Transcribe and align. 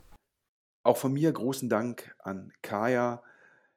Auch 0.84 0.98
von 0.98 1.14
mir 1.14 1.32
großen 1.32 1.70
Dank 1.70 2.16
an 2.20 2.52
Kaya. 2.64 3.22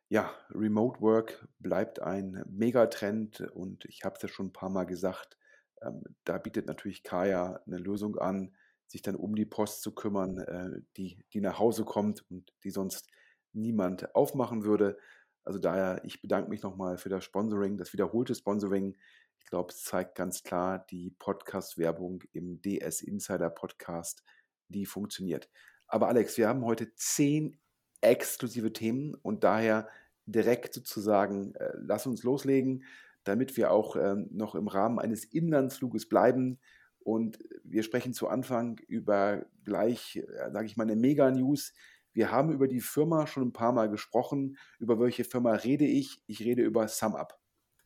Ja, 0.08 0.32
Remote 0.50 1.00
Work 1.02 1.46
bleibt 1.58 2.00
ein 2.00 2.42
Megatrend 2.48 3.40
und 3.52 3.84
ich 3.84 4.04
habe 4.04 4.16
es 4.16 4.22
ja 4.22 4.28
schon 4.28 4.46
ein 4.46 4.52
paar 4.52 4.70
Mal 4.70 4.84
gesagt, 4.84 5.36
ähm, 5.82 6.02
da 6.24 6.38
bietet 6.38 6.66
natürlich 6.66 7.02
Kaya 7.02 7.60
eine 7.66 7.76
Lösung 7.76 8.16
an, 8.16 8.54
sich 8.86 9.02
dann 9.02 9.16
um 9.16 9.34
die 9.34 9.44
Post 9.44 9.82
zu 9.82 9.94
kümmern, 9.94 10.38
äh, 10.38 10.80
die, 10.96 11.22
die 11.32 11.40
nach 11.40 11.58
Hause 11.58 11.84
kommt 11.84 12.24
und 12.30 12.52
die 12.64 12.70
sonst 12.70 13.10
niemand 13.52 14.14
aufmachen 14.14 14.64
würde. 14.64 14.96
Also 15.44 15.58
daher, 15.58 16.02
ich 16.04 16.22
bedanke 16.22 16.48
mich 16.48 16.62
nochmal 16.62 16.96
für 16.96 17.10
das 17.10 17.24
Sponsoring, 17.24 17.76
das 17.76 17.92
wiederholte 17.92 18.34
Sponsoring. 18.34 18.96
Ich 19.38 19.46
glaube, 19.46 19.72
es 19.72 19.82
zeigt 19.82 20.14
ganz 20.14 20.42
klar 20.42 20.86
die 20.90 21.10
Podcast-Werbung 21.18 22.22
im 22.32 22.62
DS 22.62 23.02
Insider 23.02 23.50
Podcast, 23.50 24.22
die 24.68 24.86
funktioniert. 24.86 25.50
Aber 25.94 26.08
Alex, 26.08 26.36
wir 26.38 26.48
haben 26.48 26.64
heute 26.64 26.92
zehn 26.94 27.56
exklusive 28.00 28.72
Themen 28.72 29.14
und 29.14 29.44
daher 29.44 29.88
direkt 30.26 30.74
sozusagen, 30.74 31.54
äh, 31.54 31.70
lass 31.76 32.06
uns 32.06 32.22
loslegen 32.22 32.84
damit 33.24 33.56
wir 33.56 33.70
auch 33.70 33.96
ähm, 33.96 34.28
noch 34.30 34.54
im 34.54 34.68
Rahmen 34.68 34.98
eines 34.98 35.24
Inlandsfluges 35.24 36.08
bleiben. 36.08 36.58
Und 37.00 37.38
wir 37.64 37.82
sprechen 37.82 38.14
zu 38.14 38.28
Anfang 38.28 38.78
über 38.86 39.46
gleich, 39.64 40.16
äh, 40.16 40.50
sage 40.52 40.66
ich 40.66 40.76
mal, 40.76 40.84
eine 40.84 40.96
Mega-News. 40.96 41.72
Wir 42.12 42.30
haben 42.30 42.52
über 42.52 42.68
die 42.68 42.80
Firma 42.80 43.26
schon 43.26 43.48
ein 43.48 43.52
paar 43.52 43.72
Mal 43.72 43.90
gesprochen. 43.90 44.56
Über 44.78 45.00
welche 45.00 45.24
Firma 45.24 45.52
rede 45.52 45.86
ich? 45.86 46.22
Ich 46.26 46.40
rede 46.40 46.62
über 46.62 46.86
SumUp. 46.86 47.34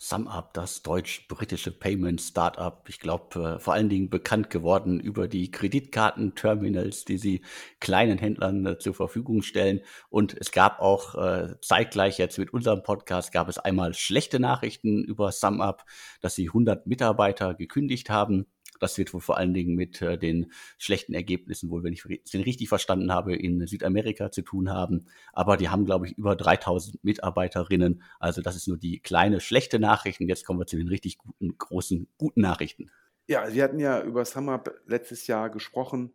SumUp, 0.01 0.55
das 0.55 0.83
deutsch-britische 0.83 1.73
Payment 1.73 2.21
Startup, 2.21 2.85
ich 2.89 3.01
glaube, 3.01 3.57
äh, 3.57 3.59
vor 3.59 3.75
allen 3.75 3.89
Dingen 3.89 4.11
bekannt 4.11 4.49
geworden 4.49 5.01
über 5.01 5.27
die 5.27 5.51
Kreditkartenterminals, 5.51 7.05
die 7.05 7.19
sie 7.19 7.45
kleinen 7.81 8.17
Händlern 8.17 8.65
äh, 8.65 8.79
zur 8.79 8.95
Verfügung 8.95 9.43
stellen. 9.43 9.81
Und 10.09 10.37
es 10.39 10.53
gab 10.53 10.79
auch 10.79 11.17
äh, 11.17 11.61
zeitgleich 11.63 12.17
jetzt 12.19 12.39
mit 12.39 12.53
unserem 12.53 12.85
Podcast 12.85 13.33
gab 13.33 13.49
es 13.49 13.59
einmal 13.59 13.93
schlechte 13.93 14.39
Nachrichten 14.39 15.03
über 15.03 15.33
SumUp, 15.33 15.85
dass 16.21 16.37
sie 16.37 16.47
100 16.47 16.87
Mitarbeiter 16.87 17.55
gekündigt 17.55 18.09
haben. 18.09 18.47
Das 18.79 18.99
wird 18.99 19.13
wohl 19.15 19.21
vor 19.21 19.37
allen 19.37 19.55
Dingen 19.55 19.75
mit 19.75 20.01
äh, 20.03 20.19
den 20.19 20.53
schlechten 20.79 21.15
Ergebnissen, 21.15 21.71
wohl, 21.71 21.83
wenn 21.83 21.93
ich 21.93 22.03
den 22.03 22.43
richtig 22.43 22.69
verstanden 22.69 23.13
habe, 23.13 23.35
in 23.35 23.67
Südamerika 23.67 24.31
zu 24.31 24.43
tun 24.43 24.71
haben. 24.71 25.07
Aber 25.33 25.57
die 25.57 25.69
haben, 25.69 25.85
glaube 25.85 26.07
ich, 26.07 26.19
über 26.19 26.37
3000 26.37 27.03
Mitarbeiterinnen. 27.05 28.03
Also 28.19 28.43
das 28.43 28.57
ist 28.57 28.69
nur 28.69 28.79
die 28.79 29.01
kleine 29.01 29.41
schlechte 29.41 29.79
Nachricht. 29.79 30.21
Und 30.21 30.29
jetzt 30.29 30.45
kommen 30.45 30.61
wir 30.61 30.67
zu 30.67 30.77
den 30.77 30.89
richtig 30.89 31.19
guten, 31.19 31.57
großen, 31.59 32.09
guten 32.17 32.41
Nachrichten. 32.41 32.91
Ja, 33.27 33.53
wir 33.53 33.63
hatten 33.63 33.79
ja 33.79 34.03
über 34.03 34.25
SumUp 34.25 34.81
letztes 34.87 35.27
Jahr 35.27 35.51
gesprochen. 35.51 36.13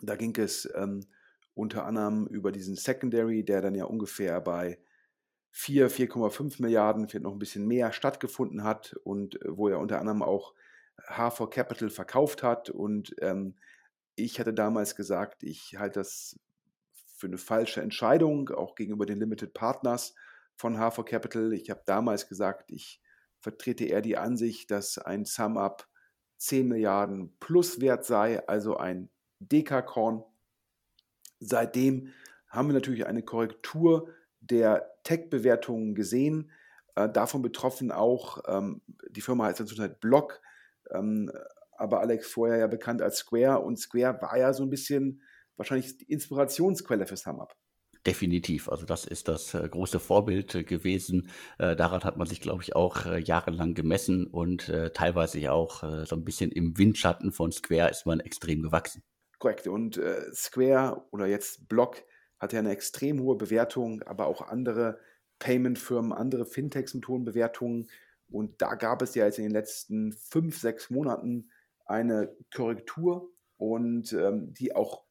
Da 0.00 0.16
ging 0.16 0.34
es 0.36 0.68
ähm, 0.74 1.06
unter 1.54 1.84
anderem 1.84 2.26
über 2.26 2.52
diesen 2.52 2.76
Secondary, 2.76 3.44
der 3.44 3.60
dann 3.60 3.74
ja 3.74 3.84
ungefähr 3.84 4.40
bei 4.40 4.78
4, 5.50 5.90
4,5 5.90 6.62
Milliarden, 6.62 7.08
vielleicht 7.08 7.24
noch 7.24 7.32
ein 7.32 7.38
bisschen 7.38 7.68
mehr 7.68 7.92
stattgefunden 7.92 8.64
hat 8.64 8.96
und 9.04 9.40
äh, 9.42 9.56
wo 9.56 9.68
ja 9.68 9.76
unter 9.76 10.00
anderem 10.00 10.22
auch 10.22 10.54
H4 11.08 11.50
Capital 11.50 11.90
verkauft 11.90 12.42
hat. 12.42 12.70
Und 12.70 13.14
ähm, 13.20 13.56
ich 14.14 14.38
hatte 14.38 14.54
damals 14.54 14.96
gesagt, 14.96 15.42
ich 15.42 15.76
halte 15.78 16.00
das 16.00 16.38
für 17.16 17.26
eine 17.26 17.38
falsche 17.38 17.80
Entscheidung, 17.80 18.50
auch 18.50 18.74
gegenüber 18.74 19.06
den 19.06 19.20
Limited 19.20 19.54
Partners 19.54 20.14
von 20.56 20.76
H4 20.76 21.04
Capital. 21.04 21.52
Ich 21.52 21.70
habe 21.70 21.82
damals 21.86 22.28
gesagt, 22.28 22.70
ich 22.70 23.00
vertrete 23.40 23.84
eher 23.84 24.02
die 24.02 24.16
Ansicht, 24.16 24.70
dass 24.70 24.98
ein 24.98 25.24
Sum-Up 25.24 25.88
10 26.38 26.66
Milliarden 26.66 27.36
plus 27.38 27.80
wert 27.80 28.04
sei, 28.04 28.46
also 28.48 28.76
ein 28.76 29.10
Dekakorn. 29.38 30.24
Seitdem 31.40 32.12
haben 32.48 32.68
wir 32.68 32.74
natürlich 32.74 33.06
eine 33.06 33.22
Korrektur 33.22 34.08
der 34.40 34.90
Tech-Bewertungen 35.04 35.94
gesehen. 35.94 36.50
Äh, 36.94 37.08
davon 37.08 37.42
betroffen 37.42 37.90
auch, 37.90 38.42
ähm, 38.46 38.82
die 39.10 39.20
Firma 39.20 39.44
heißt 39.44 39.60
inzwischen 39.60 39.94
Block, 40.00 40.40
ähm, 40.94 41.30
aber 41.76 42.00
Alex 42.00 42.28
vorher 42.28 42.58
ja 42.58 42.66
bekannt 42.66 43.02
als 43.02 43.18
Square 43.18 43.60
und 43.60 43.78
Square 43.78 44.18
war 44.20 44.38
ja 44.38 44.52
so 44.52 44.62
ein 44.62 44.70
bisschen 44.70 45.22
wahrscheinlich 45.56 45.96
die 45.98 46.10
Inspirationsquelle 46.10 47.06
für 47.06 47.16
SumUp. 47.16 47.54
Definitiv. 48.06 48.68
Also 48.68 48.84
das 48.84 49.04
ist 49.04 49.28
das 49.28 49.54
äh, 49.54 49.68
große 49.68 50.00
Vorbild 50.00 50.54
äh, 50.56 50.64
gewesen. 50.64 51.28
Äh, 51.58 51.76
daran 51.76 52.02
hat 52.02 52.16
man 52.16 52.26
sich, 52.26 52.40
glaube 52.40 52.62
ich, 52.62 52.74
auch 52.74 53.06
jahrelang 53.06 53.74
gemessen 53.74 54.26
und 54.26 54.72
teilweise 54.94 55.38
ja 55.38 55.52
auch 55.52 55.82
so 56.06 56.16
ein 56.16 56.24
bisschen 56.24 56.50
im 56.50 56.76
Windschatten 56.78 57.32
von 57.32 57.52
Square 57.52 57.90
ist 57.90 58.06
man 58.06 58.20
extrem 58.20 58.62
gewachsen. 58.62 59.02
Korrekt. 59.38 59.66
Und 59.66 60.00
Square 60.32 61.04
oder 61.10 61.26
jetzt 61.26 61.68
Block 61.68 62.02
hat 62.38 62.52
ja 62.52 62.58
eine 62.58 62.70
extrem 62.70 63.20
hohe 63.20 63.36
Bewertung, 63.36 64.02
aber 64.02 64.26
auch 64.26 64.42
andere 64.42 64.98
Payment-Firmen, 65.38 66.12
andere 66.12 66.46
Fintechs 66.46 66.94
mit 66.94 67.06
hohen 67.08 67.24
Bewertungen. 67.24 67.88
Und 68.32 68.62
da 68.62 68.74
gab 68.74 69.02
es 69.02 69.14
ja 69.14 69.26
jetzt 69.26 69.38
in 69.38 69.44
den 69.44 69.52
letzten 69.52 70.12
fünf, 70.12 70.58
sechs 70.58 70.90
Monaten 70.90 71.50
eine 71.84 72.34
Korrektur 72.54 73.30
und 73.58 74.12
ähm, 74.12 74.54
die 74.54 74.74
auch 74.74 75.04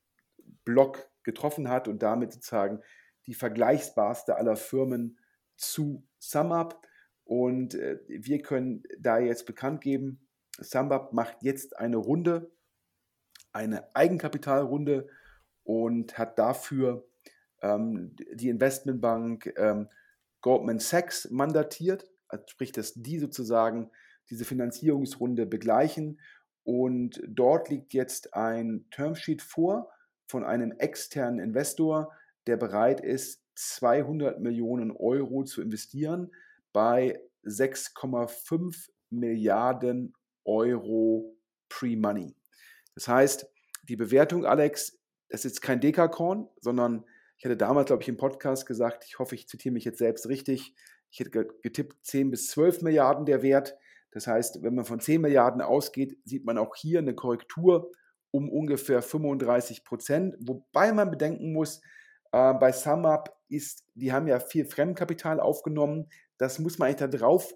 Block 0.66 1.10
getroffen 1.24 1.70
hat 1.70 1.88
und 1.88 2.02
damit 2.02 2.34
sozusagen 2.34 2.82
die 3.28 3.36
vergleichbarste 3.36 4.36
aller 4.36 4.56
Firmen 4.56 5.20
zu 5.56 6.04
SumUp. 6.20 6.82
Und 7.24 7.76
äh, 7.76 8.00
wir 8.08 8.42
können 8.42 8.84
da 9.00 9.20
jetzt 9.20 9.46
bekannt 9.46 9.82
geben, 9.82 10.28
SumUp 10.60 11.14
macht 11.14 11.38
jetzt 11.42 11.78
eine 11.78 11.98
Runde, 11.98 12.52
eine 13.54 13.96
Eigenkapitalrunde 13.96 15.08
und 15.64 16.18
hat 16.18 16.40
dafür 16.40 17.08
ähm, 17.62 18.16
die 18.34 18.50
Investmentbank 18.50 19.54
ähm, 19.58 19.90
Goldman 20.42 20.80
Sachs 20.80 21.30
mandatiert 21.30 22.10
sprich, 22.48 22.72
dass 22.72 22.94
die 22.94 23.19
sozusagen 23.19 23.89
diese 24.30 24.45
Finanzierungsrunde 24.45 25.45
begleichen. 25.45 26.19
Und 26.63 27.22
dort 27.28 27.69
liegt 27.69 27.94
jetzt 27.94 28.33
ein 28.33 28.86
Termsheet 28.92 29.42
vor 29.42 29.92
von 30.28 30.44
einem 30.44 30.72
externen 30.72 31.39
Investor, 31.39 32.13
der 32.48 32.57
bereit 32.57 33.01
ist, 33.01 33.44
200 33.56 34.39
Millionen 34.39 34.92
Euro 34.92 35.44
zu 35.44 35.62
investieren 35.62 36.31
bei 36.72 37.19
6,5 37.44 38.89
Milliarden 39.10 40.13
Euro 40.45 41.36
Pre-Money. 41.69 42.36
Das 42.95 43.07
heißt, 43.07 43.48
die 43.84 43.95
Bewertung, 43.95 44.45
Alex, 44.45 44.98
das 45.30 45.45
ist 45.45 45.51
jetzt 45.51 45.62
kein 45.62 45.81
Dekakorn, 45.81 46.48
sondern 46.60 47.04
ich 47.38 47.45
hatte 47.45 47.57
damals, 47.57 47.88
glaube 47.88 48.04
ich, 48.04 48.10
im 48.10 48.18
Podcast 48.18 48.66
gesagt, 48.66 49.04
ich 49.06 49.19
hoffe, 49.19 49.36
ich 49.36 49.48
zitiere 49.48 49.74
mich 49.74 49.84
jetzt 49.84 49.98
selbst 49.98 50.27
richtig, 50.27 50.75
ich 51.12 51.19
hätte 51.19 51.48
getippt 51.62 52.06
10 52.06 52.31
bis 52.31 52.48
12 52.48 52.81
Milliarden 52.81 53.25
der 53.25 53.44
Wert. 53.44 53.75
Das 54.12 54.28
heißt, 54.28 54.63
wenn 54.63 54.75
man 54.75 54.86
von 54.86 55.00
10 55.00 55.22
Milliarden 55.22 55.62
ausgeht, 55.62 56.18
sieht 56.25 56.46
man 56.46 56.58
auch 56.58 56.75
hier 56.75 57.00
eine 57.00 57.13
Korrektur 57.13 57.92
um 58.31 58.50
ungefähr 58.50 59.02
35 59.02 59.84
Prozent. 59.84 60.36
Wobei 60.40 60.94
man 60.94 61.12
bedenken 61.12 61.52
muss, 61.52 61.81
äh, 62.31 62.54
bei 62.54 62.72
SumUp 62.72 63.30
ist, 63.50 63.86
die 63.94 64.13
haben 64.13 64.28
ja 64.28 64.40
viel 64.40 64.66
Fremdkapital 64.66 65.40
aufgenommen. 65.40 66.10
Das 66.38 66.60
muss 66.60 66.80
man 66.80 66.88
eigentlich 66.88 67.12
da 67.12 67.18
drauf 67.18 67.54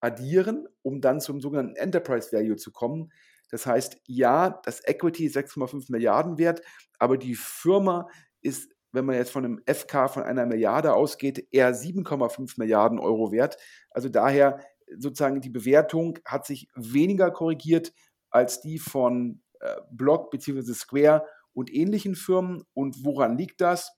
addieren, 0.00 0.68
um 0.82 1.00
dann 1.00 1.20
zum 1.20 1.40
sogenannten 1.40 1.76
Enterprise 1.76 2.32
Value 2.32 2.56
zu 2.56 2.72
kommen. 2.72 3.12
Das 3.50 3.66
heißt, 3.66 3.98
ja, 4.06 4.60
das 4.64 4.80
Equity 4.84 5.26
ist 5.26 5.36
6,5 5.36 5.92
Milliarden 5.92 6.38
wert, 6.38 6.62
aber 6.98 7.16
die 7.16 7.36
Firma 7.36 8.08
ist, 8.40 8.71
wenn 8.92 9.04
man 9.04 9.16
jetzt 9.16 9.30
von 9.30 9.44
einem 9.44 9.60
FK 9.66 10.08
von 10.08 10.22
einer 10.22 10.46
Milliarde 10.46 10.94
ausgeht, 10.94 11.48
eher 11.50 11.74
7,5 11.74 12.54
Milliarden 12.58 12.98
Euro 12.98 13.32
wert. 13.32 13.56
Also 13.90 14.08
daher 14.08 14.60
sozusagen 14.98 15.40
die 15.40 15.50
Bewertung 15.50 16.18
hat 16.24 16.46
sich 16.46 16.68
weniger 16.74 17.30
korrigiert 17.30 17.92
als 18.30 18.60
die 18.60 18.78
von 18.78 19.42
äh, 19.60 19.76
Block 19.90 20.30
bzw. 20.30 20.74
Square 20.74 21.26
und 21.54 21.72
ähnlichen 21.72 22.14
Firmen. 22.14 22.64
Und 22.74 23.04
woran 23.04 23.36
liegt 23.36 23.60
das? 23.60 23.92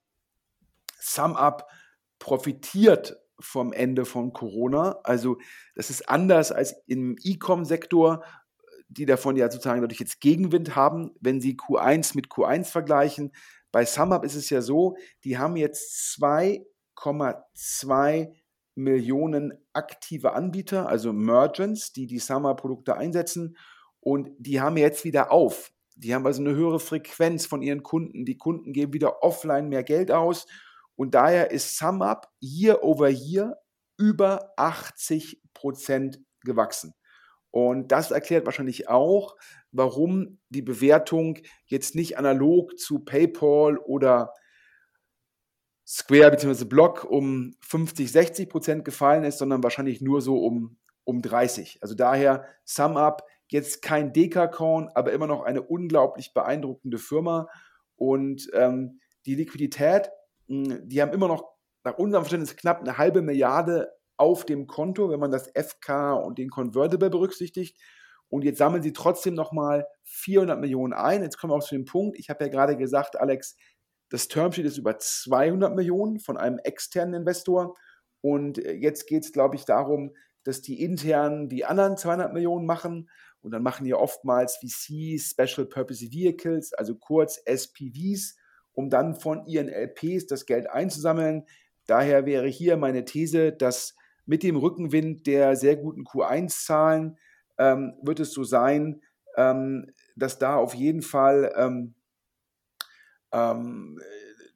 SumUp 1.00 1.64
profitiert 2.18 3.16
vom 3.40 3.72
Ende 3.72 4.04
von 4.04 4.32
Corona. 4.32 4.98
Also 5.02 5.38
das 5.74 5.90
ist 5.90 6.08
anders 6.08 6.52
als 6.52 6.74
im 6.86 7.16
E-Com-Sektor, 7.22 8.24
die 8.88 9.06
davon 9.06 9.36
ja 9.36 9.50
sozusagen 9.50 9.80
dadurch 9.80 10.00
jetzt 10.00 10.20
Gegenwind 10.20 10.76
haben, 10.76 11.10
wenn 11.20 11.40
sie 11.40 11.56
Q1 11.56 12.14
mit 12.14 12.28
Q1 12.28 12.64
vergleichen. 12.64 13.32
Bei 13.74 13.84
SumUp 13.84 14.24
ist 14.24 14.36
es 14.36 14.48
ja 14.50 14.62
so, 14.62 14.96
die 15.24 15.36
haben 15.36 15.56
jetzt 15.56 16.16
2,2 16.20 18.32
Millionen 18.76 19.52
aktive 19.72 20.32
Anbieter, 20.32 20.88
also 20.88 21.12
Merchants, 21.12 21.92
die 21.92 22.06
die 22.06 22.20
SumUp-Produkte 22.20 22.96
einsetzen 22.96 23.56
und 23.98 24.30
die 24.38 24.60
haben 24.60 24.76
jetzt 24.76 25.04
wieder 25.04 25.32
auf. 25.32 25.72
Die 25.96 26.14
haben 26.14 26.24
also 26.24 26.40
eine 26.40 26.54
höhere 26.54 26.78
Frequenz 26.78 27.46
von 27.46 27.62
ihren 27.62 27.82
Kunden. 27.82 28.24
Die 28.24 28.38
Kunden 28.38 28.72
geben 28.72 28.92
wieder 28.92 29.24
offline 29.24 29.68
mehr 29.68 29.82
Geld 29.82 30.12
aus. 30.12 30.46
Und 30.94 31.16
daher 31.16 31.50
ist 31.50 31.76
SumUp 31.76 32.28
year 32.40 32.84
over 32.84 33.08
year 33.08 33.56
über 33.96 34.52
80 34.56 35.42
Prozent 35.52 36.20
gewachsen. 36.44 36.94
Und 37.54 37.92
das 37.92 38.10
erklärt 38.10 38.46
wahrscheinlich 38.46 38.88
auch, 38.88 39.36
warum 39.70 40.40
die 40.48 40.60
Bewertung 40.60 41.38
jetzt 41.66 41.94
nicht 41.94 42.18
analog 42.18 42.76
zu 42.76 43.04
PayPal 43.04 43.78
oder 43.78 44.32
Square 45.86 46.32
bzw. 46.32 46.64
Block 46.64 47.04
um 47.04 47.54
50, 47.60 48.10
60 48.10 48.48
Prozent 48.48 48.84
gefallen 48.84 49.22
ist, 49.22 49.38
sondern 49.38 49.62
wahrscheinlich 49.62 50.00
nur 50.00 50.20
so 50.20 50.38
um, 50.38 50.78
um 51.04 51.22
30. 51.22 51.78
Also 51.80 51.94
daher 51.94 52.44
SumUp 52.64 53.22
Jetzt 53.46 53.82
kein 53.82 54.12
Dekakorn, 54.12 54.88
aber 54.94 55.12
immer 55.12 55.28
noch 55.28 55.44
eine 55.44 55.62
unglaublich 55.62 56.34
beeindruckende 56.34 56.98
Firma. 56.98 57.46
Und 57.94 58.50
ähm, 58.52 58.98
die 59.26 59.36
Liquidität, 59.36 60.10
hm, 60.48 60.88
die 60.88 61.00
haben 61.00 61.12
immer 61.12 61.28
noch 61.28 61.52
nach 61.84 61.96
unserem 61.98 62.24
Verständnis 62.24 62.56
knapp 62.56 62.80
eine 62.80 62.98
halbe 62.98 63.22
Milliarde 63.22 63.92
auf 64.16 64.44
dem 64.44 64.66
Konto, 64.66 65.10
wenn 65.10 65.20
man 65.20 65.30
das 65.30 65.50
FK 65.54 66.14
und 66.14 66.38
den 66.38 66.50
Convertible 66.50 67.10
berücksichtigt. 67.10 67.78
Und 68.28 68.44
jetzt 68.44 68.58
sammeln 68.58 68.82
sie 68.82 68.92
trotzdem 68.92 69.34
nochmal 69.34 69.86
400 70.04 70.60
Millionen 70.60 70.92
ein. 70.92 71.22
Jetzt 71.22 71.38
kommen 71.38 71.52
wir 71.52 71.56
auch 71.56 71.64
zu 71.64 71.74
dem 71.74 71.84
Punkt. 71.84 72.18
Ich 72.18 72.30
habe 72.30 72.44
ja 72.44 72.50
gerade 72.50 72.76
gesagt, 72.76 73.16
Alex, 73.16 73.56
das 74.08 74.28
Termsheet 74.28 74.66
ist 74.66 74.78
über 74.78 74.98
200 74.98 75.74
Millionen 75.74 76.18
von 76.18 76.36
einem 76.36 76.58
externen 76.58 77.14
Investor. 77.14 77.74
Und 78.20 78.58
äh, 78.58 78.72
jetzt 78.72 79.06
geht 79.06 79.24
es, 79.24 79.32
glaube 79.32 79.56
ich, 79.56 79.64
darum, 79.64 80.14
dass 80.44 80.62
die 80.62 80.82
intern 80.82 81.48
die 81.48 81.64
anderen 81.64 81.96
200 81.96 82.32
Millionen 82.32 82.66
machen. 82.66 83.10
Und 83.40 83.50
dann 83.50 83.62
machen 83.62 83.84
hier 83.84 83.98
oftmals 83.98 84.56
VCs 84.56 85.30
Special 85.30 85.66
Purpose 85.66 86.10
Vehicles, 86.10 86.72
also 86.72 86.94
kurz 86.94 87.40
SPVs, 87.44 88.36
um 88.72 88.88
dann 88.88 89.14
von 89.14 89.46
ihren 89.46 89.68
LPs 89.68 90.26
das 90.26 90.46
Geld 90.46 90.68
einzusammeln. 90.68 91.44
Daher 91.86 92.24
wäre 92.24 92.46
hier 92.46 92.76
meine 92.76 93.04
These, 93.04 93.52
dass 93.52 93.94
mit 94.26 94.42
dem 94.42 94.56
Rückenwind 94.56 95.26
der 95.26 95.56
sehr 95.56 95.76
guten 95.76 96.04
Q1-Zahlen 96.04 97.18
ähm, 97.58 97.94
wird 98.02 98.20
es 98.20 98.32
so 98.32 98.44
sein, 98.44 99.00
ähm, 99.36 99.90
dass 100.16 100.38
da 100.38 100.56
auf 100.56 100.74
jeden 100.74 101.02
Fall 101.02 101.52
ähm, 101.56 101.94
ähm 103.32 104.00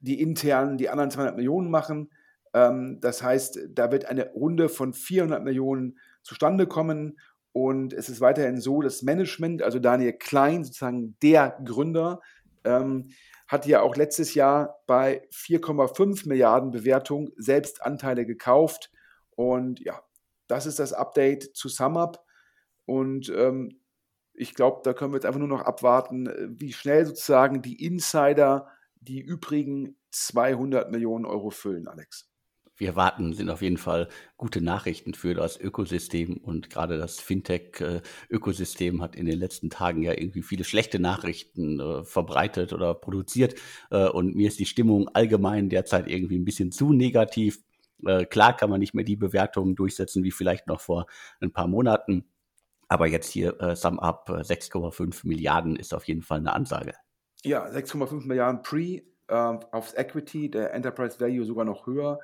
die 0.01 0.21
internen 0.21 0.77
die 0.77 0.87
anderen 0.87 1.11
200 1.11 1.35
Millionen 1.35 1.69
machen. 1.69 2.09
Ähm, 2.53 2.99
das 3.01 3.21
heißt, 3.21 3.59
da 3.69 3.91
wird 3.91 4.05
eine 4.05 4.31
Runde 4.31 4.69
von 4.69 4.93
400 4.93 5.43
Millionen 5.43 5.99
zustande 6.23 6.67
kommen 6.67 7.17
und 7.51 7.93
es 7.93 8.09
ist 8.09 8.21
weiterhin 8.21 8.61
so, 8.61 8.81
das 8.81 9.01
Management, 9.01 9.61
also 9.61 9.79
Daniel 9.79 10.13
Klein, 10.13 10.63
sozusagen 10.63 11.17
der 11.21 11.57
Gründer, 11.65 12.21
ähm, 12.63 13.09
hat 13.47 13.65
ja 13.65 13.81
auch 13.81 13.95
letztes 13.95 14.35
Jahr 14.35 14.79
bei 14.85 15.27
4,5 15.31 16.27
Milliarden 16.27 16.71
Bewertung 16.71 17.31
selbst 17.35 17.81
Anteile 17.81 18.25
gekauft. 18.25 18.91
Und 19.39 19.79
ja, 19.79 20.03
das 20.47 20.65
ist 20.65 20.79
das 20.79 20.91
Update 20.91 21.55
zu 21.55 21.69
SumUp. 21.69 22.19
Und 22.85 23.31
ähm, 23.33 23.79
ich 24.33 24.53
glaube, 24.53 24.81
da 24.83 24.91
können 24.91 25.13
wir 25.13 25.15
jetzt 25.15 25.25
einfach 25.25 25.39
nur 25.39 25.47
noch 25.47 25.61
abwarten, 25.61 26.29
wie 26.59 26.73
schnell 26.73 27.05
sozusagen 27.05 27.61
die 27.61 27.85
Insider 27.85 28.67
die 28.99 29.21
übrigen 29.21 29.95
200 30.11 30.91
Millionen 30.91 31.25
Euro 31.25 31.51
füllen, 31.51 31.87
Alex 31.87 32.29
wir 32.79 32.95
warten, 32.95 33.33
sind 33.33 33.49
auf 33.49 33.61
jeden 33.61 33.77
Fall 33.77 34.07
gute 34.37 34.61
Nachrichten 34.61 35.13
für 35.13 35.33
das 35.33 35.59
Ökosystem 35.59 36.37
und 36.37 36.69
gerade 36.69 36.97
das 36.97 37.19
Fintech-Ökosystem 37.19 39.01
hat 39.01 39.15
in 39.17 39.25
den 39.25 39.37
letzten 39.37 39.69
Tagen 39.69 40.01
ja 40.01 40.13
irgendwie 40.13 40.41
viele 40.41 40.63
schlechte 40.63 40.97
Nachrichten 40.97 41.79
äh, 41.79 42.03
verbreitet 42.05 42.71
oder 42.71 42.93
produziert 42.93 43.55
äh, 43.91 44.07
und 44.07 44.35
mir 44.35 44.47
ist 44.47 44.59
die 44.59 44.65
Stimmung 44.65 45.09
allgemein 45.09 45.69
derzeit 45.69 46.07
irgendwie 46.07 46.39
ein 46.39 46.45
bisschen 46.45 46.71
zu 46.71 46.93
negativ. 46.93 47.59
Äh, 48.05 48.25
klar 48.25 48.55
kann 48.55 48.69
man 48.69 48.79
nicht 48.79 48.93
mehr 48.93 49.05
die 49.05 49.15
Bewertungen 49.15 49.75
durchsetzen 49.75 50.23
wie 50.23 50.31
vielleicht 50.31 50.67
noch 50.67 50.81
vor 50.81 51.05
ein 51.41 51.51
paar 51.51 51.67
Monaten, 51.67 52.25
aber 52.87 53.07
jetzt 53.07 53.31
hier 53.31 53.59
äh, 53.61 53.75
Sum 53.75 53.99
Up 53.99 54.29
6,5 54.29 55.27
Milliarden 55.27 55.75
ist 55.75 55.93
auf 55.93 56.05
jeden 56.05 56.21
Fall 56.21 56.39
eine 56.39 56.53
Ansage. 56.53 56.93
Ja, 57.43 57.65
6,5 57.65 58.27
Milliarden 58.27 58.61
Pre 58.61 58.81
äh, 58.81 59.03
aufs 59.27 59.93
Equity, 59.93 60.49
der 60.49 60.73
Enterprise 60.73 61.19
Value 61.19 61.45
sogar 61.45 61.65
noch 61.65 61.85
höher 61.87 62.19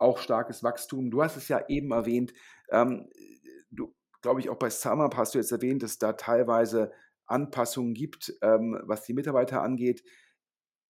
auch 0.00 0.18
starkes 0.18 0.64
Wachstum. 0.64 1.10
Du 1.10 1.22
hast 1.22 1.36
es 1.36 1.48
ja 1.48 1.62
eben 1.68 1.92
erwähnt, 1.92 2.32
ähm, 2.70 3.08
du, 3.70 3.94
glaube 4.22 4.40
ich, 4.40 4.48
auch 4.48 4.56
bei 4.56 4.70
SumUp 4.70 5.16
hast 5.16 5.34
du 5.34 5.38
jetzt 5.38 5.52
erwähnt, 5.52 5.82
dass 5.82 5.98
da 5.98 6.14
teilweise 6.14 6.90
Anpassungen 7.26 7.94
gibt, 7.94 8.32
ähm, 8.42 8.80
was 8.84 9.04
die 9.04 9.12
Mitarbeiter 9.12 9.62
angeht. 9.62 10.02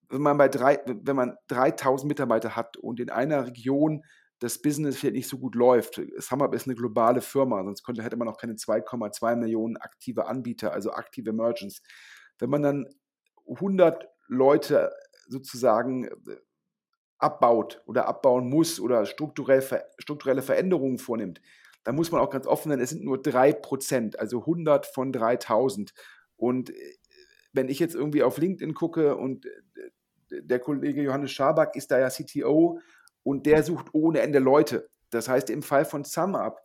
Wenn 0.09 0.23
man 0.23 0.39
bei 0.39 0.49
drei, 0.49 0.81
wenn 0.87 1.17
man 1.17 1.37
3000 1.49 2.09
Mitarbeiter 2.09 2.57
hat 2.57 2.77
und 2.77 3.01
in 3.01 3.11
einer 3.11 3.47
Region 3.47 4.05
das 4.41 4.61
Business 4.61 4.97
vielleicht 4.97 5.15
nicht 5.15 5.29
so 5.29 5.39
gut 5.39 5.55
läuft, 5.55 6.01
SumUp 6.19 6.55
ist 6.55 6.67
eine 6.67 6.75
globale 6.75 7.21
Firma, 7.21 7.63
sonst 7.63 7.85
könnte, 7.85 8.03
hätte 8.03 8.17
man 8.17 8.29
auch 8.29 8.39
keine 8.39 8.55
2,2 8.55 9.37
Millionen 9.37 9.77
aktive 9.77 10.27
Anbieter, 10.27 10.73
also 10.73 10.93
aktive 10.93 11.33
Merchants. 11.33 11.83
Wenn 12.39 12.51
man 12.51 12.63
dann 12.63 12.87
100 13.47 14.09
Leute 14.29 14.93
sozusagen 15.29 16.09
abbaut 17.19 17.83
oder 17.87 18.09
abbauen 18.09 18.49
muss 18.49 18.81
oder 18.81 19.05
strukturell, 19.05 19.63
strukturelle 19.99 20.43
Veränderungen 20.43 20.99
vornimmt, 20.99 21.43
dann 21.85 21.95
muss 21.95 22.11
man 22.11 22.21
auch 22.21 22.31
ganz 22.31 22.47
offen 22.47 22.71
sein, 22.71 22.81
es 22.81 22.91
sind 22.91 23.05
nur 23.05 23.19
3%, 23.19 24.17
also 24.17 24.41
100 24.41 24.87
von 24.87 25.13
3000. 25.13 25.93
Und 26.37 26.71
äh, 26.71 26.97
wenn 27.53 27.69
ich 27.69 27.79
jetzt 27.79 27.95
irgendwie 27.95 28.23
auf 28.23 28.39
LinkedIn 28.39 28.75
gucke 28.75 29.17
und 29.17 29.47
äh, 29.47 30.41
der 30.43 30.61
Kollege 30.61 31.03
Johannes 31.03 31.33
Schaback 31.33 31.75
ist 31.75 31.91
da 31.91 31.99
ja 31.99 32.09
CTO 32.09 32.81
und 33.23 33.47
der 33.47 33.63
sucht 33.63 33.89
ohne 33.93 34.21
Ende 34.21 34.39
Leute. 34.39 34.89
Das 35.11 35.29
heißt, 35.29 35.51
im 35.51 35.63
Fall 35.63 35.85
von 35.85 36.05
SumUp 36.05 36.59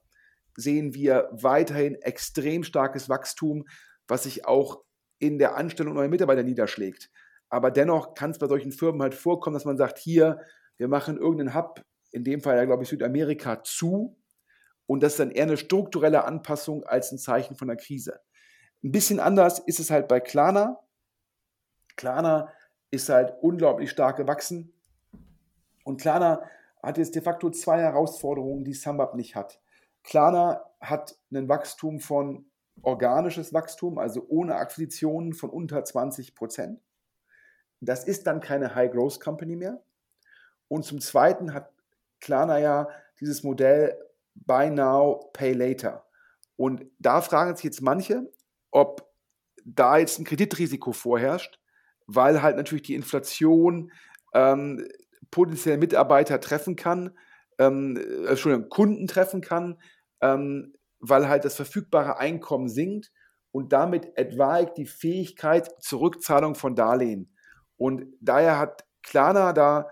sehen 0.56 0.94
wir 0.94 1.30
weiterhin 1.32 1.96
extrem 1.96 2.64
starkes 2.64 3.10
Wachstum, 3.10 3.66
was 4.08 4.24
sich 4.24 4.46
auch 4.46 4.84
in 5.20 5.38
der 5.40 5.56
Anstellung 5.56 5.96
neuer 5.96 6.08
Mitarbeiter 6.08 6.44
niederschlägt. 6.44 7.12
Aber 7.50 7.72
dennoch 7.72 8.14
kann 8.16 8.32
es 8.32 8.40
bei 8.40 8.48
solchen 8.48 8.72
Firmen 8.72 9.02
halt 9.02 9.16
vorkommen, 9.16 9.54
dass 9.54 9.66
man 9.66 9.78
sagt, 9.78 9.98
hier, 9.98 10.42
wir 10.78 10.88
machen 10.88 11.18
irgendeinen 11.18 11.56
Hub, 11.56 11.84
in 12.12 12.24
dem 12.24 12.42
Fall 12.42 12.58
ja, 12.58 12.66
glaube 12.66 12.84
ich, 12.84 12.90
Südamerika 12.90 13.64
zu 13.64 14.18
Und 14.88 15.04
das 15.04 15.14
ist 15.14 15.20
dann 15.20 15.32
eher 15.32 15.44
eine 15.44 15.58
strukturelle 15.58 16.26
Anpassung 16.26 16.84
als 16.84 17.12
ein 17.12 17.18
Zeichen 17.18 17.56
von 17.56 17.70
einer 17.70 17.78
Krise. 17.78 18.20
Ein 18.84 18.92
bisschen 18.92 19.20
anders 19.20 19.60
ist 19.60 19.80
es 19.80 19.90
halt 19.90 20.08
bei 20.08 20.20
Klarna. 20.20 20.80
Klarna 21.96 22.54
ist 22.92 23.10
halt 23.10 23.34
unglaublich 23.42 23.90
stark 23.90 24.18
gewachsen. 24.18 24.75
Und 25.86 26.02
Klarna 26.02 26.42
hat 26.84 26.98
jetzt 26.98 27.16
de 27.16 27.22
facto 27.22 27.50
zwei 27.52 27.80
Herausforderungen, 27.80 28.66
die 28.66 28.74
SumUp 28.74 29.14
nicht 29.14 29.36
hat. 29.36 29.62
Klarna 30.04 30.66
hat 30.82 31.18
ein 31.32 31.48
Wachstum 31.48 32.00
von 32.00 32.46
organisches 32.82 33.54
Wachstum, 33.54 33.98
also 33.98 34.26
ohne 34.28 34.56
Akquisitionen 34.56 35.34
von 35.34 35.50
unter 35.50 35.84
20 35.84 36.36
Prozent. 36.36 36.82
Das 37.80 38.04
ist 38.04 38.28
dann 38.28 38.42
keine 38.42 38.76
High-Growth-Company 38.76 39.56
mehr. 39.56 39.82
Und 40.68 40.84
zum 40.84 41.00
Zweiten 41.00 41.54
hat 41.54 41.72
Klarna 42.20 42.58
ja 42.58 42.90
dieses 43.20 43.44
Modell 43.44 43.98
Buy 44.34 44.70
Now, 44.70 45.30
Pay 45.34 45.54
Later. 45.54 46.06
Und 46.58 46.86
da 47.00 47.22
fragen 47.22 47.56
sich 47.56 47.66
jetzt 47.66 47.82
manche, 47.82 48.32
ob 48.72 49.08
da 49.64 49.98
jetzt 49.98 50.20
ein 50.20 50.26
Kreditrisiko 50.26 50.92
vorherrscht, 50.94 51.60
weil 52.08 52.42
halt 52.42 52.58
natürlich 52.58 52.84
die 52.84 52.96
Inflation 52.96 53.92
ähm, 54.34 54.88
potenzielle 55.32 55.78
Mitarbeiter 55.78 56.40
treffen 56.40 56.76
kann, 56.76 57.12
ähm, 57.60 57.98
äh, 57.98 58.30
Entschuldigung, 58.30 58.70
Kunden 58.70 59.08
treffen 59.08 59.42
kann, 59.42 59.80
ähm, 60.22 60.74
weil 61.00 61.28
halt 61.30 61.46
das 61.46 61.56
verfügbare 61.56 62.18
Einkommen 62.18 62.70
sinkt 62.70 63.12
und 63.52 63.72
damit 63.74 64.18
etwaigt 64.18 64.78
die 64.78 64.86
Fähigkeit 64.86 65.72
zur 65.82 66.02
Rückzahlung 66.02 66.56
von 66.56 66.76
Darlehen. 66.76 67.34
Und 67.78 68.06
daher 68.20 68.60
hat 68.60 68.86
Klarna 69.04 69.54
da 69.54 69.88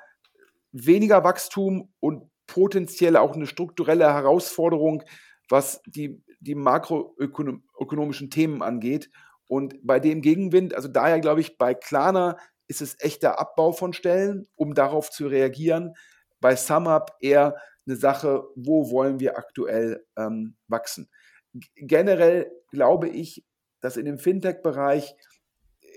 weniger 0.72 1.24
Wachstum 1.24 1.94
und 2.00 2.30
potenziell 2.48 3.16
auch 3.16 3.34
eine 3.36 3.48
strukturelle 3.48 4.12
Herausforderung, 4.13 5.04
was 5.50 5.82
die, 5.86 6.24
die 6.40 6.56
makroökonomischen 6.56 8.30
Themen 8.30 8.62
angeht. 8.62 9.10
Und 9.48 9.75
bei 9.84 10.00
dem 10.00 10.22
Gegenwind, 10.22 10.74
also 10.74 10.88
daher 10.88 11.20
glaube 11.20 11.42
ich, 11.42 11.58
bei 11.58 11.74
Klarna 11.74 12.38
ist 12.67 12.82
es 12.82 13.00
echter 13.00 13.39
Abbau 13.39 13.72
von 13.72 13.93
Stellen, 13.93 14.48
um 14.55 14.74
darauf 14.74 15.10
zu 15.10 15.27
reagieren. 15.27 15.93
Bei 16.39 16.55
SumUp 16.55 17.12
eher 17.20 17.58
eine 17.86 17.96
Sache, 17.96 18.43
wo 18.55 18.91
wollen 18.91 19.20
wir 19.20 19.38
aktuell 19.38 20.05
ähm, 20.17 20.55
wachsen. 20.67 21.10
G 21.53 21.67
generell 21.75 22.51
glaube 22.70 23.10
ich, 23.10 23.46
dass 23.82 23.98
in 23.98 24.05
dem 24.05 24.17
Fintech-Bereich 24.17 25.15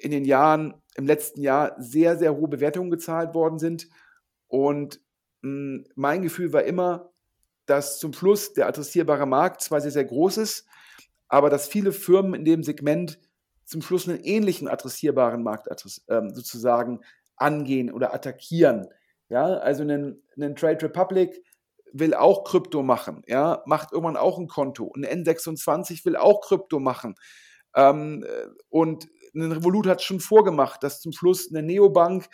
in 0.03 0.11
den 0.11 0.25
Jahren, 0.25 0.75
im 0.97 1.07
letzten 1.07 1.41
Jahr 1.41 1.75
sehr, 1.79 2.17
sehr 2.17 2.37
hohe 2.37 2.49
Bewertungen 2.49 2.91
gezahlt 2.91 3.35
worden 3.35 3.59
sind. 3.59 3.89
Und 4.49 5.01
mh, 5.43 5.51
hm, 5.51 5.85
mein 5.95 6.23
Gefühl 6.23 6.53
war 6.53 6.65
immer, 6.65 7.13
dass 7.67 7.99
zum 7.99 8.13
Schluss 8.13 8.53
der 8.53 8.69
adressierbare 8.69 9.27
Markt 9.27 9.61
zwar 9.61 9.81
sehr, 9.81 9.91
sehr 9.91 10.05
groß 10.05 10.39
ist, 10.39 10.69
aber 11.29 11.51
dass 11.51 11.67
viele 11.69 11.93
Firmen 11.93 12.35
in 12.35 12.45
dem 12.45 12.63
Segment 12.63 13.19
zum 13.67 13.83
Schluss 13.83 14.09
einen 14.09 14.21
ähnlichen 14.21 14.69
adressierbaren 14.69 15.43
Markt 15.43 15.69
ähm, 16.09 16.35
sozusagen 16.35 17.01
angehen 17.37 17.93
oder 17.93 18.15
attackieren. 18.15 18.89
Ja, 19.29 19.45
also 19.59 19.83
einen, 19.83 20.23
einen 20.37 20.55
Trade 20.57 20.83
Republic 20.85 21.43
will 21.93 22.15
auch 22.15 22.45
Krypto 22.45 22.83
machen, 22.83 23.23
ja, 23.27 23.63
macht 23.67 23.93
irgendwann 23.93 24.17
auch 24.17 24.39
ein 24.39 24.49
Konto. 24.49 24.93
Ein 24.95 25.05
N26 25.05 26.05
will 26.05 26.17
auch 26.17 26.41
Krypto 26.43 26.79
machen. 26.79 27.17
Ähm, 27.75 28.25
und 28.69 29.09
ein 29.35 29.53
Revolut 29.53 29.87
hat 29.87 29.99
es 29.99 30.05
schon 30.05 30.21
vorgemacht, 30.21 30.83
dass 30.83 31.01
zum 31.01 31.13
Schluss 31.13 31.51
eine 31.51 31.63
Neobank 31.63 32.29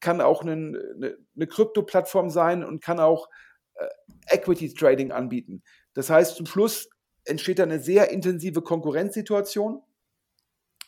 kann 0.00 0.20
auch 0.20 0.42
eine, 0.42 0.52
eine, 0.52 1.16
eine 1.34 1.46
Krypto-Plattform 1.46 2.30
sein 2.30 2.64
und 2.64 2.82
kann 2.82 3.00
auch 3.00 3.28
äh, 3.74 3.86
Equity 4.28 4.72
Trading 4.74 5.12
anbieten. 5.12 5.62
Das 5.94 6.10
heißt, 6.10 6.36
zum 6.36 6.46
Schluss 6.46 6.88
entsteht 7.24 7.58
da 7.58 7.64
eine 7.64 7.80
sehr 7.80 8.10
intensive 8.10 8.62
Konkurrenzsituation 8.62 9.82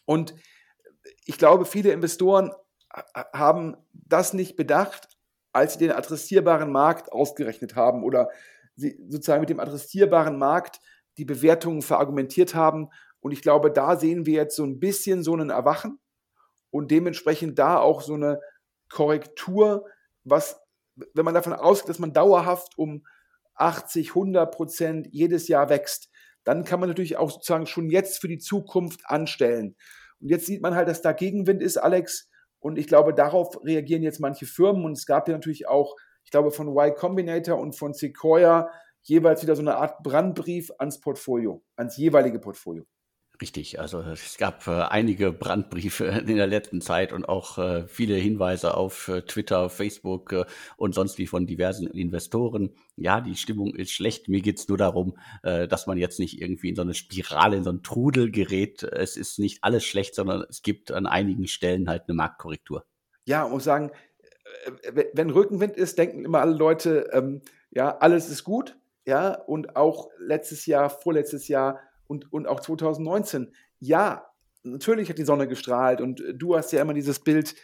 und 0.08 0.34
ich 1.26 1.36
glaube, 1.36 1.66
viele 1.66 1.92
Investoren 1.92 2.50
haben 3.34 3.76
das 3.92 4.32
nicht 4.32 4.56
bedacht, 4.56 5.06
als 5.52 5.74
sie 5.74 5.80
den 5.80 5.92
adressierbaren 5.92 6.72
Markt 6.72 7.12
ausgerechnet 7.12 7.76
haben 7.76 8.02
oder 8.02 8.30
sie 8.74 8.98
sozusagen 9.10 9.42
mit 9.42 9.50
dem 9.50 9.60
adressierbaren 9.60 10.38
Markt 10.38 10.80
die 11.18 11.26
Bewertungen 11.26 11.82
verargumentiert 11.82 12.54
haben. 12.54 12.88
Und 13.20 13.32
ich 13.32 13.42
glaube, 13.42 13.70
da 13.70 13.96
sehen 13.96 14.24
wir 14.24 14.32
jetzt 14.32 14.56
so 14.56 14.64
ein 14.64 14.80
bisschen 14.80 15.22
so 15.22 15.34
einen 15.34 15.50
Erwachen 15.50 15.98
und 16.70 16.90
dementsprechend 16.90 17.58
da 17.58 17.78
auch 17.78 18.00
so 18.00 18.14
eine 18.14 18.40
Korrektur, 18.88 19.84
was, 20.24 20.58
wenn 21.12 21.26
man 21.26 21.34
davon 21.34 21.52
ausgeht, 21.52 21.90
dass 21.90 21.98
man 21.98 22.14
dauerhaft 22.14 22.78
um 22.78 23.06
80, 23.56 24.08
100 24.10 24.56
Prozent 24.56 25.08
jedes 25.10 25.48
Jahr 25.48 25.68
wächst, 25.68 26.08
dann 26.44 26.64
kann 26.64 26.80
man 26.80 26.88
natürlich 26.88 27.18
auch 27.18 27.30
sozusagen 27.30 27.66
schon 27.66 27.90
jetzt 27.90 28.22
für 28.22 28.28
die 28.28 28.38
Zukunft 28.38 29.02
anstellen. 29.04 29.76
Und 30.20 30.28
jetzt 30.28 30.46
sieht 30.46 30.62
man 30.62 30.74
halt, 30.74 30.88
dass 30.88 31.02
da 31.02 31.12
Gegenwind 31.12 31.62
ist, 31.62 31.76
Alex. 31.76 32.28
Und 32.60 32.78
ich 32.78 32.86
glaube, 32.86 33.14
darauf 33.14 33.58
reagieren 33.64 34.02
jetzt 34.02 34.20
manche 34.20 34.46
Firmen. 34.46 34.84
Und 34.84 34.92
es 34.92 35.06
gab 35.06 35.28
ja 35.28 35.34
natürlich 35.34 35.68
auch, 35.68 35.94
ich 36.24 36.30
glaube, 36.30 36.50
von 36.50 36.68
Y 36.68 36.94
Combinator 36.94 37.58
und 37.58 37.76
von 37.76 37.94
Sequoia 37.94 38.70
jeweils 39.02 39.42
wieder 39.42 39.56
so 39.56 39.62
eine 39.62 39.76
Art 39.76 40.02
Brandbrief 40.02 40.70
ans 40.78 41.00
Portfolio, 41.00 41.62
ans 41.76 41.96
jeweilige 41.96 42.38
Portfolio. 42.38 42.84
Richtig, 43.40 43.78
also 43.78 44.00
es 44.00 44.36
gab 44.36 44.66
äh, 44.66 44.70
einige 44.70 45.30
Brandbriefe 45.32 46.04
in 46.26 46.36
der 46.36 46.48
letzten 46.48 46.80
Zeit 46.80 47.12
und 47.12 47.28
auch 47.28 47.58
äh, 47.58 47.86
viele 47.86 48.16
Hinweise 48.16 48.74
auf 48.74 49.06
äh, 49.06 49.22
Twitter, 49.22 49.70
Facebook 49.70 50.32
äh, 50.32 50.44
und 50.76 50.92
sonst 50.94 51.18
wie 51.18 51.28
von 51.28 51.46
diversen 51.46 51.86
Investoren. 51.86 52.70
Ja, 52.96 53.20
die 53.20 53.36
Stimmung 53.36 53.76
ist 53.76 53.92
schlecht. 53.92 54.28
Mir 54.28 54.40
geht's 54.40 54.66
nur 54.66 54.76
darum, 54.76 55.16
äh, 55.44 55.68
dass 55.68 55.86
man 55.86 55.98
jetzt 55.98 56.18
nicht 56.18 56.40
irgendwie 56.40 56.70
in 56.70 56.74
so 56.74 56.82
eine 56.82 56.94
Spirale, 56.94 57.56
in 57.56 57.64
so 57.64 57.70
einen 57.70 57.84
Trudel 57.84 58.32
gerät. 58.32 58.82
Es 58.82 59.16
ist 59.16 59.38
nicht 59.38 59.62
alles 59.62 59.84
schlecht, 59.84 60.16
sondern 60.16 60.44
es 60.48 60.62
gibt 60.62 60.90
an 60.90 61.06
einigen 61.06 61.46
Stellen 61.46 61.88
halt 61.88 62.04
eine 62.08 62.14
Marktkorrektur. 62.14 62.86
Ja, 63.24 63.46
muss 63.46 63.62
sagen, 63.62 63.92
äh, 64.82 65.04
wenn 65.12 65.30
Rückenwind 65.30 65.76
ist, 65.76 65.96
denken 65.96 66.24
immer 66.24 66.40
alle 66.40 66.56
Leute, 66.56 67.08
ähm, 67.12 67.42
ja, 67.70 67.98
alles 67.98 68.28
ist 68.30 68.42
gut. 68.42 68.76
Ja, 69.06 69.34
und 69.34 69.76
auch 69.76 70.10
letztes 70.18 70.66
Jahr, 70.66 70.90
vorletztes 70.90 71.46
Jahr 71.46 71.80
und, 72.08 72.32
und 72.32 72.48
auch 72.48 72.58
2019, 72.58 73.54
ja, 73.78 74.26
natürlich 74.64 75.08
hat 75.08 75.18
die 75.18 75.24
Sonne 75.24 75.46
gestrahlt 75.46 76.00
und 76.00 76.20
äh, 76.20 76.34
du 76.34 76.56
hast 76.56 76.72
ja 76.72 76.82
immer 76.82 76.94
dieses 76.94 77.20
Bild 77.20 77.54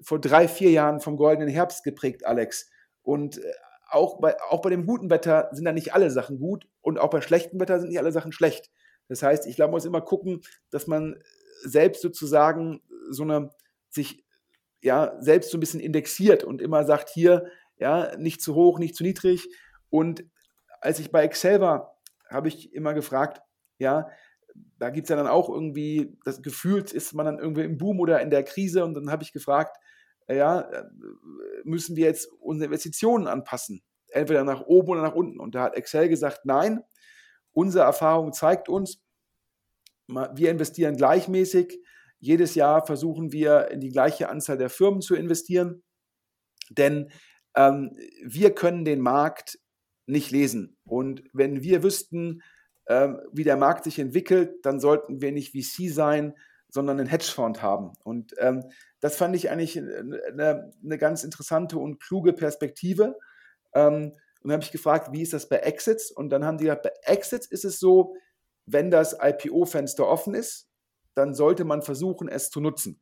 vor 0.00 0.20
drei, 0.20 0.46
vier 0.46 0.70
Jahren 0.70 1.00
vom 1.00 1.16
goldenen 1.16 1.48
Herbst 1.48 1.82
geprägt, 1.82 2.24
Alex. 2.24 2.70
Und 3.02 3.38
äh, 3.38 3.52
auch 3.90 4.20
bei, 4.20 4.40
auch 4.42 4.62
bei 4.62 4.70
dem 4.70 4.86
guten 4.86 5.10
Wetter 5.10 5.48
sind 5.52 5.64
da 5.64 5.72
nicht 5.72 5.94
alle 5.94 6.10
Sachen 6.10 6.38
gut 6.38 6.66
und 6.80 6.98
auch 6.98 7.10
bei 7.10 7.20
schlechtem 7.20 7.60
Wetter 7.60 7.80
sind 7.80 7.88
nicht 7.88 7.98
alle 7.98 8.12
Sachen 8.12 8.32
schlecht. 8.32 8.70
Das 9.08 9.22
heißt, 9.22 9.46
ich 9.46 9.56
glaube, 9.56 9.70
man 9.70 9.76
muss 9.76 9.84
immer 9.84 10.00
gucken, 10.00 10.40
dass 10.70 10.86
man 10.86 11.16
selbst 11.62 12.02
sozusagen 12.02 12.82
so 13.10 13.22
eine, 13.22 13.50
sich 13.90 14.24
ja, 14.80 15.16
selbst 15.20 15.50
so 15.50 15.56
ein 15.56 15.60
bisschen 15.60 15.80
indexiert 15.80 16.44
und 16.44 16.60
immer 16.60 16.84
sagt, 16.84 17.08
hier, 17.08 17.46
ja, 17.76 18.16
nicht 18.16 18.42
zu 18.42 18.54
hoch, 18.54 18.78
nicht 18.78 18.96
zu 18.96 19.02
niedrig. 19.02 19.48
Und 19.90 20.24
als 20.80 20.98
ich 20.98 21.10
bei 21.10 21.22
Excel 21.22 21.60
war, 21.60 21.98
habe 22.28 22.48
ich 22.48 22.72
immer 22.74 22.94
gefragt, 22.94 23.40
ja, 23.78 24.08
da 24.78 24.90
gibt 24.90 25.06
es 25.06 25.10
ja 25.10 25.16
dann 25.16 25.26
auch 25.26 25.48
irgendwie, 25.48 26.16
das 26.24 26.42
Gefühl, 26.42 26.84
ist 26.84 27.14
man 27.14 27.26
dann 27.26 27.38
irgendwie 27.38 27.62
im 27.62 27.78
Boom 27.78 28.00
oder 28.00 28.20
in 28.20 28.30
der 28.30 28.44
Krise 28.44 28.84
und 28.84 28.94
dann 28.94 29.10
habe 29.10 29.22
ich 29.22 29.32
gefragt, 29.32 29.76
äh, 30.26 30.36
ja, 30.36 30.60
äh, 30.60 30.84
müssen 31.64 31.96
wir 31.96 32.06
jetzt 32.06 32.28
unsere 32.40 32.66
Investitionen 32.66 33.26
anpassen? 33.26 33.82
Entweder 34.08 34.44
nach 34.44 34.62
oben 34.62 34.90
oder 34.90 35.02
nach 35.02 35.14
unten. 35.14 35.40
Und 35.40 35.54
da 35.54 35.64
hat 35.64 35.76
Excel 35.76 36.08
gesagt, 36.08 36.44
nein, 36.44 36.82
unsere 37.52 37.84
Erfahrung 37.84 38.32
zeigt 38.32 38.68
uns, 38.68 39.02
wir 40.06 40.50
investieren 40.50 40.96
gleichmäßig. 40.96 41.80
Jedes 42.18 42.54
Jahr 42.54 42.86
versuchen 42.86 43.32
wir 43.32 43.70
in 43.70 43.80
die 43.80 43.90
gleiche 43.90 44.28
Anzahl 44.28 44.58
der 44.58 44.70
Firmen 44.70 45.00
zu 45.00 45.14
investieren, 45.14 45.82
denn 46.70 47.10
ähm, 47.54 47.96
wir 48.24 48.54
können 48.54 48.84
den 48.84 49.00
Markt 49.00 49.58
nicht 50.06 50.30
lesen. 50.30 50.76
Und 50.84 51.22
wenn 51.32 51.62
wir 51.62 51.82
wüssten, 51.82 52.42
ähm, 52.86 53.20
wie 53.32 53.44
der 53.44 53.56
Markt 53.56 53.84
sich 53.84 53.98
entwickelt, 53.98 54.64
dann 54.64 54.80
sollten 54.80 55.20
wir 55.20 55.32
nicht 55.32 55.52
VC 55.52 55.90
sein, 55.90 56.34
sondern 56.68 56.98
einen 56.98 57.08
Hedgefonds 57.08 57.62
haben. 57.62 57.92
Und 58.02 58.34
ähm, 58.38 58.64
das 59.00 59.16
fand 59.16 59.36
ich 59.36 59.50
eigentlich 59.50 59.78
eine, 59.78 60.72
eine, 60.82 60.98
ganz 60.98 61.22
interessante 61.24 61.78
und 61.78 62.00
kluge 62.00 62.32
Perspektive. 62.32 63.16
Ähm, 63.74 64.12
und 64.42 64.52
habe 64.52 64.62
ich 64.62 64.72
gefragt, 64.72 65.12
wie 65.12 65.22
ist 65.22 65.32
das 65.32 65.48
bei 65.48 65.58
Exits? 65.58 66.10
Und 66.10 66.30
dann 66.30 66.44
haben 66.44 66.58
die 66.58 66.64
gesagt, 66.64 66.82
bei 66.82 66.92
Exits 67.04 67.46
ist 67.46 67.64
es 67.64 67.78
so, 67.78 68.16
wenn 68.66 68.90
das 68.90 69.16
IPO-Fenster 69.20 70.06
offen 70.06 70.34
ist, 70.34 70.68
dann 71.14 71.32
sollte 71.34 71.64
man 71.64 71.82
versuchen, 71.82 72.28
es 72.28 72.50
zu 72.50 72.60
nutzen. 72.60 73.00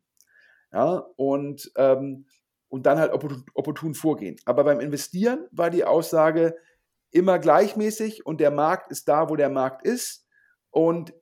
Ja, 0.73 1.07
und, 1.17 1.73
ähm, 1.77 2.27
und 2.69 2.87
dann 2.87 2.99
halt 2.99 3.13
opportun, 3.13 3.45
opportun 3.55 3.95
vorgehen. 3.95 4.37
Aber 4.45 4.65
beim 4.65 4.81
Investieren 4.81 5.47
war 5.51 5.71
die 5.71 5.85
Aussage, 5.85 6.57
immer 7.13 7.39
gleichmäßig 7.39 8.27
und 8.27 8.41
der 8.41 8.51
Markt 8.51 8.91
ist 8.91 9.09
da, 9.09 9.29
wo 9.29 9.37
der 9.37 9.51
Markt 9.51 9.87
ist. 9.87 10.27
Und 10.71 11.13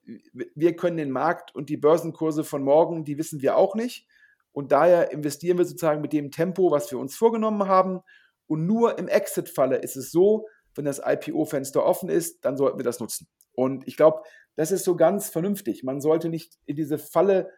wir 0.55 0.77
können 0.77 0.97
den 0.97 1.11
Markt 1.11 1.55
und 1.55 1.69
die 1.69 1.77
Börsenkurse 1.77 2.45
von 2.45 2.63
morgen, 2.63 3.05
die 3.05 3.19
wissen 3.19 3.43
wir 3.43 3.57
auch 3.57 3.75
nicht. 3.75 4.07
Und 4.53 4.73
daher 4.73 5.11
investieren 5.13 5.59
wir 5.59 5.65
sozusagen 5.65 6.01
mit 6.01 6.13
dem 6.13 6.31
Tempo, 6.31 6.71
was 6.71 6.91
wir 6.91 6.99
uns 6.99 7.17
vorgenommen 7.17 7.67
haben. 7.67 8.01
Und 8.47 8.67
nur 8.67 8.99
im 8.99 9.09
Exit-Falle 9.09 9.77
ist 9.79 9.97
es 9.97 10.13
so, 10.13 10.47
wenn 10.75 10.85
das 10.85 11.01
IPO-Fenster 11.05 11.85
offen 11.85 12.09
ist, 12.09 12.45
dann 12.45 12.57
sollten 12.57 12.79
wir 12.79 12.85
das 12.85 13.01
nutzen. 13.01 13.27
Und 13.53 13.87
ich 13.89 13.97
glaube, 13.97 14.23
das 14.55 14.71
ist 14.71 14.85
so 14.85 14.97
ganz 14.97 15.29
vernünftig. 15.31 15.83
Man 15.83 16.01
sollte 16.01 16.29
nicht 16.29 16.59
in 16.67 16.77
diese 16.77 16.99
Falle 16.99 17.51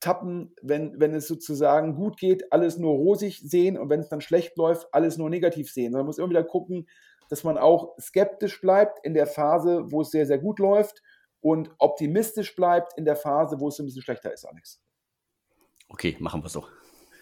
tappen, 0.00 0.54
wenn, 0.62 0.98
wenn 1.00 1.14
es 1.14 1.26
sozusagen 1.26 1.94
gut 1.94 2.18
geht, 2.18 2.52
alles 2.52 2.78
nur 2.78 2.94
rosig 2.94 3.40
sehen 3.40 3.78
und 3.78 3.88
wenn 3.88 4.00
es 4.00 4.08
dann 4.08 4.20
schlecht 4.20 4.56
läuft, 4.56 4.88
alles 4.92 5.16
nur 5.16 5.30
negativ 5.30 5.70
sehen. 5.70 5.92
Man 5.92 6.06
muss 6.06 6.18
immer 6.18 6.30
wieder 6.30 6.44
gucken, 6.44 6.86
dass 7.30 7.44
man 7.44 7.58
auch 7.58 7.96
skeptisch 8.00 8.60
bleibt 8.60 9.04
in 9.04 9.14
der 9.14 9.26
Phase, 9.26 9.84
wo 9.90 10.02
es 10.02 10.10
sehr, 10.10 10.26
sehr 10.26 10.38
gut 10.38 10.58
läuft 10.58 11.02
und 11.40 11.70
optimistisch 11.78 12.54
bleibt 12.56 12.96
in 12.96 13.04
der 13.04 13.16
Phase, 13.16 13.60
wo 13.60 13.68
es 13.68 13.78
ein 13.78 13.86
bisschen 13.86 14.02
schlechter 14.02 14.32
ist, 14.32 14.44
Alex. 14.44 14.82
Okay, 15.88 16.16
machen 16.18 16.42
wir 16.42 16.48
so. 16.48 16.64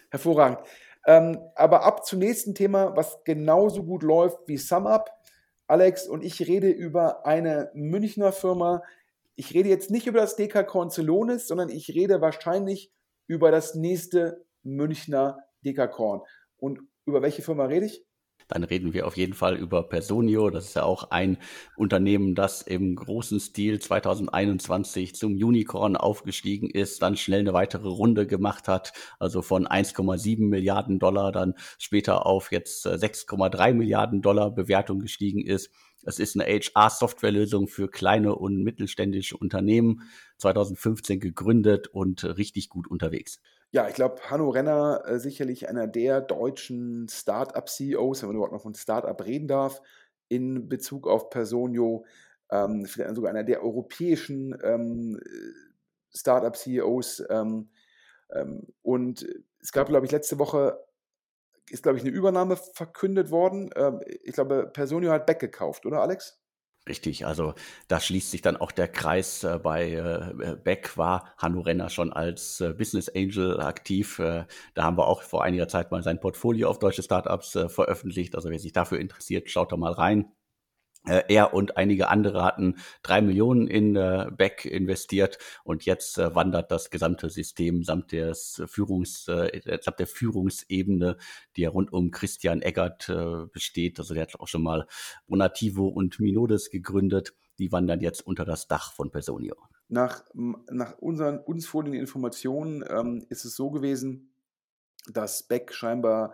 Hervorragend. 0.09 0.59
Ähm, 1.05 1.37
aber 1.55 1.83
ab 1.83 2.05
zum 2.05 2.19
nächsten 2.19 2.55
Thema, 2.55 2.95
was 2.95 3.23
genauso 3.23 3.83
gut 3.83 4.01
läuft 4.01 4.39
wie 4.47 4.57
SumUp. 4.57 5.09
Alex 5.67 6.07
und 6.07 6.23
ich 6.23 6.47
rede 6.47 6.69
über 6.69 7.25
eine 7.25 7.71
Münchner 7.73 8.31
Firma. 8.31 8.83
Ich 9.35 9.53
rede 9.53 9.69
jetzt 9.69 9.91
nicht 9.91 10.07
über 10.07 10.19
das 10.19 10.35
DK 10.35 10.89
Celonis, 10.89 11.47
sondern 11.47 11.69
ich 11.69 11.89
rede 11.89 12.21
wahrscheinlich 12.21 12.91
über 13.27 13.51
das 13.51 13.75
nächste 13.75 14.45
Münchner 14.63 15.39
Dekakorn. 15.63 16.21
Und 16.57 16.79
über 17.05 17.21
welche 17.21 17.41
Firma 17.41 17.65
rede 17.65 17.85
ich? 17.85 18.05
Dann 18.47 18.63
reden 18.63 18.93
wir 18.93 19.07
auf 19.07 19.17
jeden 19.17 19.33
Fall 19.33 19.55
über 19.55 19.83
Personio. 19.83 20.49
Das 20.49 20.65
ist 20.65 20.75
ja 20.75 20.83
auch 20.83 21.11
ein 21.11 21.37
Unternehmen, 21.75 22.35
das 22.35 22.61
im 22.61 22.95
großen 22.95 23.39
Stil 23.39 23.79
2021 23.79 25.15
zum 25.15 25.33
Unicorn 25.33 25.95
aufgestiegen 25.95 26.69
ist, 26.69 27.01
dann 27.01 27.17
schnell 27.17 27.41
eine 27.41 27.53
weitere 27.53 27.87
Runde 27.87 28.27
gemacht 28.27 28.67
hat, 28.67 28.93
also 29.19 29.41
von 29.41 29.67
1,7 29.67 30.47
Milliarden 30.47 30.99
Dollar 30.99 31.31
dann 31.31 31.55
später 31.77 32.25
auf 32.25 32.51
jetzt 32.51 32.85
6,3 32.85 33.69
äh, 33.69 33.73
Milliarden 33.73 34.21
Dollar 34.21 34.51
Bewertung 34.51 34.99
gestiegen 34.99 35.45
ist. 35.45 35.71
Es 36.03 36.19
ist 36.19 36.39
eine 36.39 36.45
HR-Softwarelösung 36.45 37.67
für 37.67 37.89
kleine 37.89 38.35
und 38.35 38.63
mittelständische 38.63 39.37
Unternehmen, 39.37 40.03
2015 40.37 41.19
gegründet 41.19 41.87
und 41.87 42.23
richtig 42.23 42.69
gut 42.69 42.87
unterwegs. 42.87 43.41
Ja, 43.71 43.87
ich 43.89 43.95
glaube, 43.95 44.21
Hanno 44.29 44.49
Renner 44.49 45.03
äh, 45.05 45.19
sicherlich 45.19 45.67
einer 45.67 45.87
der 45.87 46.21
deutschen 46.21 47.07
Start-up-CEOs, 47.09 48.21
wenn 48.21 48.29
man 48.29 48.35
überhaupt 48.37 48.53
noch 48.53 48.61
von 48.61 48.75
Start-up 48.75 49.25
reden 49.25 49.47
darf, 49.47 49.81
in 50.29 50.69
Bezug 50.69 51.07
auf 51.07 51.29
Personio. 51.29 52.05
Ähm, 52.49 52.85
vielleicht 52.85 53.15
sogar 53.15 53.31
einer 53.31 53.43
der 53.43 53.63
europäischen 53.63 54.57
ähm, 54.63 55.19
Start-up-CEOs. 56.13 57.23
Ähm, 57.29 57.69
ähm, 58.31 58.67
und 58.81 59.27
es 59.59 59.71
gab, 59.71 59.87
glaube 59.87 60.05
ich, 60.05 60.11
letzte 60.11 60.39
Woche 60.39 60.79
ist, 61.69 61.83
glaube 61.83 61.97
ich, 61.97 62.03
eine 62.03 62.13
Übernahme 62.13 62.57
verkündet 62.57 63.31
worden. 63.31 63.71
Ähm, 63.75 64.01
ich 64.23 64.33
glaube, 64.33 64.69
Personio 64.71 65.11
hat 65.11 65.25
Beck 65.25 65.39
gekauft, 65.39 65.85
oder 65.85 66.01
Alex? 66.01 66.39
Richtig, 66.87 67.25
also 67.25 67.55
da 67.87 67.99
schließt 67.99 68.29
sich 68.29 68.43
dann 68.43 68.57
auch 68.57 68.71
der 68.71 68.87
Kreis. 68.87 69.43
Äh, 69.43 69.59
bei 69.61 69.91
äh, 69.93 70.55
Beck 70.63 70.97
war 70.97 71.33
Hanno 71.37 71.61
Renner 71.61 71.89
schon 71.89 72.13
als 72.13 72.61
äh, 72.61 72.73
Business 72.73 73.09
Angel 73.09 73.59
aktiv. 73.59 74.17
da 74.17 74.83
haben 74.83 74.97
wir 74.97 75.07
auch 75.07 75.23
vor 75.23 75.43
einiger 75.43 75.67
Zeit 75.67 75.91
mal 75.91 76.03
sein 76.03 76.19
Portfolio 76.19 76.69
auf 76.69 76.79
deutsche 76.79 77.01
Startups 77.03 77.57
veröffentlicht. 77.67 78.35
Also 78.35 78.49
wer 78.49 78.59
sich 78.59 78.73
dafür 78.73 78.99
interessiert, 78.99 79.49
schaut 79.49 79.71
da 79.71 79.77
mal 79.77 79.93
rein. 79.93 80.31
Äh, 81.07 81.23
er 81.29 81.53
und 81.53 81.77
einige 81.77 82.09
andere 82.09 82.43
hatten 82.43 82.75
drei 83.03 83.21
Millionen 83.21 83.67
in 83.67 83.95
äh, 83.95 84.29
Beck 84.35 84.65
investiert 84.65 85.37
und 85.63 85.85
jetzt 85.85 86.17
äh, 86.17 86.33
wandert 86.33 86.71
das 86.71 86.89
gesamte 86.89 87.29
System 87.29 87.83
samt, 87.83 88.11
des 88.11 88.61
Führungs, 88.67 89.25
samt 89.25 89.99
der 89.99 90.07
Führungsebene, 90.07 91.17
die 91.55 91.61
ja 91.61 91.69
rund 91.69 91.91
um 91.91 92.11
Christian 92.11 92.61
Eggert 92.61 93.11
besteht. 93.51 93.99
Also 93.99 94.13
der 94.13 94.23
hat 94.23 94.39
auch 94.39 94.47
schon 94.47 94.63
mal 94.63 94.87
Monativo 95.27 95.87
und 95.87 96.19
Minodes 96.19 96.69
gegründet. 96.69 97.33
Die 97.57 97.71
wandern 97.71 98.01
jetzt 98.01 98.25
unter 98.25 98.45
das 98.45 98.67
Dach 98.67 98.93
von 98.93 99.11
Personio. 99.11 99.55
Nach, 99.87 100.23
nach 100.33 100.97
unseren, 100.97 101.39
uns 101.39 101.67
vorliegenden 101.67 102.01
Informationen 102.01 102.83
ähm, 102.87 103.25
ist 103.29 103.45
es 103.45 103.55
so 103.55 103.69
gewesen, 103.69 104.33
dass 105.11 105.43
Beck 105.43 105.73
scheinbar 105.73 106.33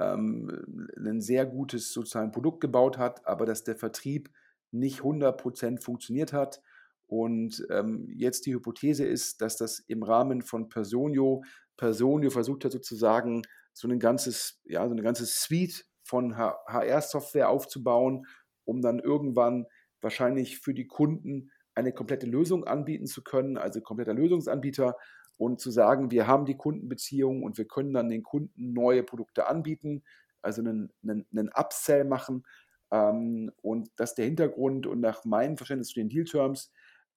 ähm, 0.00 0.86
ein 0.96 1.20
sehr 1.20 1.46
gutes 1.46 1.92
sozusagen 1.92 2.32
Produkt 2.32 2.60
gebaut 2.60 2.98
hat, 2.98 3.26
aber 3.26 3.46
dass 3.46 3.64
der 3.64 3.76
Vertrieb 3.76 4.30
nicht 4.70 5.00
100% 5.00 5.82
funktioniert 5.82 6.32
hat. 6.32 6.60
Und 7.06 7.66
ähm, 7.70 8.08
jetzt 8.08 8.46
die 8.46 8.54
Hypothese 8.54 9.04
ist, 9.04 9.40
dass 9.40 9.56
das 9.56 9.80
im 9.80 10.02
Rahmen 10.02 10.42
von 10.42 10.68
Personio, 10.68 11.42
Personio 11.76 12.30
versucht 12.30 12.64
hat 12.64 12.72
sozusagen 12.72 13.42
so 13.72 13.88
ein 13.88 13.98
ganzes, 13.98 14.60
ja, 14.64 14.84
so 14.86 14.92
eine 14.92 15.02
ganze 15.02 15.26
Suite 15.26 15.86
von 16.04 16.36
HR-Software 16.36 17.48
aufzubauen, 17.48 18.26
um 18.64 18.80
dann 18.80 19.00
irgendwann 19.00 19.66
wahrscheinlich 20.00 20.58
für 20.60 20.74
die 20.74 20.86
Kunden 20.86 21.50
eine 21.74 21.92
komplette 21.92 22.26
Lösung 22.26 22.64
anbieten 22.64 23.06
zu 23.06 23.22
können, 23.22 23.56
also 23.56 23.80
kompletter 23.80 24.14
Lösungsanbieter 24.14 24.96
und 25.40 25.58
zu 25.58 25.70
sagen, 25.70 26.10
wir 26.10 26.26
haben 26.26 26.44
die 26.44 26.58
Kundenbeziehung 26.58 27.42
und 27.42 27.56
wir 27.56 27.64
können 27.64 27.94
dann 27.94 28.10
den 28.10 28.22
Kunden 28.22 28.74
neue 28.74 29.02
Produkte 29.02 29.46
anbieten, 29.46 30.02
also 30.42 30.60
einen, 30.60 30.92
einen, 31.02 31.26
einen 31.32 31.48
Upsell 31.48 32.04
machen. 32.04 32.44
Ähm, 32.90 33.50
und 33.62 33.90
das 33.96 34.10
ist 34.10 34.16
der 34.16 34.26
Hintergrund 34.26 34.86
und 34.86 35.00
nach 35.00 35.24
meinem 35.24 35.56
Verständnis 35.56 35.88
zu 35.88 35.94
den 35.94 36.10
Deal-Terms 36.10 36.70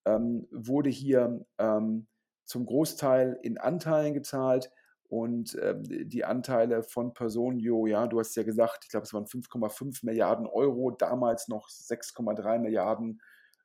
ähm, 0.06 0.48
wurde 0.52 0.90
hier 0.90 1.46
ähm, 1.58 2.08
zum 2.46 2.66
Großteil 2.66 3.40
in 3.42 3.58
Anteilen 3.58 4.14
gezahlt 4.14 4.72
und 5.10 5.58
ähm, 5.62 5.84
die 5.84 6.24
Anteile 6.24 6.82
von 6.82 7.14
Personio, 7.14 7.88
ja, 7.88 8.08
du 8.08 8.22
hast 8.22 8.38
ja 8.38 8.44
gesagt, 8.44 8.86
ich 8.86 8.90
glaube, 8.90 9.04
es 9.04 9.14
waren 9.14 9.26
5,5 9.26 10.06
Milliarden 10.06 10.48
Euro, 10.48 10.92
damals 10.92 11.50
noch 11.50 11.68
6,3 11.68 12.60
Milliarden 12.60 13.22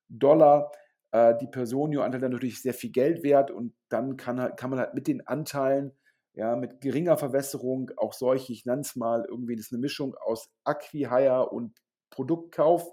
Dollar 0.09 0.73
äh, 1.13 1.35
die 1.41 1.47
Personio-Anteile 1.47 2.29
natürlich 2.29 2.61
sehr 2.63 2.75
viel 2.75 2.91
Geld 2.91 3.23
wert 3.23 3.51
und 3.51 3.75
dann 3.89 4.17
kann, 4.17 4.55
kann 4.57 4.71
man 4.71 4.79
halt 4.79 4.95
mit 4.95 5.07
den 5.07 5.27
Anteilen, 5.27 5.93
ja, 6.35 6.55
mit 6.55 6.81
geringer 6.81 7.17
Verwässerung, 7.17 7.91
auch 7.97 8.13
solche, 8.13 8.53
ich 8.53 8.65
nenne 8.65 8.83
es 8.83 8.95
mal, 8.95 9.25
irgendwie 9.29 9.57
das 9.57 9.67
ist 9.67 9.73
eine 9.73 9.81
Mischung 9.81 10.15
aus 10.15 10.51
Acquihire 10.65 11.49
und 11.51 11.81
Produktkauf 12.11 12.93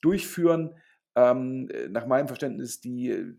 durchführen. 0.00 0.74
Ähm, 1.14 1.68
nach 1.90 2.06
meinem 2.06 2.28
Verständnis 2.28 2.80
die, 2.80 3.34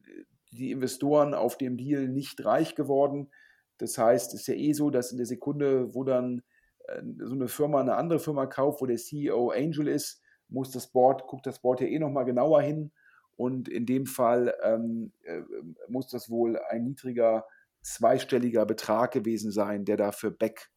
die 0.52 0.72
Investoren 0.72 1.34
auf 1.34 1.58
dem 1.58 1.78
Deal 1.78 2.08
nicht 2.08 2.44
reich 2.44 2.76
geworden. 2.76 3.32
Das 3.78 3.98
heißt, 3.98 4.34
es 4.34 4.42
ist 4.42 4.48
ja 4.48 4.56
eh 4.56 4.74
so, 4.74 4.90
dass 4.90 5.12
in 5.12 5.18
der 5.18 5.28
Sekunde, 5.28 5.94
wo 5.94 6.04
dann 6.04 6.44
äh, 6.88 7.02
so 7.20 7.34
eine 7.34 7.48
Firma 7.48 7.80
eine 7.80 7.96
andere 7.96 8.20
Firma 8.20 8.46
kauft, 8.46 8.82
wo 8.82 8.86
der 8.86 8.98
CEO 8.98 9.52
Angel 9.52 9.88
ist, 9.88 10.22
muss 10.50 10.72
das 10.72 10.92
Board, 10.92 11.28
guckt 11.28 11.46
das 11.46 11.62
Board 11.62 11.82
ja 11.82 11.88
eh 11.88 12.00
nochmal 12.00 12.26
genauer 12.26 12.62
hin 12.62 12.92
und 13.38 13.69
in 13.69 13.86
dem 13.86 14.06
Fall 14.06 14.54
ähm, 14.63 15.13
äh, 15.23 15.41
muss 15.88 16.10
das 16.10 16.30
wohl 16.30 16.60
ein 16.69 16.84
niedriger 16.84 17.45
zweistelliger 17.82 18.65
Betrag 18.65 19.12
gewesen 19.13 19.52
sein, 19.52 19.86
der 19.86 19.95
dafür 19.95 20.32
Beck 20.32 20.69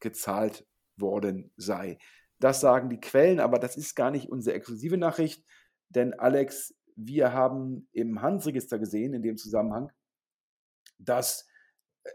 gezahlt 0.00 0.66
worden 0.96 1.52
sei. 1.56 1.98
Das 2.38 2.60
sagen 2.60 2.90
die 2.90 3.00
Quellen, 3.00 3.40
aber 3.40 3.58
das 3.58 3.76
ist 3.76 3.94
gar 3.94 4.10
nicht 4.10 4.28
unsere 4.28 4.56
exklusive 4.56 4.98
Nachricht, 4.98 5.44
denn 5.88 6.14
Alex, 6.14 6.74
wir 6.96 7.32
haben 7.32 7.88
im 7.92 8.20
Handelsregister 8.20 8.78
gesehen, 8.78 9.14
in 9.14 9.22
dem 9.22 9.36
Zusammenhang, 9.36 9.90
dass 10.98 11.48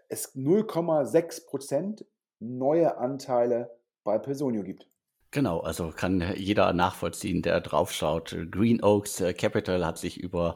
es 0.09 0.35
0,6 0.35 1.47
Prozent 1.47 2.05
neue 2.39 2.97
Anteile 2.97 3.71
bei 4.03 4.19
Personio 4.19 4.63
gibt. 4.63 4.89
Genau, 5.31 5.59
also 5.59 5.91
kann 5.91 6.33
jeder 6.37 6.71
nachvollziehen, 6.71 7.41
der 7.41 7.59
draufschaut. 7.59 8.35
Green 8.51 8.81
Oaks 8.81 9.19
äh, 9.19 9.33
Capital 9.33 9.85
hat 9.85 9.97
sich 9.97 10.17
über 10.17 10.55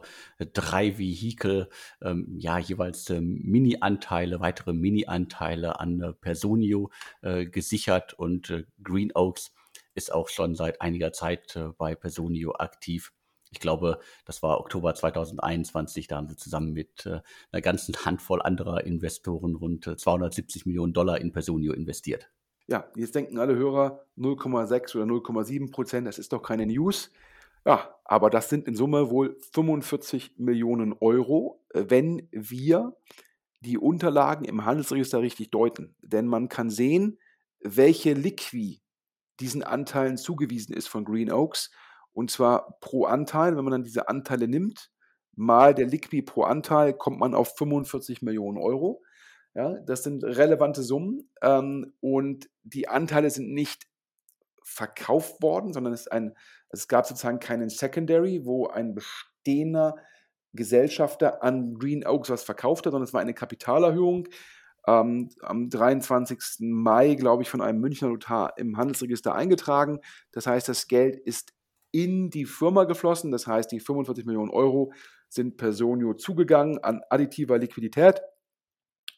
drei 0.54 0.96
Vehikel, 0.96 1.68
ähm, 2.00 2.34
ja, 2.38 2.58
jeweils 2.58 3.10
äh, 3.10 3.20
Mini-Anteile, 3.20 4.40
weitere 4.40 4.72
Mini-Anteile 4.72 5.78
an 5.80 6.00
äh, 6.00 6.12
Personio 6.14 6.90
äh, 7.20 7.44
gesichert 7.44 8.14
und 8.14 8.48
äh, 8.50 8.64
Green 8.82 9.12
Oaks 9.14 9.52
ist 9.94 10.12
auch 10.14 10.28
schon 10.28 10.54
seit 10.54 10.80
einiger 10.80 11.12
Zeit 11.12 11.56
äh, 11.56 11.68
bei 11.76 11.94
Personio 11.94 12.52
aktiv. 12.54 13.12
Ich 13.50 13.60
glaube, 13.60 14.00
das 14.24 14.42
war 14.42 14.60
Oktober 14.60 14.94
2021, 14.94 16.06
da 16.06 16.16
haben 16.16 16.28
sie 16.28 16.36
zusammen 16.36 16.72
mit 16.72 17.04
einer 17.50 17.60
ganzen 17.60 17.96
Handvoll 18.04 18.40
anderer 18.40 18.84
Investoren 18.84 19.56
rund 19.56 19.84
270 19.98 20.66
Millionen 20.66 20.92
Dollar 20.92 21.20
in 21.20 21.32
Personio 21.32 21.72
investiert. 21.72 22.30
Ja, 22.70 22.88
jetzt 22.94 23.16
denken 23.16 23.38
alle 23.38 23.56
Hörer 23.56 24.06
0,6 24.16 24.94
oder 24.94 25.04
0,7 25.04 25.72
Prozent, 25.72 26.06
das 26.06 26.18
ist 26.20 26.32
doch 26.32 26.40
keine 26.40 26.66
News. 26.66 27.10
Ja, 27.66 27.96
aber 28.04 28.30
das 28.30 28.48
sind 28.48 28.68
in 28.68 28.76
Summe 28.76 29.10
wohl 29.10 29.36
45 29.52 30.38
Millionen 30.38 30.94
Euro, 31.00 31.64
äh, 31.74 31.86
wenn 31.88 32.28
wir 32.30 32.96
die 33.60 33.76
Unterlagen 33.76 34.44
im 34.44 34.64
Handelsregister 34.64 35.20
richtig 35.20 35.50
deuten. 35.50 35.96
Denn 36.00 36.26
man 36.26 36.48
kann 36.48 36.70
sehen, 36.70 37.18
welche 37.58 38.14
Liqui 38.14 38.80
diesen 39.40 39.64
Anteilen 39.64 40.16
zugewiesen 40.16 40.72
ist 40.72 40.86
von 40.88 41.04
Green 41.04 41.32
Oaks. 41.32 41.70
Und 42.12 42.30
zwar 42.30 42.78
pro 42.80 43.04
Anteil, 43.04 43.56
wenn 43.56 43.64
man 43.64 43.72
dann 43.72 43.84
diese 43.84 44.08
Anteile 44.08 44.46
nimmt, 44.46 44.90
mal 45.34 45.74
der 45.74 45.86
Liqui 45.86 46.22
pro 46.22 46.44
Anteil, 46.44 46.94
kommt 46.94 47.18
man 47.18 47.34
auf 47.34 47.56
45 47.56 48.22
Millionen 48.22 48.58
Euro. 48.58 49.02
Ja, 49.54 49.74
das 49.86 50.04
sind 50.04 50.22
relevante 50.22 50.82
Summen 50.82 51.28
ähm, 51.42 51.92
und 52.00 52.48
die 52.62 52.88
Anteile 52.88 53.30
sind 53.30 53.52
nicht 53.52 53.88
verkauft 54.62 55.42
worden, 55.42 55.72
sondern 55.72 55.92
es, 55.92 56.06
ein, 56.06 56.34
es 56.68 56.86
gab 56.86 57.06
sozusagen 57.06 57.40
keinen 57.40 57.68
Secondary, 57.68 58.44
wo 58.44 58.68
ein 58.68 58.94
bestehender 58.94 59.96
Gesellschafter 60.52 61.42
an 61.42 61.74
Green 61.74 62.06
Oaks 62.06 62.30
was 62.30 62.44
verkauft 62.44 62.86
hat, 62.86 62.92
sondern 62.92 63.06
es 63.06 63.12
war 63.12 63.20
eine 63.20 63.34
Kapitalerhöhung 63.34 64.28
ähm, 64.86 65.30
am 65.42 65.68
23. 65.68 66.38
Mai, 66.60 67.14
glaube 67.14 67.42
ich, 67.42 67.50
von 67.50 67.60
einem 67.60 67.80
Münchner 67.80 68.08
Notar 68.08 68.54
im 68.56 68.76
Handelsregister 68.76 69.34
eingetragen. 69.34 70.00
Das 70.32 70.46
heißt, 70.46 70.68
das 70.68 70.88
Geld 70.88 71.16
ist 71.16 71.52
in 71.92 72.30
die 72.30 72.44
Firma 72.44 72.84
geflossen. 72.84 73.30
Das 73.30 73.46
heißt, 73.46 73.70
die 73.72 73.80
45 73.80 74.24
Millionen 74.24 74.50
Euro 74.50 74.92
sind 75.28 75.56
Personio 75.56 76.14
zugegangen 76.14 76.78
an 76.82 77.02
additiver 77.10 77.58
Liquidität. 77.58 78.20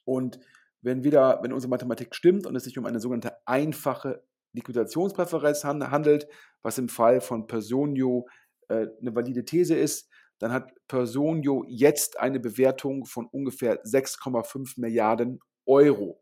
Und 0.05 0.39
wenn 0.81 1.05
wieder, 1.05 1.41
wenn 1.43 1.53
unsere 1.53 1.71
Mathematik 1.71 2.15
stimmt 2.15 2.47
und 2.47 2.57
es 2.57 2.65
sich 2.65 2.79
um 2.79 2.87
eine 2.87 3.01
sogenannte 3.01 3.37
einfache 3.47 4.23
Liquidationspräferenz 4.53 5.65
handelt, 5.65 6.27
was 6.63 6.79
im 6.79 6.89
Fall 6.89 7.21
von 7.21 7.47
Personio 7.47 8.27
äh, 8.69 8.87
eine 9.01 9.15
valide 9.15 9.45
These 9.45 9.75
ist, 9.75 10.09
dann 10.39 10.53
hat 10.53 10.73
Personio 10.89 11.65
jetzt 11.69 12.19
eine 12.19 12.41
Bewertung 12.41 13.07
von 13.07 13.27
ungefähr 13.27 13.83
6,5 13.85 14.81
Milliarden 14.81 15.39
Euro. 15.67 16.21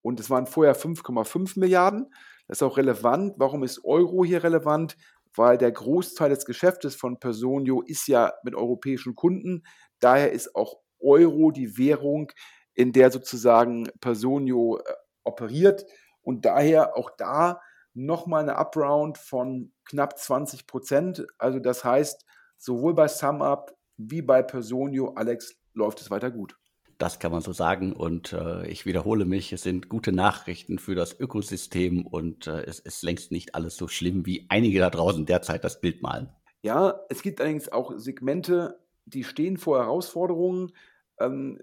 Und 0.00 0.20
es 0.20 0.30
waren 0.30 0.46
vorher 0.46 0.74
5,5 0.74 1.58
Milliarden. 1.58 2.06
Das 2.46 2.58
ist 2.58 2.62
auch 2.62 2.78
relevant. 2.78 3.34
Warum 3.36 3.62
ist 3.62 3.84
Euro 3.84 4.24
hier 4.24 4.42
relevant? 4.42 4.96
Weil 5.34 5.58
der 5.58 5.70
Großteil 5.70 6.30
des 6.30 6.46
Geschäftes 6.46 6.94
von 6.94 7.20
Personio 7.20 7.82
ist 7.82 8.08
ja 8.08 8.32
mit 8.42 8.54
europäischen 8.54 9.14
Kunden. 9.14 9.64
Daher 10.00 10.32
ist 10.32 10.54
auch 10.54 10.78
Euro 11.00 11.50
die 11.50 11.76
Währung, 11.76 12.32
in 12.78 12.92
der 12.92 13.10
sozusagen 13.10 13.90
Personio 14.00 14.78
äh, 14.78 14.92
operiert. 15.24 15.84
Und 16.22 16.44
daher 16.44 16.96
auch 16.96 17.10
da 17.18 17.60
nochmal 17.92 18.42
eine 18.42 18.56
Upround 18.56 19.18
von 19.18 19.72
knapp 19.84 20.16
20 20.16 20.68
Prozent. 20.68 21.26
Also 21.38 21.58
das 21.58 21.84
heißt, 21.84 22.24
sowohl 22.56 22.94
bei 22.94 23.08
SumUp 23.08 23.74
wie 23.96 24.22
bei 24.22 24.44
Personio, 24.44 25.14
Alex, 25.16 25.56
läuft 25.74 26.00
es 26.00 26.12
weiter 26.12 26.30
gut. 26.30 26.56
Das 26.98 27.18
kann 27.18 27.32
man 27.32 27.40
so 27.40 27.52
sagen. 27.52 27.92
Und 27.92 28.32
äh, 28.32 28.64
ich 28.68 28.86
wiederhole 28.86 29.24
mich, 29.24 29.52
es 29.52 29.64
sind 29.64 29.88
gute 29.88 30.12
Nachrichten 30.12 30.78
für 30.78 30.94
das 30.94 31.18
Ökosystem 31.18 32.06
und 32.06 32.46
äh, 32.46 32.62
es 32.62 32.78
ist 32.78 33.02
längst 33.02 33.32
nicht 33.32 33.56
alles 33.56 33.76
so 33.76 33.88
schlimm, 33.88 34.24
wie 34.24 34.46
einige 34.50 34.78
da 34.78 34.90
draußen 34.90 35.26
derzeit 35.26 35.64
das 35.64 35.80
Bild 35.80 36.00
malen. 36.00 36.30
Ja, 36.62 37.00
es 37.08 37.22
gibt 37.22 37.40
allerdings 37.40 37.72
auch 37.72 37.92
Segmente, 37.96 38.78
die 39.04 39.24
stehen 39.24 39.56
vor 39.56 39.78
Herausforderungen. 39.78 40.70
Ähm, 41.18 41.58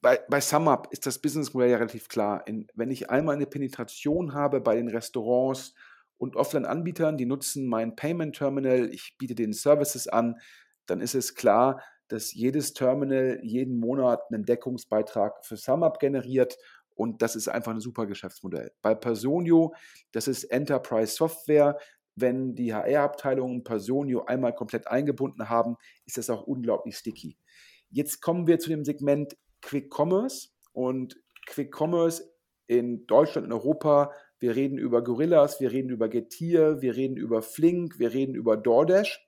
bei, 0.00 0.20
bei 0.28 0.40
SumUp 0.40 0.88
ist 0.90 1.06
das 1.06 1.18
Businessmodell 1.18 1.70
ja 1.70 1.76
relativ 1.78 2.08
klar. 2.08 2.46
In, 2.46 2.68
wenn 2.74 2.90
ich 2.90 3.10
einmal 3.10 3.34
eine 3.34 3.46
Penetration 3.46 4.32
habe 4.32 4.60
bei 4.60 4.76
den 4.76 4.88
Restaurants 4.88 5.74
und 6.18 6.36
Offline-Anbietern, 6.36 7.16
die 7.16 7.26
nutzen 7.26 7.66
mein 7.66 7.96
Payment 7.96 8.36
Terminal, 8.36 8.88
ich 8.92 9.16
biete 9.18 9.34
den 9.34 9.52
Services 9.52 10.08
an, 10.08 10.36
dann 10.86 11.00
ist 11.00 11.14
es 11.14 11.34
klar, 11.34 11.82
dass 12.08 12.32
jedes 12.32 12.72
Terminal 12.72 13.40
jeden 13.42 13.78
Monat 13.78 14.20
einen 14.30 14.44
Deckungsbeitrag 14.44 15.44
für 15.44 15.56
SumUp 15.56 15.98
generiert 15.98 16.56
und 16.94 17.22
das 17.22 17.36
ist 17.36 17.48
einfach 17.48 17.72
ein 17.72 17.80
super 17.80 18.06
Geschäftsmodell. 18.06 18.72
Bei 18.82 18.94
Personio, 18.94 19.74
das 20.12 20.26
ist 20.26 20.44
Enterprise 20.44 21.14
Software. 21.14 21.78
Wenn 22.16 22.56
die 22.56 22.74
HR-Abteilungen 22.74 23.62
Personio 23.62 24.24
einmal 24.24 24.52
komplett 24.52 24.88
eingebunden 24.88 25.48
haben, 25.48 25.76
ist 26.06 26.18
das 26.18 26.30
auch 26.30 26.42
unglaublich 26.42 26.96
sticky. 26.96 27.36
Jetzt 27.90 28.20
kommen 28.20 28.48
wir 28.48 28.58
zu 28.58 28.70
dem 28.70 28.84
Segment 28.84 29.36
Quick 29.62 29.92
Commerce 29.96 30.48
und 30.72 31.20
Quick 31.46 31.74
Commerce 31.78 32.22
in 32.66 33.06
Deutschland, 33.06 33.46
in 33.46 33.52
Europa. 33.52 34.12
Wir 34.38 34.54
reden 34.54 34.78
über 34.78 35.02
Gorillas, 35.02 35.60
wir 35.60 35.72
reden 35.72 35.90
über 35.90 36.08
Getir, 36.08 36.80
wir 36.80 36.94
reden 36.94 37.16
über 37.16 37.42
Flink, 37.42 37.98
wir 37.98 38.12
reden 38.12 38.34
über 38.34 38.56
DoorDash. 38.56 39.26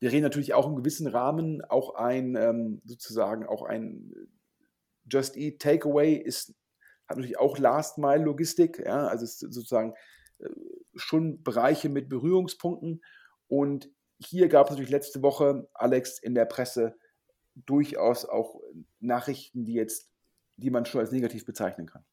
Wir 0.00 0.12
reden 0.12 0.22
natürlich 0.22 0.54
auch 0.54 0.68
im 0.68 0.76
gewissen 0.76 1.08
Rahmen 1.08 1.62
auch 1.64 1.96
ein, 1.96 2.36
ähm, 2.36 2.80
sozusagen 2.84 3.46
auch 3.46 3.62
ein 3.62 4.28
Just 5.10 5.36
Eat 5.36 5.60
Takeaway 5.60 6.14
ist, 6.14 6.54
hat 7.08 7.16
natürlich 7.16 7.38
auch 7.38 7.58
Last 7.58 7.98
Mile 7.98 8.22
Logistik, 8.22 8.78
ja, 8.84 9.08
also 9.08 9.24
ist 9.24 9.40
sozusagen 9.40 9.94
äh, 10.38 10.48
schon 10.94 11.42
Bereiche 11.42 11.88
mit 11.88 12.08
Berührungspunkten. 12.08 13.02
Und 13.48 13.90
hier 14.18 14.48
gab 14.48 14.66
es 14.66 14.70
natürlich 14.70 14.90
letzte 14.90 15.22
Woche, 15.22 15.68
Alex, 15.74 16.18
in 16.18 16.34
der 16.34 16.44
Presse 16.44 16.96
durchaus 17.66 18.24
auch 18.24 18.60
Nachrichten, 19.00 19.64
die 19.64 19.74
jetzt, 19.74 20.10
die 20.56 20.70
man 20.70 20.86
schon 20.86 21.00
als 21.00 21.12
negativ 21.12 21.44
bezeichnen 21.44 21.86
kann. 21.86 22.04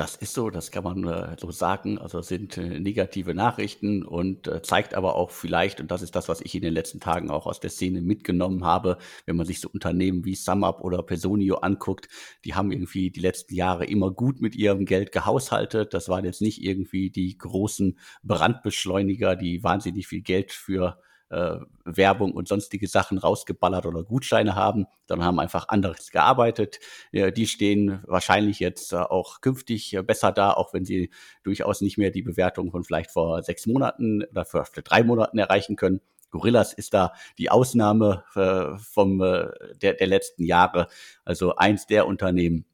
Das 0.00 0.16
ist 0.16 0.32
so, 0.32 0.48
das 0.48 0.70
kann 0.70 0.84
man 0.84 1.04
äh, 1.04 1.36
so 1.38 1.50
sagen. 1.50 1.98
Also 1.98 2.22
sind 2.22 2.56
äh, 2.56 2.80
negative 2.80 3.34
Nachrichten 3.34 4.02
und 4.02 4.46
äh, 4.46 4.62
zeigt 4.62 4.94
aber 4.94 5.14
auch 5.16 5.30
vielleicht, 5.30 5.78
und 5.78 5.90
das 5.90 6.00
ist 6.00 6.16
das, 6.16 6.26
was 6.26 6.40
ich 6.40 6.54
in 6.54 6.62
den 6.62 6.72
letzten 6.72 7.00
Tagen 7.00 7.30
auch 7.30 7.46
aus 7.46 7.60
der 7.60 7.68
Szene 7.68 8.00
mitgenommen 8.00 8.64
habe, 8.64 8.96
wenn 9.26 9.36
man 9.36 9.44
sich 9.44 9.60
so 9.60 9.68
Unternehmen 9.68 10.24
wie 10.24 10.36
SumUp 10.36 10.80
oder 10.80 11.02
Personio 11.02 11.56
anguckt, 11.56 12.08
die 12.46 12.54
haben 12.54 12.72
irgendwie 12.72 13.10
die 13.10 13.20
letzten 13.20 13.54
Jahre 13.54 13.84
immer 13.84 14.10
gut 14.10 14.40
mit 14.40 14.54
ihrem 14.54 14.86
Geld 14.86 15.12
gehaushaltet. 15.12 15.92
Das 15.92 16.08
waren 16.08 16.24
jetzt 16.24 16.40
nicht 16.40 16.62
irgendwie 16.62 17.10
die 17.10 17.36
großen 17.36 17.98
Brandbeschleuniger, 18.22 19.36
die 19.36 19.62
wahnsinnig 19.62 20.06
viel 20.06 20.22
Geld 20.22 20.52
für 20.52 20.98
äh, 21.30 21.56
Werbung 21.84 22.32
und 22.32 22.48
sonstige 22.48 22.86
Sachen 22.86 23.18
rausgeballert 23.18 23.86
oder 23.86 24.02
Gutscheine 24.02 24.54
haben, 24.54 24.86
sondern 25.08 25.26
haben 25.26 25.40
einfach 25.40 25.68
anderes 25.68 26.10
gearbeitet. 26.10 26.80
Ja, 27.12 27.30
die 27.30 27.46
stehen 27.46 28.02
wahrscheinlich 28.06 28.60
jetzt 28.60 28.92
äh, 28.92 28.96
auch 28.96 29.40
künftig 29.40 29.94
äh, 29.94 30.02
besser 30.02 30.32
da, 30.32 30.52
auch 30.52 30.74
wenn 30.74 30.84
sie 30.84 31.10
durchaus 31.42 31.80
nicht 31.80 31.98
mehr 31.98 32.10
die 32.10 32.22
Bewertung 32.22 32.70
von 32.70 32.84
vielleicht 32.84 33.10
vor 33.10 33.42
sechs 33.42 33.66
Monaten 33.66 34.24
oder 34.24 34.44
für 34.44 34.82
drei 34.82 35.02
Monaten 35.02 35.38
erreichen 35.38 35.76
können. 35.76 36.00
Gorillas 36.30 36.72
ist 36.72 36.94
da 36.94 37.12
die 37.38 37.50
Ausnahme 37.50 38.24
äh, 38.34 38.78
vom 38.78 39.20
äh, 39.20 39.48
der, 39.82 39.94
der 39.94 40.06
letzten 40.06 40.44
Jahre. 40.44 40.86
Also 41.24 41.56
eins 41.56 41.86
der 41.86 42.06
Unternehmen, 42.06 42.64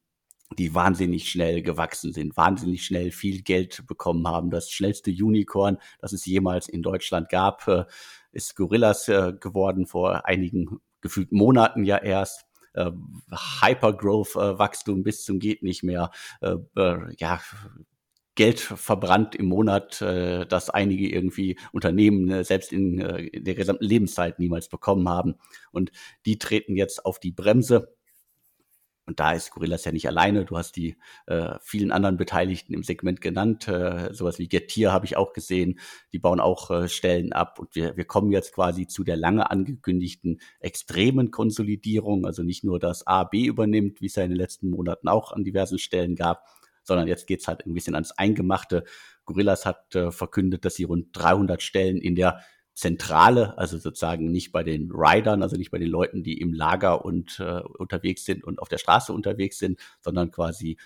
die 0.59 0.75
wahnsinnig 0.75 1.29
schnell 1.29 1.63
gewachsen 1.63 2.13
sind, 2.13 2.37
wahnsinnig 2.37 2.85
schnell 2.85 3.11
viel 3.11 3.43
Geld 3.43 3.87
bekommen 3.87 4.27
haben. 4.29 4.51
Das 4.51 4.71
schnellste 4.71 5.11
Unicorn, 5.11 5.79
das 6.01 6.13
es 6.13 6.25
jemals 6.27 6.69
in 6.69 6.83
Deutschland 6.83 7.29
gab, 7.29 7.67
äh, 7.69 7.85
ist 8.33 8.57
Gorillas 8.57 9.09
äh, 9.09 9.33
geworden 9.39 9.87
vor 9.87 10.27
einigen 10.27 10.81
gefühlt 11.01 11.33
Monaten 11.33 11.85
ja 11.85 11.99
erst. 11.99 12.47
Äh, 12.75 12.91
Hypergrowth-Wachstum 13.61 15.03
bis 15.03 15.25
zum 15.25 15.39
geht 15.39 15.63
nicht 15.63 15.83
mehr. 15.83 16.11
ja, 17.19 17.41
Geld 18.37 18.61
verbrannt 18.61 19.35
im 19.35 19.47
Monat, 19.47 20.01
äh, 20.03 20.47
das 20.47 20.71
einige 20.71 21.09
irgendwie 21.09 21.59
Unternehmen 21.73 22.31
äh, 22.31 22.45
selbst 22.45 22.71
äh, 22.71 22.77
in 22.77 23.45
der 23.45 23.55
gesamten 23.55 23.85
Lebenszeit 23.85 24.39
niemals 24.39 24.69
bekommen 24.69 25.09
haben. 25.09 25.37
Und 25.73 25.91
die 26.27 26.39
treten 26.39 26.77
jetzt 26.77 27.05
auf 27.05 27.19
die 27.19 27.33
Bremse 27.33 27.96
und 29.07 29.21
da 29.21 29.33
ist 29.33 29.53
Gorillas 29.53 29.85
ja 29.85 29.93
nicht 29.93 30.09
alleine. 30.09 30.45
Du 30.45 30.59
hast 30.59 30.75
die 30.75 30.97
äh, 31.27 31.55
vielen 31.61 31.93
anderen 31.93 32.17
Beteiligten 32.17 32.75
im 32.75 32.83
Segment 32.83 33.21
genannt. 33.21 33.69
Äh, 33.69 34.13
sowas 34.13 34.41
wie 34.41 34.49
Getir 34.49 34.93
habe 34.93 35.07
ich 35.07 35.17
auch 35.17 35.33
gesehen. 35.33 35.79
Die 36.13 36.19
bauen 36.19 36.41
auch 36.41 36.73
äh, 36.73 36.89
Stellen 36.89 37.33
ab. 37.33 37.61
Und 37.61 37.77
wir, 37.77 37.97
wir 37.97 38.05
kommen 38.05 38.33
jetzt 38.33 38.53
quasi 38.53 38.89
zu 38.89 39.05
der 39.05 39.17
lange 39.17 39.49
angekündigten 39.49 40.41
extremen 40.59 41.31
Konsolidierung. 41.31 42.27
Also 42.27 42.43
nicht 42.43 42.65
nur, 42.65 42.81
dass 42.81 43.07
A 43.07 43.23
B 43.23 43.47
übernimmt, 43.47 44.01
wie 44.01 44.07
es 44.07 44.17
ja 44.17 44.25
in 44.25 44.31
den 44.31 44.39
letzten 44.39 44.71
Monaten 44.71 45.07
auch 45.07 45.33
an 45.33 45.45
diversen 45.45 45.79
Stellen 45.79 46.17
gab, 46.17 46.45
sondern 46.83 47.07
jetzt 47.07 47.29
geht's 47.29 47.47
halt 47.47 47.65
ein 47.65 47.75
bisschen 47.75 47.95
ans 47.95 48.11
Eingemachte. 48.11 48.83
Gorillas 49.25 49.67
hat 49.67 49.95
äh, 49.95 50.11
verkündet, 50.11 50.65
dass 50.65 50.75
sie 50.75 50.85
rund 50.85 51.09
300 51.13 51.63
Stellen 51.63 51.99
in 51.99 52.17
der 52.17 52.41
Zentrale, 52.77 53.57
also 53.57 53.79
sozusagen 53.79 54.31
nicht 54.31 54.53
bei 54.53 54.63
den 54.63 54.91
Riders, 54.93 55.41
also 55.41 55.57
nicht 55.57 55.71
bei 55.71 55.79
den 55.79 55.89
Leuten, 55.89 56.23
die 56.23 56.39
im 56.39 56.53
Lager 56.53 57.07
und 57.07 57.41
äh, 57.41 57.63
unterwegs 57.79 58.27
sind 58.27 58.45
und 58.45 58.59
auf 58.59 58.69
der 58.69 58.77
Straße 58.77 59.15
unterwegs 59.15 59.59
sind, 59.59 59.81
sondern 60.03 60.31
quasi 60.31 60.77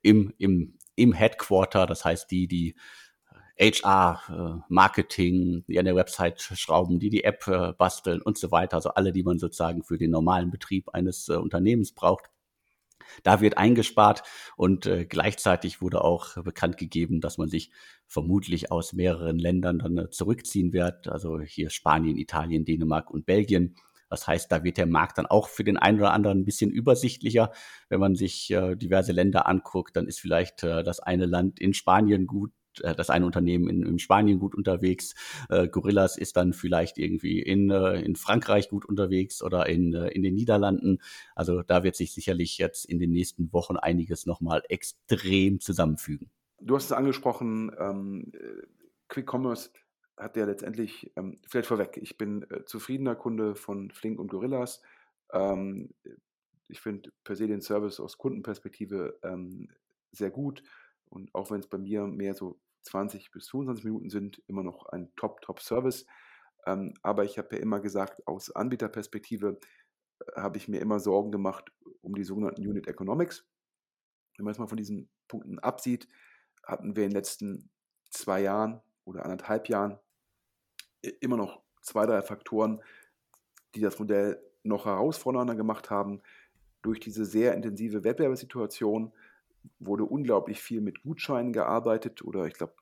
im, 0.00 0.32
im, 0.38 0.78
im 0.94 1.12
Headquarter, 1.12 1.86
das 1.86 2.04
heißt 2.04 2.30
die, 2.30 2.46
die 2.46 2.76
HR, 3.58 4.22
äh, 4.28 4.62
Marketing, 4.68 5.64
die 5.66 5.80
an 5.80 5.86
der 5.86 5.96
Website 5.96 6.40
schrauben, 6.40 7.00
die 7.00 7.10
die 7.10 7.24
App 7.24 7.44
äh, 7.48 7.72
basteln 7.72 8.22
und 8.22 8.38
so 8.38 8.52
weiter, 8.52 8.76
also 8.76 8.90
alle, 8.90 9.10
die 9.10 9.24
man 9.24 9.40
sozusagen 9.40 9.82
für 9.82 9.98
den 9.98 10.12
normalen 10.12 10.52
Betrieb 10.52 10.88
eines 10.90 11.28
äh, 11.28 11.34
Unternehmens 11.34 11.92
braucht. 11.92 12.30
Da 13.22 13.40
wird 13.40 13.58
eingespart 13.58 14.22
und 14.56 14.86
äh, 14.86 15.04
gleichzeitig 15.04 15.80
wurde 15.80 16.02
auch 16.02 16.42
bekannt 16.42 16.76
gegeben, 16.76 17.20
dass 17.20 17.38
man 17.38 17.48
sich 17.48 17.70
vermutlich 18.06 18.72
aus 18.72 18.92
mehreren 18.92 19.38
Ländern 19.38 19.78
dann 19.78 19.98
äh, 19.98 20.10
zurückziehen 20.10 20.72
wird. 20.72 21.08
Also 21.08 21.40
hier 21.40 21.70
Spanien, 21.70 22.16
Italien, 22.16 22.64
Dänemark 22.64 23.10
und 23.10 23.26
Belgien. 23.26 23.76
Das 24.10 24.26
heißt, 24.26 24.50
da 24.50 24.64
wird 24.64 24.76
der 24.76 24.86
Markt 24.86 25.18
dann 25.18 25.26
auch 25.26 25.48
für 25.48 25.62
den 25.62 25.76
einen 25.76 26.00
oder 26.00 26.12
anderen 26.12 26.40
ein 26.40 26.44
bisschen 26.44 26.72
übersichtlicher. 26.72 27.52
Wenn 27.88 28.00
man 28.00 28.16
sich 28.16 28.50
äh, 28.50 28.74
diverse 28.74 29.12
Länder 29.12 29.46
anguckt, 29.46 29.96
dann 29.96 30.08
ist 30.08 30.18
vielleicht 30.18 30.64
äh, 30.64 30.82
das 30.82 30.98
eine 30.98 31.26
Land 31.26 31.60
in 31.60 31.72
Spanien 31.72 32.26
gut, 32.26 32.50
äh, 32.82 32.94
das 32.94 33.10
eine 33.10 33.26
Unternehmen 33.26 33.68
in, 33.68 33.82
in 33.84 33.98
Spanien 33.98 34.38
gut 34.38 34.54
unterwegs, 34.54 35.14
äh, 35.48 35.68
Gorillas 35.68 36.16
ist 36.16 36.36
dann 36.36 36.52
vielleicht 36.52 36.98
irgendwie 36.98 37.40
in, 37.40 37.70
äh, 37.70 38.00
in 38.00 38.16
Frankreich 38.16 38.68
gut 38.68 38.84
unterwegs 38.84 39.42
oder 39.42 39.66
in, 39.68 39.94
äh, 39.94 40.08
in 40.08 40.22
den 40.22 40.34
Niederlanden. 40.34 40.98
Also 41.34 41.62
da 41.62 41.84
wird 41.84 41.96
sich 41.96 42.12
sicherlich 42.12 42.58
jetzt 42.58 42.84
in 42.84 42.98
den 42.98 43.12
nächsten 43.12 43.52
Wochen 43.52 43.76
einiges 43.76 44.26
nochmal 44.26 44.62
extrem 44.68 45.60
zusammenfügen. 45.60 46.30
Du 46.60 46.76
hast 46.76 46.86
es 46.86 46.92
angesprochen, 46.92 47.72
ähm, 47.78 48.32
Quick 49.08 49.32
Commerce 49.32 49.70
hat 50.16 50.36
ja 50.36 50.44
letztendlich, 50.44 51.10
ähm, 51.16 51.38
vielleicht 51.48 51.68
vorweg, 51.68 51.98
ich 52.00 52.18
bin 52.18 52.42
äh, 52.50 52.64
zufriedener 52.64 53.16
Kunde 53.16 53.54
von 53.54 53.90
Flink 53.90 54.20
und 54.20 54.28
Gorillas. 54.28 54.82
Ähm, 55.32 55.90
ich 56.68 56.80
finde 56.80 57.10
per 57.24 57.36
se 57.36 57.46
den 57.46 57.62
Service 57.62 58.00
aus 58.00 58.18
Kundenperspektive 58.18 59.18
ähm, 59.22 59.68
sehr 60.12 60.30
gut 60.30 60.62
und 61.08 61.34
auch 61.34 61.50
wenn 61.50 61.60
es 61.60 61.66
bei 61.66 61.78
mir 61.78 62.06
mehr 62.06 62.34
so 62.34 62.58
20 62.82 63.30
bis 63.30 63.48
25 63.50 63.84
Minuten 63.84 64.10
sind, 64.10 64.42
immer 64.46 64.62
noch 64.62 64.86
ein 64.86 65.12
Top-Top-Service. 65.16 66.06
Ähm, 66.66 66.94
aber 67.02 67.24
ich 67.24 67.38
habe 67.38 67.56
ja 67.56 67.62
immer 67.62 67.80
gesagt, 67.80 68.26
aus 68.26 68.50
Anbieterperspektive 68.50 69.58
äh, 70.20 70.40
habe 70.40 70.58
ich 70.58 70.68
mir 70.68 70.80
immer 70.80 71.00
Sorgen 71.00 71.32
gemacht 71.32 71.72
um 72.02 72.14
die 72.14 72.24
sogenannten 72.24 72.66
Unit 72.66 72.88
Economics. 72.88 73.46
Wenn 74.36 74.44
man 74.44 74.52
jetzt 74.52 74.58
mal 74.58 74.68
von 74.68 74.78
diesen 74.78 75.10
Punkten 75.28 75.58
absieht, 75.58 76.08
hatten 76.64 76.96
wir 76.96 77.04
in 77.04 77.10
den 77.10 77.16
letzten 77.16 77.70
zwei 78.10 78.40
Jahren 78.40 78.80
oder 79.04 79.24
anderthalb 79.24 79.68
Jahren 79.68 79.98
immer 81.20 81.36
noch 81.36 81.62
zwei, 81.82 82.06
drei 82.06 82.22
Faktoren, 82.22 82.82
die 83.74 83.80
das 83.80 83.98
Modell 83.98 84.42
noch 84.62 84.86
herausfordernder 84.86 85.54
gemacht 85.54 85.90
haben. 85.90 86.22
Durch 86.82 87.00
diese 87.00 87.24
sehr 87.24 87.54
intensive 87.54 88.04
Wettbewerbssituation 88.04 89.12
wurde 89.78 90.04
unglaublich 90.04 90.60
viel 90.60 90.80
mit 90.80 91.02
Gutscheinen 91.02 91.52
gearbeitet 91.52 92.22
oder 92.22 92.46
ich 92.46 92.54
glaube, 92.54 92.74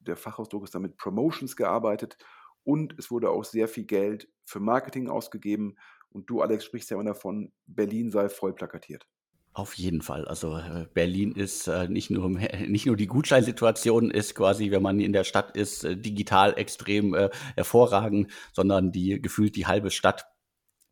der 0.00 0.16
Fachausdruck 0.16 0.64
ist 0.64 0.74
damit 0.74 0.96
Promotions 0.96 1.56
gearbeitet 1.56 2.16
und 2.62 2.94
es 2.98 3.10
wurde 3.10 3.30
auch 3.30 3.44
sehr 3.44 3.68
viel 3.68 3.84
Geld 3.84 4.28
für 4.44 4.60
Marketing 4.60 5.08
ausgegeben. 5.08 5.76
Und 6.10 6.30
du, 6.30 6.40
Alex, 6.40 6.64
sprichst 6.64 6.90
ja 6.90 6.96
immer 6.96 7.04
davon, 7.04 7.52
Berlin 7.66 8.10
sei 8.10 8.28
voll 8.28 8.54
plakatiert. 8.54 9.06
Auf 9.52 9.74
jeden 9.74 10.02
Fall. 10.02 10.24
Also 10.26 10.56
äh, 10.56 10.86
Berlin 10.92 11.32
ist 11.32 11.68
äh, 11.68 11.86
nicht 11.88 12.10
nur 12.10 12.28
nicht 12.68 12.86
nur 12.86 12.96
die 12.96 13.06
Gutscheinsituation 13.06 14.10
ist 14.10 14.34
quasi, 14.34 14.72
wenn 14.72 14.82
man 14.82 14.98
in 14.98 15.12
der 15.12 15.22
Stadt 15.22 15.56
ist, 15.56 15.84
äh, 15.84 15.96
digital 15.96 16.58
extrem 16.58 17.14
hervorragend, 17.54 18.32
sondern 18.52 18.90
die 18.90 19.22
gefühlt 19.22 19.54
die 19.54 19.66
halbe 19.66 19.90
Stadt. 19.90 20.26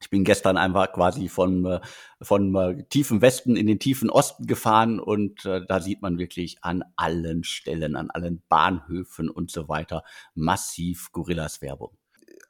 Ich 0.02 0.10
bin 0.10 0.24
gestern 0.24 0.56
einfach 0.56 0.92
quasi 0.92 1.28
von 1.28 1.80
von 2.20 2.84
tiefen 2.90 3.22
Westen 3.22 3.56
in 3.56 3.66
den 3.66 3.78
tiefen 3.78 4.10
Osten 4.10 4.46
gefahren 4.46 5.00
und 5.00 5.44
da 5.44 5.80
sieht 5.80 6.02
man 6.02 6.18
wirklich 6.18 6.58
an 6.62 6.84
allen 6.96 7.44
Stellen, 7.44 7.96
an 7.96 8.10
allen 8.10 8.42
Bahnhöfen 8.48 9.30
und 9.30 9.50
so 9.50 9.68
weiter 9.68 10.04
massiv 10.34 11.10
Gorillas 11.12 11.62
Werbung. 11.62 11.96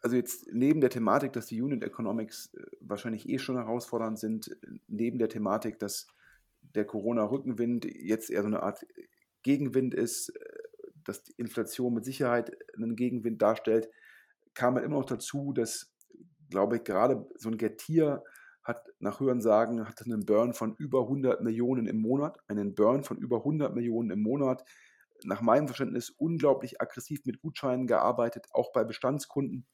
Also 0.02 0.16
jetzt 0.16 0.48
neben 0.52 0.80
der 0.80 0.90
Thematik, 0.90 1.32
dass 1.32 1.46
die 1.46 1.62
Unit 1.62 1.84
Economics 1.84 2.52
äh, 2.54 2.62
wahrscheinlich 2.80 3.28
eh 3.28 3.38
schon 3.38 3.56
herausfordernd 3.56 4.18
sind, 4.18 4.56
neben 4.88 5.18
der 5.18 5.28
Thematik, 5.28 5.78
dass 5.78 6.08
der 6.60 6.84
Corona-Rückenwind 6.84 7.84
jetzt 7.84 8.28
eher 8.30 8.42
so 8.42 8.48
eine 8.48 8.62
Art 8.62 8.84
Gegenwind 9.44 9.94
ist, 9.94 10.30
äh, 10.30 10.42
dass 11.04 11.22
die 11.22 11.34
Inflation 11.36 11.94
mit 11.94 12.04
Sicherheit 12.04 12.52
einen 12.74 12.96
Gegenwind 12.96 13.40
darstellt, 13.42 13.88
kam 14.54 14.74
halt 14.74 14.84
immer 14.84 14.98
noch 14.98 15.04
dazu, 15.04 15.52
dass, 15.52 15.91
glaube 16.52 16.76
ich, 16.76 16.84
gerade 16.84 17.28
so 17.36 17.48
ein 17.48 17.58
Getir 17.58 18.22
hat 18.62 18.86
nach 19.00 19.18
Hörensagen 19.18 19.88
hat 19.88 20.02
einen 20.02 20.24
Burn 20.24 20.54
von 20.54 20.76
über 20.76 21.00
100 21.02 21.42
Millionen 21.42 21.88
im 21.88 22.00
Monat, 22.00 22.38
einen 22.46 22.74
Burn 22.76 23.02
von 23.02 23.18
über 23.18 23.38
100 23.38 23.74
Millionen 23.74 24.10
im 24.10 24.22
Monat. 24.22 24.64
Nach 25.24 25.40
meinem 25.40 25.66
Verständnis 25.66 26.10
unglaublich 26.10 26.80
aggressiv 26.80 27.24
mit 27.24 27.40
Gutscheinen 27.40 27.88
gearbeitet, 27.88 28.46
auch 28.52 28.72
bei 28.72 28.84
Bestandskunden 28.84 29.66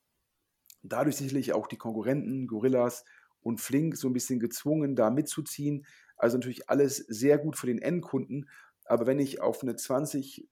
dadurch 0.82 1.16
sicherlich 1.16 1.52
auch 1.52 1.66
die 1.66 1.76
Konkurrenten, 1.76 2.46
Gorillas 2.46 3.04
und 3.40 3.60
Flink 3.60 3.96
so 3.96 4.08
ein 4.08 4.12
bisschen 4.12 4.40
gezwungen, 4.40 4.96
da 4.96 5.10
mitzuziehen. 5.10 5.86
Also 6.16 6.36
natürlich 6.36 6.68
alles 6.68 6.96
sehr 6.96 7.38
gut 7.38 7.56
für 7.56 7.66
den 7.66 7.80
Endkunden. 7.80 8.48
Aber 8.84 9.06
wenn 9.06 9.18
ich 9.18 9.40
auf 9.40 9.62
eine 9.62 9.76
20, 9.76 10.48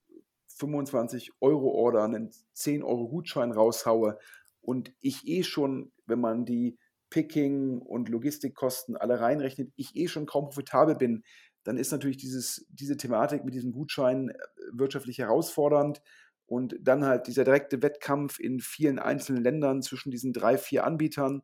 25 0.48 1.32
Euro 1.40 1.70
Order 1.70 2.04
einen 2.04 2.30
10 2.54 2.82
Euro 2.82 3.08
Gutschein 3.08 3.52
raushaue 3.52 4.18
und 4.66 4.92
ich 5.00 5.28
eh 5.28 5.44
schon, 5.44 5.92
wenn 6.06 6.20
man 6.20 6.44
die 6.44 6.76
Picking 7.08 7.78
und 7.78 8.08
Logistikkosten 8.08 8.96
alle 8.96 9.20
reinrechnet, 9.20 9.72
ich 9.76 9.94
eh 9.94 10.08
schon 10.08 10.26
kaum 10.26 10.46
profitabel 10.46 10.96
bin, 10.96 11.22
dann 11.62 11.78
ist 11.78 11.92
natürlich 11.92 12.16
dieses, 12.16 12.66
diese 12.68 12.96
Thematik 12.96 13.44
mit 13.44 13.54
diesem 13.54 13.70
Gutschein 13.70 14.30
äh, 14.30 14.34
wirtschaftlich 14.72 15.18
herausfordernd. 15.18 16.02
Und 16.46 16.76
dann 16.80 17.04
halt 17.04 17.28
dieser 17.28 17.44
direkte 17.44 17.80
Wettkampf 17.80 18.40
in 18.40 18.58
vielen 18.58 18.98
einzelnen 18.98 19.42
Ländern 19.42 19.82
zwischen 19.82 20.10
diesen 20.10 20.32
drei, 20.32 20.58
vier 20.58 20.84
Anbietern, 20.84 21.42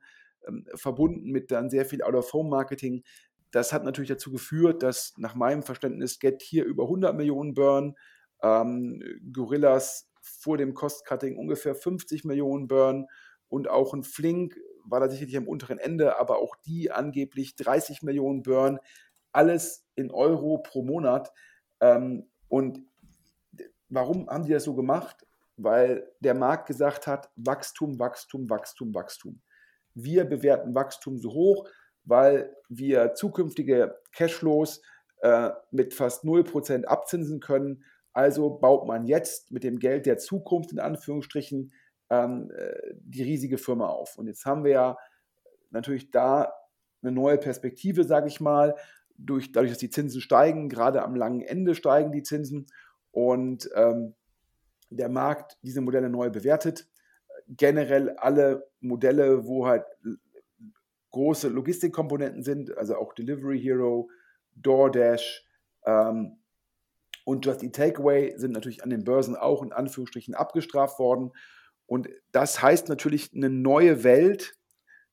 ähm, 0.48 0.66
verbunden 0.74 1.30
mit 1.30 1.52
dann 1.52 1.70
sehr 1.70 1.86
viel 1.86 2.02
Out-of-Home-Marketing. 2.02 3.04
Das 3.52 3.72
hat 3.72 3.84
natürlich 3.84 4.10
dazu 4.10 4.32
geführt, 4.32 4.82
dass 4.82 5.14
nach 5.16 5.36
meinem 5.36 5.62
Verständnis 5.62 6.18
Get 6.18 6.42
hier 6.42 6.64
über 6.64 6.84
100 6.84 7.16
Millionen 7.16 7.54
Burn, 7.54 7.94
ähm, 8.42 9.00
Gorillas 9.32 10.11
vor 10.22 10.56
dem 10.56 10.74
Cost-Cutting 10.74 11.36
ungefähr 11.36 11.74
50 11.74 12.24
Millionen 12.24 12.68
Burn 12.68 13.06
und 13.48 13.68
auch 13.68 13.92
ein 13.92 14.04
Flink 14.04 14.56
war 14.84 15.00
da 15.00 15.08
sicherlich 15.08 15.36
am 15.36 15.46
unteren 15.46 15.78
Ende, 15.78 16.18
aber 16.18 16.38
auch 16.38 16.56
die 16.64 16.90
angeblich 16.90 17.54
30 17.56 18.02
Millionen 18.02 18.42
Burn, 18.42 18.78
alles 19.32 19.84
in 19.94 20.10
Euro 20.10 20.58
pro 20.58 20.82
Monat. 20.82 21.32
Ähm, 21.80 22.28
und 22.48 22.80
Warum 23.92 24.26
haben 24.30 24.44
die 24.44 24.52
das 24.52 24.64
so 24.64 24.74
gemacht? 24.74 25.26
Weil 25.58 26.10
der 26.20 26.32
Markt 26.32 26.66
gesagt 26.66 27.06
hat, 27.06 27.30
Wachstum, 27.36 27.98
Wachstum, 27.98 28.48
Wachstum, 28.48 28.94
Wachstum. 28.94 29.42
Wir 29.92 30.24
bewerten 30.24 30.74
Wachstum 30.74 31.18
so 31.18 31.30
hoch, 31.34 31.68
weil 32.04 32.56
wir 32.70 33.12
zukünftige 33.12 34.00
Cashflows 34.12 34.80
äh, 35.20 35.50
mit 35.72 35.92
fast 35.92 36.24
0% 36.24 36.84
abzinsen 36.84 37.40
können. 37.40 37.84
Also 38.12 38.50
baut 38.50 38.86
man 38.86 39.06
jetzt 39.06 39.52
mit 39.52 39.64
dem 39.64 39.78
Geld 39.78 40.06
der 40.06 40.18
Zukunft 40.18 40.72
in 40.72 40.78
Anführungsstrichen 40.78 41.72
ähm, 42.10 42.50
äh, 42.54 42.94
die 42.94 43.22
riesige 43.22 43.58
Firma 43.58 43.88
auf. 43.88 44.18
Und 44.18 44.26
jetzt 44.26 44.44
haben 44.44 44.64
wir 44.64 44.72
ja 44.72 44.98
natürlich 45.70 46.10
da 46.10 46.52
eine 47.02 47.12
neue 47.12 47.38
Perspektive, 47.38 48.04
sage 48.04 48.28
ich 48.28 48.40
mal, 48.40 48.76
durch, 49.16 49.52
dadurch, 49.52 49.70
dass 49.70 49.78
die 49.78 49.90
Zinsen 49.90 50.20
steigen, 50.20 50.68
gerade 50.68 51.02
am 51.02 51.14
langen 51.14 51.40
Ende 51.40 51.74
steigen 51.74 52.12
die 52.12 52.22
Zinsen 52.22 52.66
und 53.10 53.68
ähm, 53.74 54.14
der 54.90 55.08
Markt 55.08 55.58
diese 55.62 55.80
Modelle 55.80 56.10
neu 56.10 56.30
bewertet. 56.30 56.88
Generell 57.48 58.10
alle 58.10 58.68
Modelle, 58.80 59.46
wo 59.46 59.66
halt 59.66 59.84
große 61.10 61.48
Logistikkomponenten 61.48 62.42
sind, 62.42 62.76
also 62.76 62.96
auch 62.96 63.14
Delivery 63.14 63.60
Hero, 63.60 64.08
DoorDash 64.54 65.46
ähm, 65.84 66.38
und 67.24 67.46
Just 67.46 67.62
Eat 67.62 67.74
Takeaway 67.74 68.34
sind 68.36 68.52
natürlich 68.52 68.82
an 68.82 68.90
den 68.90 69.04
Börsen 69.04 69.36
auch 69.36 69.62
in 69.62 69.72
Anführungsstrichen 69.72 70.34
abgestraft 70.34 70.98
worden. 70.98 71.32
Und 71.86 72.08
das 72.32 72.62
heißt 72.62 72.88
natürlich 72.88 73.30
eine 73.34 73.50
neue 73.50 74.04
Welt 74.04 74.54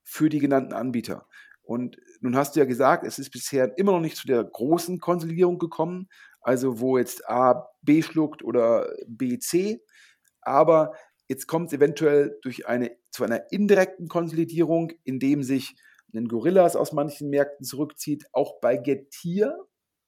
für 0.02 0.28
die 0.28 0.38
genannten 0.38 0.72
Anbieter. 0.72 1.26
Und 1.62 1.98
nun 2.20 2.36
hast 2.36 2.56
du 2.56 2.60
ja 2.60 2.66
gesagt, 2.66 3.06
es 3.06 3.18
ist 3.18 3.30
bisher 3.30 3.76
immer 3.78 3.92
noch 3.92 4.00
nicht 4.00 4.16
zu 4.16 4.26
der 4.26 4.42
großen 4.42 4.98
Konsolidierung 4.98 5.58
gekommen, 5.58 6.08
also 6.40 6.80
wo 6.80 6.98
jetzt 6.98 7.28
A 7.28 7.68
B 7.82 8.02
schluckt 8.02 8.42
oder 8.42 8.92
B 9.06 9.38
C, 9.38 9.84
aber 10.40 10.94
jetzt 11.28 11.46
kommt 11.46 11.68
es 11.68 11.74
eventuell 11.74 12.38
durch 12.42 12.66
eine, 12.66 12.96
zu 13.10 13.22
einer 13.22 13.52
indirekten 13.52 14.08
Konsolidierung, 14.08 14.92
indem 15.04 15.42
sich 15.42 15.76
ein 16.12 16.26
Gorillas 16.26 16.74
aus 16.74 16.92
manchen 16.92 17.30
Märkten 17.30 17.64
zurückzieht. 17.64 18.24
Auch 18.32 18.60
bei 18.60 18.76
Getir 18.76 19.56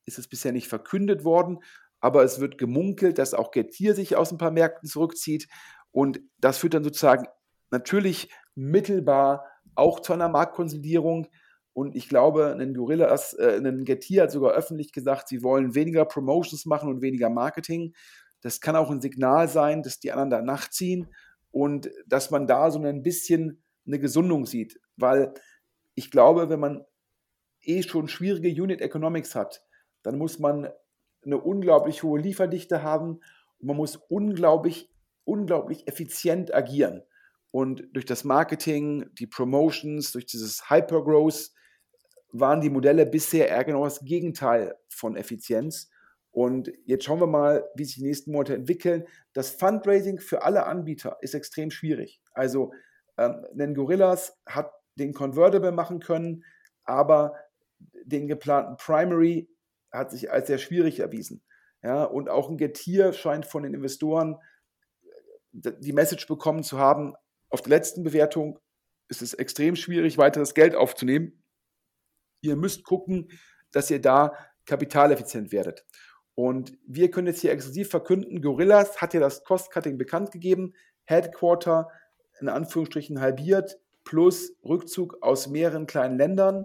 ist 0.04 0.18
es 0.18 0.26
bisher 0.26 0.50
nicht 0.50 0.66
verkündet 0.66 1.22
worden, 1.22 1.58
aber 2.02 2.24
es 2.24 2.40
wird 2.40 2.58
gemunkelt, 2.58 3.16
dass 3.16 3.32
auch 3.32 3.52
Getir 3.52 3.94
sich 3.94 4.16
aus 4.16 4.32
ein 4.32 4.38
paar 4.38 4.50
Märkten 4.50 4.88
zurückzieht. 4.88 5.46
Und 5.92 6.20
das 6.38 6.58
führt 6.58 6.74
dann 6.74 6.82
sozusagen 6.82 7.28
natürlich 7.70 8.28
mittelbar 8.56 9.46
auch 9.76 10.00
zu 10.00 10.12
einer 10.12 10.28
Marktkonsolidierung. 10.28 11.28
Und 11.72 11.94
ich 11.94 12.08
glaube, 12.08 12.56
ein 12.58 12.74
Gorillas, 12.74 13.34
äh, 13.34 13.56
ein 13.56 13.84
Getir 13.84 14.24
hat 14.24 14.32
sogar 14.32 14.52
öffentlich 14.52 14.92
gesagt, 14.92 15.28
sie 15.28 15.44
wollen 15.44 15.76
weniger 15.76 16.04
Promotions 16.04 16.66
machen 16.66 16.90
und 16.90 17.02
weniger 17.02 17.30
Marketing. 17.30 17.94
Das 18.40 18.60
kann 18.60 18.74
auch 18.74 18.90
ein 18.90 19.00
Signal 19.00 19.46
sein, 19.46 19.82
dass 19.82 20.00
die 20.00 20.10
anderen 20.10 20.30
da 20.30 20.42
nachziehen 20.42 21.06
und 21.52 21.88
dass 22.06 22.32
man 22.32 22.48
da 22.48 22.72
so 22.72 22.80
ein 22.80 23.02
bisschen 23.04 23.62
eine 23.86 24.00
Gesundung 24.00 24.44
sieht. 24.44 24.80
Weil 24.96 25.32
ich 25.94 26.10
glaube, 26.10 26.50
wenn 26.50 26.60
man 26.60 26.84
eh 27.60 27.84
schon 27.84 28.08
schwierige 28.08 28.60
Unit 28.60 28.80
Economics 28.80 29.36
hat, 29.36 29.62
dann 30.02 30.18
muss 30.18 30.40
man 30.40 30.68
eine 31.24 31.38
unglaublich 31.38 32.02
hohe 32.02 32.20
Lieferdichte 32.20 32.82
haben 32.82 33.20
man 33.62 33.76
muss 33.76 33.96
unglaublich, 34.08 34.90
unglaublich 35.24 35.88
effizient 35.88 36.52
agieren. 36.52 37.02
Und 37.50 37.86
durch 37.92 38.04
das 38.04 38.24
Marketing, 38.24 39.06
die 39.14 39.26
Promotions, 39.26 40.12
durch 40.12 40.26
dieses 40.26 40.68
Hypergrowth 40.68 41.52
waren 42.32 42.60
die 42.60 42.70
Modelle 42.70 43.06
bisher 43.06 43.48
eher 43.48 43.64
genau 43.64 43.84
das 43.84 44.00
Gegenteil 44.04 44.74
von 44.88 45.16
Effizienz. 45.16 45.90
Und 46.30 46.72
jetzt 46.86 47.04
schauen 47.04 47.20
wir 47.20 47.26
mal, 47.26 47.64
wie 47.74 47.84
sich 47.84 47.96
die 47.96 48.04
nächsten 48.04 48.32
Monate 48.32 48.54
entwickeln. 48.54 49.06
Das 49.34 49.50
Fundraising 49.50 50.18
für 50.18 50.42
alle 50.42 50.64
Anbieter 50.64 51.18
ist 51.20 51.34
extrem 51.34 51.70
schwierig. 51.70 52.22
Also 52.32 52.72
ähm, 53.18 53.46
denn 53.52 53.74
Gorillas 53.74 54.40
hat 54.46 54.72
den 54.94 55.12
Convertible 55.12 55.72
machen 55.72 56.00
können, 56.00 56.44
aber 56.84 57.34
den 58.04 58.28
geplanten 58.28 58.76
Primary 58.78 59.51
hat 59.92 60.10
sich 60.10 60.30
als 60.30 60.46
sehr 60.46 60.58
schwierig 60.58 61.00
erwiesen. 61.00 61.42
Ja, 61.82 62.04
und 62.04 62.28
auch 62.28 62.48
ein 62.48 62.56
Getir 62.56 63.12
scheint 63.12 63.44
von 63.44 63.64
den 63.64 63.74
Investoren 63.74 64.38
äh, 65.52 65.72
die 65.80 65.92
Message 65.92 66.26
bekommen 66.26 66.62
zu 66.62 66.78
haben, 66.78 67.14
auf 67.50 67.60
der 67.60 67.70
letzten 67.70 68.02
Bewertung 68.02 68.58
ist 69.08 69.20
es 69.20 69.34
extrem 69.34 69.76
schwierig, 69.76 70.16
weiteres 70.16 70.54
Geld 70.54 70.74
aufzunehmen. 70.74 71.42
Ihr 72.40 72.56
müsst 72.56 72.84
gucken, 72.84 73.28
dass 73.70 73.90
ihr 73.90 74.00
da 74.00 74.32
kapitaleffizient 74.64 75.52
werdet. 75.52 75.84
Und 76.34 76.78
wir 76.86 77.10
können 77.10 77.26
jetzt 77.26 77.40
hier 77.40 77.52
exklusiv 77.52 77.90
verkünden, 77.90 78.40
Gorillas 78.40 79.02
hat 79.02 79.12
ja 79.12 79.20
das 79.20 79.44
Cost-Cutting 79.44 79.98
bekannt 79.98 80.30
gegeben, 80.30 80.72
Headquarter 81.04 81.88
in 82.40 82.48
Anführungsstrichen 82.48 83.20
halbiert, 83.20 83.78
plus 84.04 84.56
Rückzug 84.64 85.18
aus 85.20 85.48
mehreren 85.48 85.86
kleinen 85.86 86.16
Ländern. 86.16 86.64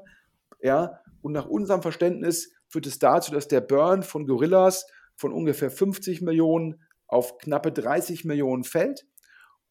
Ja, 0.62 1.02
und 1.22 1.34
nach 1.34 1.48
unserem 1.48 1.82
Verständnis 1.82 2.54
führt 2.68 2.86
es 2.86 3.00
dazu, 3.00 3.32
dass 3.32 3.48
der 3.48 3.62
Burn 3.62 4.04
von 4.04 4.26
Gorillas 4.26 4.86
von 5.16 5.32
ungefähr 5.34 5.72
50 5.72 6.22
Millionen 6.22 6.82
auf 7.08 7.38
knappe 7.38 7.72
30 7.72 8.26
Millionen 8.26 8.64
fällt. 8.64 9.06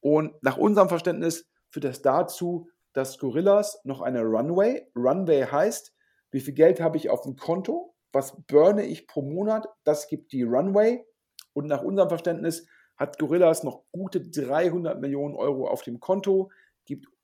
Und 0.01 0.43
nach 0.43 0.57
unserem 0.57 0.89
Verständnis 0.89 1.49
führt 1.69 1.85
das 1.85 2.03
dazu, 2.03 2.69
dass 2.93 3.19
Gorillas 3.19 3.81
noch 3.85 4.01
eine 4.01 4.23
Runway, 4.23 4.89
Runway 4.97 5.45
heißt, 5.45 5.93
wie 6.31 6.41
viel 6.41 6.55
Geld 6.55 6.81
habe 6.81 6.97
ich 6.97 7.11
auf 7.11 7.23
dem 7.23 7.37
Konto, 7.37 7.95
was 8.13 8.37
burne 8.47 8.85
ich 8.85 9.07
pro 9.07 9.23
Monat, 9.23 9.67
das 9.85 10.09
gibt 10.09 10.33
die 10.33 10.43
Runway. 10.43 11.05
Und 11.53 11.67
nach 11.67 11.83
unserem 11.83 12.09
Verständnis 12.09 12.67
hat 12.97 13.19
Gorillas 13.19 13.63
noch 13.63 13.85
gute 13.93 14.23
300 14.23 15.01
Millionen 15.01 15.35
Euro 15.35 15.69
auf 15.69 15.83
dem 15.83 16.01
Konto, 16.01 16.51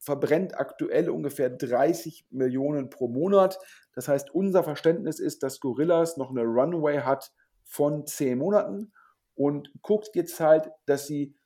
verbrennt 0.03 0.59
aktuell 0.59 1.09
ungefähr 1.09 1.49
30 1.49 2.27
Millionen 2.31 2.91
pro 2.91 3.07
Monat. 3.07 3.59
Das 3.95 4.09
heißt, 4.09 4.35
unser 4.35 4.65
Verständnis 4.65 5.21
ist, 5.21 5.45
dass 5.45 5.61
Gorillas 5.61 6.17
noch 6.17 6.31
eine 6.31 6.43
Runway 6.43 6.99
hat 6.99 7.33
von 7.65 8.05
10 8.05 8.37
Monaten 8.37 8.93
und 9.35 9.73
guckt 9.81 10.11
jetzt 10.15 10.41
halt, 10.41 10.69
dass 10.87 11.07
sie 11.07 11.37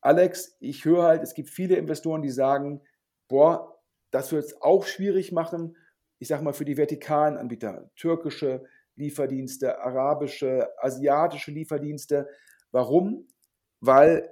Alex, 0.00 0.56
ich 0.60 0.84
höre 0.84 1.04
halt, 1.04 1.22
es 1.22 1.34
gibt 1.34 1.48
viele 1.48 1.76
Investoren, 1.76 2.22
die 2.22 2.30
sagen, 2.30 2.82
boah, 3.28 3.80
das 4.10 4.32
wird 4.32 4.44
es 4.44 4.60
auch 4.60 4.84
schwierig 4.84 5.32
machen, 5.32 5.76
ich 6.18 6.28
sag 6.28 6.42
mal 6.42 6.52
für 6.52 6.64
die 6.64 6.76
vertikalen 6.76 7.36
Anbieter, 7.36 7.90
türkische, 7.96 8.64
Lieferdienste, 8.96 9.80
arabische, 9.80 10.68
asiatische 10.78 11.50
Lieferdienste. 11.50 12.28
Warum? 12.70 13.28
Weil 13.80 14.28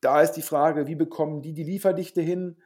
da 0.00 0.20
ist 0.20 0.32
die 0.32 0.42
Frage, 0.42 0.86
wie 0.86 0.94
bekommen 0.94 1.42
die 1.42 1.52
die 1.52 1.64
Lieferdichte 1.64 2.20
hin 2.20 2.56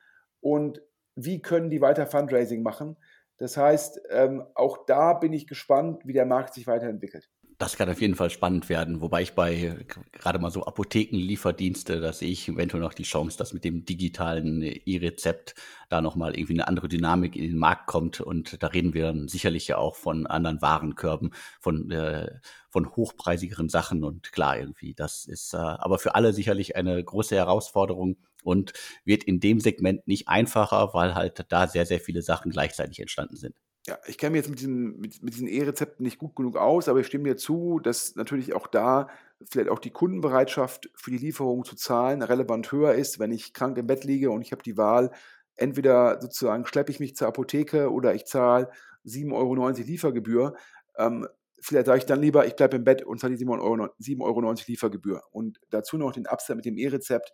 und 0.40 0.82
wie 1.14 1.42
können 1.42 1.70
die 1.70 1.80
weiter 1.80 2.06
Fundraising 2.06 2.62
machen? 2.62 2.96
Das 3.38 3.56
heißt, 3.56 4.00
ähm, 4.10 4.44
auch 4.54 4.84
da 4.86 5.14
bin 5.14 5.32
ich 5.32 5.46
gespannt, 5.46 6.02
wie 6.04 6.12
der 6.12 6.26
Markt 6.26 6.54
sich 6.54 6.66
weiterentwickelt. 6.66 7.30
Das 7.60 7.76
kann 7.76 7.90
auf 7.90 8.00
jeden 8.00 8.14
Fall 8.14 8.30
spannend 8.30 8.68
werden, 8.68 9.00
wobei 9.00 9.20
ich 9.22 9.32
bei 9.32 9.84
gerade 10.12 10.38
mal 10.38 10.52
so 10.52 10.64
Apothekenlieferdienste, 10.64 11.98
da 11.98 12.12
sehe 12.12 12.30
ich 12.30 12.48
eventuell 12.48 12.80
noch 12.80 12.94
die 12.94 13.02
Chance, 13.02 13.36
dass 13.36 13.52
mit 13.52 13.64
dem 13.64 13.84
digitalen 13.84 14.62
E-Rezept 14.62 15.56
da 15.88 16.00
nochmal 16.00 16.36
irgendwie 16.36 16.52
eine 16.52 16.68
andere 16.68 16.86
Dynamik 16.86 17.34
in 17.34 17.42
den 17.42 17.58
Markt 17.58 17.88
kommt. 17.88 18.20
Und 18.20 18.62
da 18.62 18.68
reden 18.68 18.94
wir 18.94 19.06
dann 19.06 19.26
sicherlich 19.26 19.66
ja 19.66 19.76
auch 19.78 19.96
von 19.96 20.28
anderen 20.28 20.62
Warenkörben, 20.62 21.34
von, 21.58 21.90
äh, 21.90 22.30
von 22.70 22.94
hochpreisigeren 22.94 23.68
Sachen. 23.68 24.04
Und 24.04 24.30
klar, 24.32 24.56
irgendwie, 24.56 24.94
das 24.94 25.24
ist 25.24 25.52
äh, 25.52 25.56
aber 25.56 25.98
für 25.98 26.14
alle 26.14 26.32
sicherlich 26.32 26.76
eine 26.76 27.02
große 27.02 27.34
Herausforderung 27.34 28.18
und 28.44 28.72
wird 29.04 29.24
in 29.24 29.40
dem 29.40 29.58
Segment 29.58 30.06
nicht 30.06 30.28
einfacher, 30.28 30.94
weil 30.94 31.16
halt 31.16 31.44
da 31.48 31.66
sehr, 31.66 31.86
sehr 31.86 31.98
viele 31.98 32.22
Sachen 32.22 32.52
gleichzeitig 32.52 33.00
entstanden 33.00 33.34
sind 33.34 33.56
ja, 33.88 33.98
ich 34.06 34.18
kenne 34.18 34.32
mich 34.32 34.40
jetzt 34.40 34.50
mit 34.50 34.58
diesen, 34.60 35.00
mit, 35.00 35.22
mit 35.22 35.32
diesen 35.32 35.48
E-Rezepten 35.48 36.04
nicht 36.04 36.18
gut 36.18 36.36
genug 36.36 36.56
aus, 36.56 36.88
aber 36.88 37.00
ich 37.00 37.06
stimme 37.06 37.24
mir 37.24 37.38
zu, 37.38 37.80
dass 37.80 38.16
natürlich 38.16 38.52
auch 38.52 38.66
da 38.66 39.08
vielleicht 39.42 39.70
auch 39.70 39.78
die 39.78 39.90
Kundenbereitschaft 39.90 40.90
für 40.94 41.10
die 41.10 41.16
Lieferung 41.16 41.64
zu 41.64 41.74
zahlen 41.74 42.20
relevant 42.20 42.70
höher 42.70 42.92
ist, 42.94 43.18
wenn 43.18 43.32
ich 43.32 43.54
krank 43.54 43.78
im 43.78 43.86
Bett 43.86 44.04
liege 44.04 44.30
und 44.30 44.42
ich 44.42 44.52
habe 44.52 44.62
die 44.62 44.76
Wahl, 44.76 45.10
entweder 45.56 46.20
sozusagen 46.20 46.66
schleppe 46.66 46.92
ich 46.92 47.00
mich 47.00 47.16
zur 47.16 47.28
Apotheke 47.28 47.90
oder 47.90 48.14
ich 48.14 48.26
zahle 48.26 48.68
7,90 49.06 49.32
Euro 49.32 49.70
Liefergebühr. 49.70 50.54
Ähm, 50.98 51.26
vielleicht 51.58 51.86
sage 51.86 51.98
ich 51.98 52.06
dann 52.06 52.20
lieber, 52.20 52.46
ich 52.46 52.56
bleibe 52.56 52.76
im 52.76 52.84
Bett 52.84 53.02
und 53.02 53.20
zahle 53.20 53.36
die 53.36 53.44
7,90 53.44 53.62
Euro, 53.62 53.74
7,90 54.00 54.20
Euro 54.20 54.54
Liefergebühr. 54.66 55.22
Und 55.30 55.60
dazu 55.70 55.96
noch 55.96 56.12
den 56.12 56.26
Upsell 56.26 56.56
mit 56.56 56.66
dem 56.66 56.76
E-Rezept. 56.76 57.32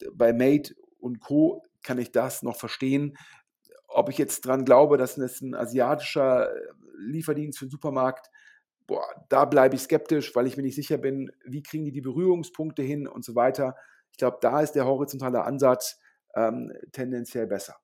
Äh, 0.00 0.06
bei 0.12 0.32
Mate 0.32 0.74
und 0.98 1.20
Co. 1.20 1.62
kann 1.84 1.98
ich 1.98 2.10
das 2.10 2.42
noch 2.42 2.56
verstehen 2.56 3.16
ob 3.94 4.08
ich 4.08 4.18
jetzt 4.18 4.42
dran 4.42 4.64
glaube, 4.64 4.96
dass 4.96 5.18
es 5.18 5.40
ein 5.40 5.54
asiatischer 5.54 6.50
äh, 6.50 6.60
Lieferdienst 6.98 7.58
für 7.58 7.66
den 7.66 7.70
Supermarkt, 7.70 8.30
boah, 8.86 9.04
da 9.28 9.44
bleibe 9.44 9.74
ich 9.74 9.82
skeptisch, 9.82 10.34
weil 10.34 10.46
ich 10.46 10.56
mir 10.56 10.62
nicht 10.62 10.74
sicher 10.74 10.98
bin, 10.98 11.30
wie 11.44 11.62
kriegen 11.62 11.84
die 11.84 11.92
die 11.92 12.00
Berührungspunkte 12.00 12.82
hin 12.82 13.06
und 13.06 13.24
so 13.24 13.34
weiter. 13.34 13.76
Ich 14.10 14.18
glaube, 14.18 14.38
da 14.40 14.60
ist 14.60 14.72
der 14.72 14.86
horizontale 14.86 15.44
Ansatz 15.44 15.98
ähm, 16.34 16.72
tendenziell 16.92 17.46
besser. 17.46 17.76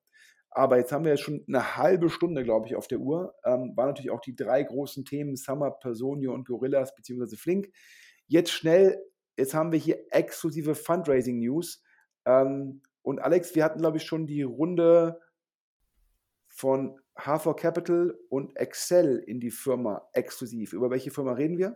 Aber 0.51 0.77
jetzt 0.77 0.91
haben 0.91 1.03
wir 1.03 1.11
ja 1.11 1.17
schon 1.17 1.43
eine 1.47 1.77
halbe 1.77 2.09
Stunde, 2.09 2.43
glaube 2.43 2.67
ich, 2.67 2.75
auf 2.75 2.87
der 2.87 2.99
Uhr. 2.99 3.35
Ähm, 3.45 3.73
waren 3.75 3.87
natürlich 3.87 4.11
auch 4.11 4.21
die 4.21 4.35
drei 4.35 4.63
großen 4.63 5.05
Themen 5.05 5.35
Summer, 5.35 5.71
Personio 5.71 6.33
und 6.33 6.47
Gorillas 6.47 6.95
bzw. 6.95 7.35
Flink. 7.35 7.69
Jetzt 8.27 8.51
schnell, 8.51 8.99
jetzt 9.37 9.53
haben 9.53 9.71
wir 9.71 9.79
hier 9.79 9.99
exklusive 10.11 10.75
Fundraising 10.75 11.39
News. 11.39 11.83
Ähm, 12.25 12.81
und 13.01 13.19
Alex, 13.19 13.55
wir 13.55 13.63
hatten, 13.63 13.79
glaube 13.79 13.97
ich, 13.97 14.03
schon 14.03 14.25
die 14.25 14.43
Runde 14.43 15.19
von 16.59 16.99
H4 17.15 17.53
Capital 17.53 18.19
und 18.27 18.57
Excel 18.57 19.17
in 19.25 19.39
die 19.39 19.49
Firma 19.49 20.01
exklusiv. 20.11 20.73
Über 20.73 20.89
welche 20.89 21.09
Firma 21.09 21.31
reden 21.31 21.57
wir? 21.57 21.73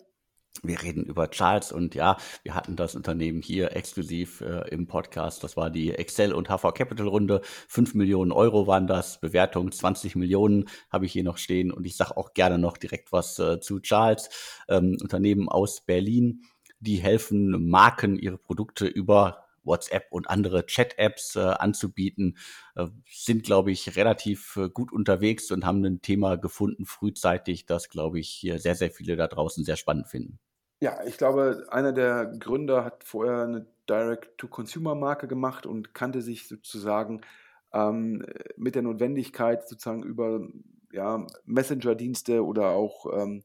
Wir 0.61 0.83
reden 0.83 1.05
über 1.05 1.29
Charles 1.29 1.71
und 1.71 1.95
ja, 1.95 2.17
wir 2.43 2.53
hatten 2.53 2.75
das 2.75 2.93
Unternehmen 2.93 3.41
hier 3.41 3.75
exklusiv 3.77 4.41
äh, 4.41 4.67
im 4.69 4.85
Podcast. 4.85 5.41
Das 5.41 5.55
war 5.55 5.69
die 5.69 5.93
Excel 5.93 6.33
und 6.33 6.49
HV 6.49 6.73
Capital 6.73 7.07
Runde. 7.07 7.41
5 7.69 7.93
Millionen 7.95 8.33
Euro 8.33 8.67
waren 8.67 8.85
das. 8.85 9.21
Bewertung 9.21 9.71
20 9.71 10.17
Millionen 10.17 10.65
habe 10.91 11.05
ich 11.05 11.13
hier 11.13 11.23
noch 11.23 11.37
stehen. 11.37 11.71
Und 11.71 11.85
ich 11.85 11.95
sage 11.95 12.17
auch 12.17 12.33
gerne 12.33 12.57
noch 12.59 12.77
direkt 12.77 13.13
was 13.13 13.39
äh, 13.39 13.61
zu 13.61 13.79
Charles, 13.79 14.29
ähm, 14.67 14.97
Unternehmen 15.01 15.47
aus 15.47 15.79
Berlin 15.85 16.43
die 16.83 16.97
helfen 16.97 17.69
Marken 17.69 18.19
ihre 18.19 18.37
Produkte 18.37 18.85
über 18.85 19.42
WhatsApp 19.63 20.07
und 20.11 20.29
andere 20.29 20.65
Chat-Apps 20.65 21.35
äh, 21.35 21.39
anzubieten, 21.39 22.37
äh, 22.75 22.87
sind, 23.09 23.43
glaube 23.43 23.71
ich, 23.71 23.95
relativ 23.95 24.57
äh, 24.57 24.69
gut 24.69 24.91
unterwegs 24.91 25.51
und 25.51 25.65
haben 25.65 25.83
ein 25.83 26.01
Thema 26.01 26.37
gefunden 26.37 26.85
frühzeitig, 26.85 27.65
das, 27.65 27.89
glaube 27.89 28.19
ich, 28.19 28.51
sehr, 28.57 28.75
sehr 28.75 28.91
viele 28.91 29.15
da 29.15 29.27
draußen 29.27 29.63
sehr 29.63 29.77
spannend 29.77 30.07
finden. 30.07 30.39
Ja, 30.81 31.03
ich 31.05 31.17
glaube, 31.17 31.65
einer 31.69 31.93
der 31.93 32.25
Gründer 32.25 32.83
hat 32.83 33.03
vorher 33.05 33.43
eine 33.43 33.65
Direct-to-Consumer-Marke 33.89 35.27
gemacht 35.27 35.65
und 35.65 35.93
kannte 35.93 36.21
sich 36.21 36.47
sozusagen 36.47 37.21
ähm, 37.73 38.25
mit 38.57 38.75
der 38.75 38.81
Notwendigkeit 38.81 39.67
sozusagen 39.67 40.03
über 40.03 40.45
ja, 40.91 41.25
Messenger-Dienste 41.45 42.45
oder 42.45 42.71
auch 42.71 43.05
ähm, 43.13 43.43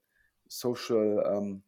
Social, 0.48 1.24
ähm, 1.26 1.62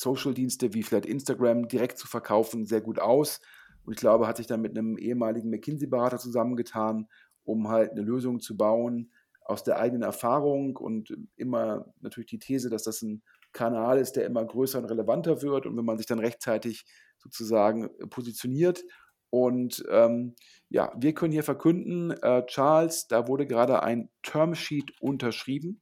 Social-Dienste 0.00 0.74
wie 0.74 0.82
vielleicht 0.82 1.06
Instagram 1.06 1.68
direkt 1.68 1.98
zu 1.98 2.06
verkaufen 2.06 2.66
sehr 2.66 2.80
gut 2.80 2.98
aus. 2.98 3.40
Und 3.84 3.94
ich 3.94 4.00
glaube, 4.00 4.26
hat 4.26 4.36
sich 4.36 4.46
dann 4.46 4.60
mit 4.60 4.76
einem 4.76 4.98
ehemaligen 4.98 5.50
McKinsey-Berater 5.50 6.18
zusammengetan, 6.18 7.08
um 7.44 7.68
halt 7.68 7.92
eine 7.92 8.02
Lösung 8.02 8.40
zu 8.40 8.56
bauen 8.56 9.10
aus 9.40 9.64
der 9.64 9.78
eigenen 9.78 10.02
Erfahrung 10.02 10.76
und 10.76 11.16
immer 11.36 11.92
natürlich 12.00 12.28
die 12.28 12.38
These, 12.38 12.68
dass 12.68 12.82
das 12.82 13.00
ein 13.00 13.22
Kanal 13.52 13.98
ist, 13.98 14.12
der 14.12 14.26
immer 14.26 14.44
größer 14.44 14.78
und 14.78 14.84
relevanter 14.84 15.40
wird 15.40 15.64
und 15.64 15.76
wenn 15.76 15.86
man 15.86 15.96
sich 15.96 16.06
dann 16.06 16.18
rechtzeitig 16.18 16.84
sozusagen 17.16 17.88
positioniert. 18.10 18.84
Und 19.30 19.84
ähm, 19.90 20.36
ja, 20.68 20.92
wir 20.96 21.14
können 21.14 21.32
hier 21.32 21.42
verkünden, 21.42 22.10
äh, 22.10 22.44
Charles, 22.46 23.08
da 23.08 23.26
wurde 23.26 23.46
gerade 23.46 23.82
ein 23.82 24.10
Termsheet 24.22 24.92
unterschrieben. 25.00 25.80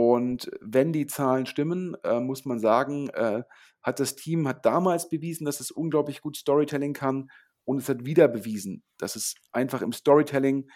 Und 0.00 0.50
wenn 0.62 0.94
die 0.94 1.06
Zahlen 1.06 1.44
stimmen, 1.44 1.94
äh, 2.04 2.20
muss 2.20 2.46
man 2.46 2.58
sagen, 2.58 3.10
äh, 3.10 3.42
hat 3.82 4.00
das 4.00 4.16
Team 4.16 4.48
hat 4.48 4.64
damals 4.64 5.10
bewiesen, 5.10 5.44
dass 5.44 5.60
es 5.60 5.70
unglaublich 5.70 6.22
gut 6.22 6.38
Storytelling 6.38 6.94
kann 6.94 7.30
und 7.64 7.78
es 7.78 7.88
hat 7.90 8.06
wieder 8.06 8.26
bewiesen, 8.26 8.82
dass 8.96 9.14
es 9.14 9.34
einfach 9.52 9.82
im 9.82 9.92
Storytelling 9.92 10.70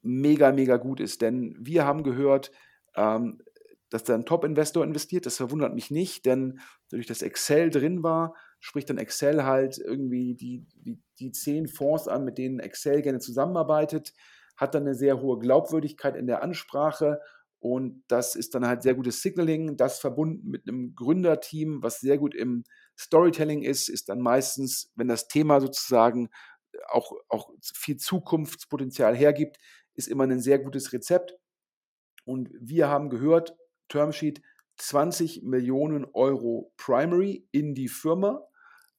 mega, 0.00 0.52
mega 0.52 0.78
gut 0.78 1.00
ist. 1.00 1.20
Denn 1.20 1.54
wir 1.60 1.84
haben 1.84 2.02
gehört, 2.02 2.50
ähm, 2.96 3.42
dass 3.90 4.04
da 4.04 4.14
ein 4.14 4.24
Top-Investor 4.24 4.82
investiert. 4.84 5.26
Das 5.26 5.36
verwundert 5.36 5.74
mich 5.74 5.90
nicht, 5.90 6.24
denn 6.24 6.60
dadurch, 6.90 7.06
dass 7.06 7.20
Excel 7.20 7.68
drin 7.68 8.02
war, 8.02 8.34
spricht 8.58 8.88
dann 8.88 8.96
Excel 8.96 9.44
halt 9.44 9.76
irgendwie 9.76 10.34
die, 10.34 10.66
die, 10.76 10.98
die 11.18 11.30
zehn 11.32 11.68
Fonds 11.68 12.08
an, 12.08 12.24
mit 12.24 12.38
denen 12.38 12.58
Excel 12.58 13.02
gerne 13.02 13.18
zusammenarbeitet, 13.18 14.14
hat 14.56 14.74
dann 14.74 14.84
eine 14.84 14.94
sehr 14.94 15.20
hohe 15.20 15.38
Glaubwürdigkeit 15.38 16.16
in 16.16 16.26
der 16.26 16.42
Ansprache 16.42 17.20
und 17.64 18.04
das 18.08 18.36
ist 18.36 18.54
dann 18.54 18.66
halt 18.66 18.82
sehr 18.82 18.92
gutes 18.94 19.22
Signaling. 19.22 19.78
Das 19.78 19.98
verbunden 19.98 20.50
mit 20.50 20.68
einem 20.68 20.94
Gründerteam, 20.94 21.82
was 21.82 21.98
sehr 21.98 22.18
gut 22.18 22.34
im 22.34 22.64
Storytelling 22.94 23.62
ist, 23.62 23.88
ist 23.88 24.10
dann 24.10 24.20
meistens, 24.20 24.92
wenn 24.96 25.08
das 25.08 25.28
Thema 25.28 25.62
sozusagen 25.62 26.28
auch, 26.88 27.12
auch 27.30 27.48
viel 27.74 27.96
Zukunftspotenzial 27.96 29.16
hergibt, 29.16 29.56
ist 29.94 30.08
immer 30.08 30.24
ein 30.24 30.40
sehr 30.40 30.58
gutes 30.58 30.92
Rezept. 30.92 31.38
Und 32.26 32.50
wir 32.60 32.88
haben 32.88 33.08
gehört, 33.08 33.56
Termsheet 33.88 34.42
20 34.76 35.42
Millionen 35.44 36.04
Euro 36.12 36.70
Primary 36.76 37.48
in 37.50 37.74
die 37.74 37.88
Firma 37.88 38.46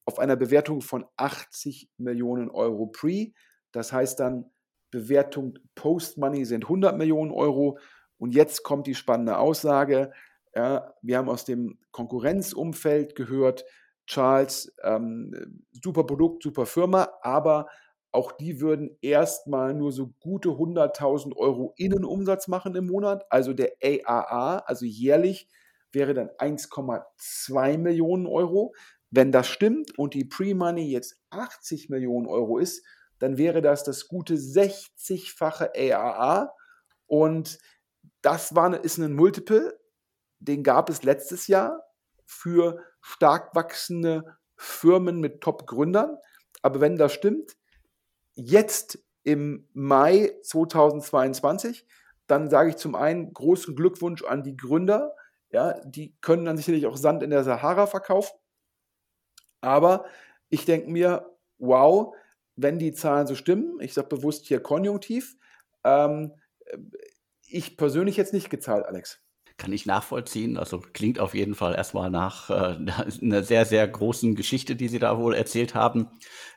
auf 0.05 0.17
einer 0.17 0.37
Bewertung 0.37 0.81
von 0.81 1.05
80 1.17 1.91
Millionen 1.97 2.49
Euro 2.49 2.87
Pre. 2.87 3.27
Das 3.71 3.93
heißt 3.93 4.19
dann, 4.19 4.49
Bewertung 4.89 5.59
Post-Money 5.75 6.45
sind 6.45 6.63
100 6.63 6.97
Millionen 6.97 7.29
Euro. 7.29 7.77
Und 8.17 8.33
jetzt 8.33 8.63
kommt 8.63 8.87
die 8.87 8.95
spannende 8.95 9.37
Aussage. 9.37 10.11
Ja, 10.55 10.93
wir 11.01 11.17
haben 11.17 11.29
aus 11.29 11.45
dem 11.45 11.79
Konkurrenzumfeld 11.91 13.15
gehört, 13.15 13.65
Charles, 14.07 14.73
ähm, 14.83 15.63
super 15.83 16.05
Produkt, 16.05 16.43
super 16.43 16.65
Firma, 16.65 17.09
aber 17.21 17.67
auch 18.15 18.31
die 18.31 18.61
würden 18.61 18.97
erstmal 19.01 19.73
nur 19.73 19.91
so 19.91 20.13
gute 20.21 20.49
100.000 20.49 21.35
Euro 21.35 21.73
Innenumsatz 21.75 22.47
machen 22.47 22.73
im 22.75 22.87
Monat. 22.87 23.25
Also 23.29 23.53
der 23.53 23.73
AAA, 23.83 24.59
also 24.59 24.85
jährlich, 24.85 25.49
wäre 25.91 26.13
dann 26.13 26.29
1,2 26.29 27.77
Millionen 27.77 28.25
Euro. 28.25 28.73
Wenn 29.11 29.31
das 29.31 29.47
stimmt 29.47 29.97
und 29.99 30.13
die 30.13 30.25
Pre-Money 30.25 30.89
jetzt 30.89 31.19
80 31.29 31.89
Millionen 31.89 32.27
Euro 32.27 32.57
ist, 32.57 32.85
dann 33.19 33.37
wäre 33.37 33.61
das 33.61 33.83
das 33.83 34.07
gute 34.07 34.35
60-fache 34.35 35.71
AAA. 35.75 36.53
Und 37.07 37.59
das 38.25 38.55
war, 38.55 38.83
ist 38.83 38.97
ein 38.97 39.13
Multiple, 39.13 39.79
den 40.39 40.63
gab 40.63 40.89
es 40.89 41.03
letztes 41.03 41.47
Jahr 41.47 41.83
für 42.25 42.83
stark 43.01 43.55
wachsende 43.55 44.37
Firmen 44.57 45.19
mit 45.19 45.41
Top-Gründern. 45.41 46.17
Aber 46.63 46.81
wenn 46.81 46.97
das 46.97 47.13
stimmt, 47.13 47.55
jetzt 48.33 48.97
im 49.23 49.67
Mai 49.73 50.31
2022, 50.41 51.85
dann 52.25 52.49
sage 52.49 52.71
ich 52.71 52.77
zum 52.77 52.95
einen 52.95 53.31
großen 53.31 53.75
Glückwunsch 53.75 54.23
an 54.23 54.41
die 54.41 54.57
Gründer. 54.57 55.15
Ja, 55.51 55.79
die 55.85 56.15
können 56.21 56.45
dann 56.45 56.57
sicherlich 56.57 56.87
auch 56.87 56.97
Sand 56.97 57.21
in 57.21 57.29
der 57.29 57.43
Sahara 57.43 57.85
verkaufen. 57.85 58.35
Aber 59.61 60.05
ich 60.49 60.65
denke 60.65 60.89
mir, 60.89 61.29
wow, 61.59 62.15
wenn 62.55 62.79
die 62.79 62.93
Zahlen 62.93 63.27
so 63.27 63.35
stimmen, 63.35 63.79
ich 63.81 63.93
sage 63.93 64.07
bewusst 64.07 64.47
hier 64.47 64.61
konjunktiv, 64.61 65.37
ähm, 65.83 66.33
ich 67.47 67.77
persönlich 67.77 68.17
jetzt 68.17 68.33
nicht 68.33 68.49
gezahlt, 68.49 68.85
Alex 68.85 69.19
kann 69.57 69.71
ich 69.71 69.85
nachvollziehen. 69.85 70.57
Also 70.57 70.79
klingt 70.79 71.19
auf 71.19 71.33
jeden 71.33 71.55
Fall 71.55 71.75
erstmal 71.75 72.09
nach 72.09 72.49
äh, 72.49 72.77
einer 73.21 73.43
sehr, 73.43 73.65
sehr 73.65 73.87
großen 73.87 74.35
Geschichte, 74.35 74.75
die 74.75 74.87
Sie 74.87 74.99
da 74.99 75.17
wohl 75.17 75.33
erzählt 75.33 75.75
haben. 75.75 76.09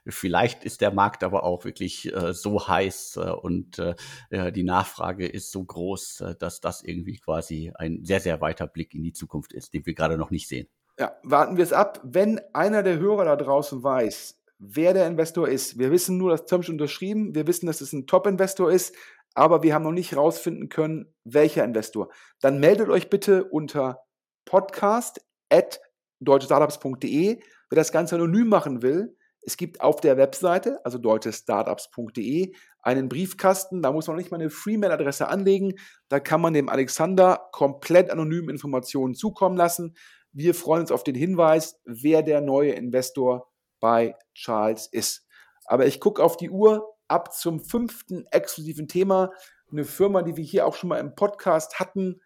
Vielleicht 0.06 0.64
ist 0.64 0.80
der 0.80 0.92
Markt 0.92 1.22
aber 1.22 1.44
auch 1.44 1.64
wirklich 1.64 2.12
äh, 2.12 2.32
so 2.32 2.66
heiß 2.66 3.18
äh, 3.22 3.30
und 3.30 3.78
äh, 3.78 4.52
die 4.52 4.64
Nachfrage 4.64 5.26
ist 5.26 5.52
so 5.52 5.64
groß, 5.64 6.20
äh, 6.20 6.34
dass 6.38 6.60
das 6.60 6.82
irgendwie 6.82 7.18
quasi 7.18 7.72
ein 7.76 8.04
sehr, 8.04 8.20
sehr 8.20 8.40
weiter 8.40 8.66
Blick 8.66 8.94
in 8.94 9.02
die 9.02 9.12
Zukunft 9.12 9.52
ist, 9.52 9.74
den 9.74 9.86
wir 9.86 9.94
gerade 9.94 10.18
noch 10.18 10.30
nicht 10.30 10.48
sehen. 10.48 10.68
Ja, 10.98 11.16
warten 11.22 11.56
wir 11.56 11.64
es 11.64 11.72
ab. 11.72 12.00
Wenn 12.02 12.40
einer 12.52 12.82
der 12.82 12.98
Hörer 12.98 13.24
da 13.24 13.36
draußen 13.36 13.84
weiß, 13.84 14.38
wer 14.58 14.92
der 14.92 15.06
Investor 15.06 15.48
ist, 15.48 15.78
wir 15.78 15.92
wissen 15.92 16.18
nur, 16.18 16.30
dass 16.30 16.46
Termsheet 16.46 16.72
unterschrieben, 16.72 17.34
wir 17.34 17.46
wissen, 17.46 17.66
dass 17.66 17.80
es 17.80 17.92
ein 17.92 18.08
Top-Investor 18.08 18.72
ist, 18.72 18.94
aber 19.38 19.62
wir 19.62 19.72
haben 19.72 19.84
noch 19.84 19.92
nicht 19.92 20.10
herausfinden 20.10 20.68
können, 20.68 21.14
welcher 21.22 21.62
Investor. 21.62 22.08
Dann 22.40 22.58
meldet 22.58 22.88
euch 22.88 23.08
bitte 23.08 23.44
unter 23.44 24.02
podcast.deutschestartups.de. 24.44 27.38
Wer 27.70 27.76
das 27.76 27.92
Ganze 27.92 28.16
anonym 28.16 28.48
machen 28.48 28.82
will, 28.82 29.16
es 29.42 29.56
gibt 29.56 29.80
auf 29.80 30.00
der 30.00 30.16
Webseite, 30.16 30.84
also 30.84 30.98
deutschestartups.de, 30.98 32.52
einen 32.82 33.08
Briefkasten. 33.08 33.80
Da 33.80 33.92
muss 33.92 34.08
man 34.08 34.16
nicht 34.16 34.32
mal 34.32 34.40
eine 34.40 34.50
Free-Mail-Adresse 34.50 35.28
anlegen. 35.28 35.74
Da 36.08 36.18
kann 36.18 36.40
man 36.40 36.52
dem 36.52 36.68
Alexander 36.68 37.48
komplett 37.52 38.10
anonym 38.10 38.48
Informationen 38.48 39.14
zukommen 39.14 39.56
lassen. 39.56 39.94
Wir 40.32 40.52
freuen 40.52 40.80
uns 40.80 40.90
auf 40.90 41.04
den 41.04 41.14
Hinweis, 41.14 41.80
wer 41.84 42.24
der 42.24 42.40
neue 42.40 42.72
Investor 42.72 43.48
bei 43.78 44.16
Charles 44.34 44.88
ist. 44.88 45.28
Aber 45.64 45.86
ich 45.86 46.00
gucke 46.00 46.24
auf 46.24 46.36
die 46.36 46.50
Uhr 46.50 46.97
ab 47.08 47.34
zum 47.34 47.60
fünften 47.60 48.26
exklusiven 48.30 48.88
Thema. 48.88 49.30
Eine 49.70 49.84
Firma, 49.84 50.22
die 50.22 50.36
wir 50.36 50.44
hier 50.44 50.66
auch 50.66 50.74
schon 50.74 50.88
mal 50.88 50.98
im 50.98 51.14
Podcast 51.14 51.80
hatten. 51.80 52.20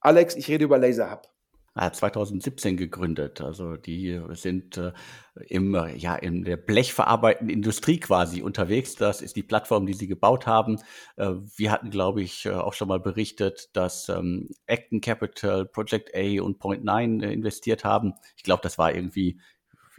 Alex, 0.00 0.34
ich 0.36 0.48
rede 0.48 0.64
über 0.64 0.78
LaserHub. 0.78 1.28
2017 1.92 2.76
gegründet. 2.76 3.40
Also 3.40 3.76
die 3.76 4.20
sind 4.30 4.76
äh, 4.76 4.92
im, 5.46 5.74
ja, 5.96 6.16
in 6.16 6.44
der 6.44 6.56
blechverarbeitenden 6.56 7.54
Industrie 7.54 8.00
quasi 8.00 8.42
unterwegs. 8.42 8.96
Das 8.96 9.22
ist 9.22 9.36
die 9.36 9.42
Plattform, 9.42 9.86
die 9.86 9.94
sie 9.94 10.08
gebaut 10.08 10.46
haben. 10.46 10.80
Äh, 11.16 11.34
wir 11.56 11.70
hatten, 11.70 11.90
glaube 11.90 12.22
ich, 12.22 12.46
äh, 12.46 12.50
auch 12.50 12.72
schon 12.72 12.88
mal 12.88 13.00
berichtet, 13.00 13.70
dass 13.74 14.08
ähm, 14.08 14.48
Acton 14.66 15.00
Capital, 15.00 15.66
Project 15.66 16.14
A 16.14 16.42
und 16.42 16.58
Point 16.58 16.84
Nine 16.84 17.24
äh, 17.24 17.32
investiert 17.32 17.84
haben. 17.84 18.14
Ich 18.36 18.42
glaube, 18.42 18.62
das 18.62 18.78
war 18.78 18.92
irgendwie 18.92 19.40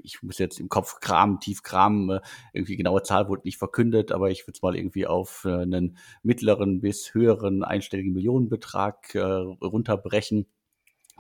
ich 0.04 0.22
muss 0.24 0.38
jetzt 0.38 0.60
im 0.60 0.70
Kopf 0.70 1.00
kramen, 1.00 1.40
tief 1.40 1.64
kramen, 1.64 2.10
äh, 2.10 2.22
irgendwie 2.54 2.78
genaue 2.78 3.04
Zahl 3.04 3.28
wurde 3.28 3.44
nicht 3.46 3.58
verkündet, 3.58 4.12
aber 4.12 4.30
ich 4.30 4.44
würde 4.44 4.58
es 4.58 4.62
mal 4.62 4.76
irgendwie 4.76 5.08
auf 5.08 5.46
äh, 5.46 5.62
einen 5.62 5.98
mittleren 6.24 6.82
bis 6.82 7.14
höheren 7.14 7.64
einstelligen 7.64 8.14
Millionenbetrag 8.14 9.16
äh, 9.16 9.22
runterbrechen. 9.22 10.48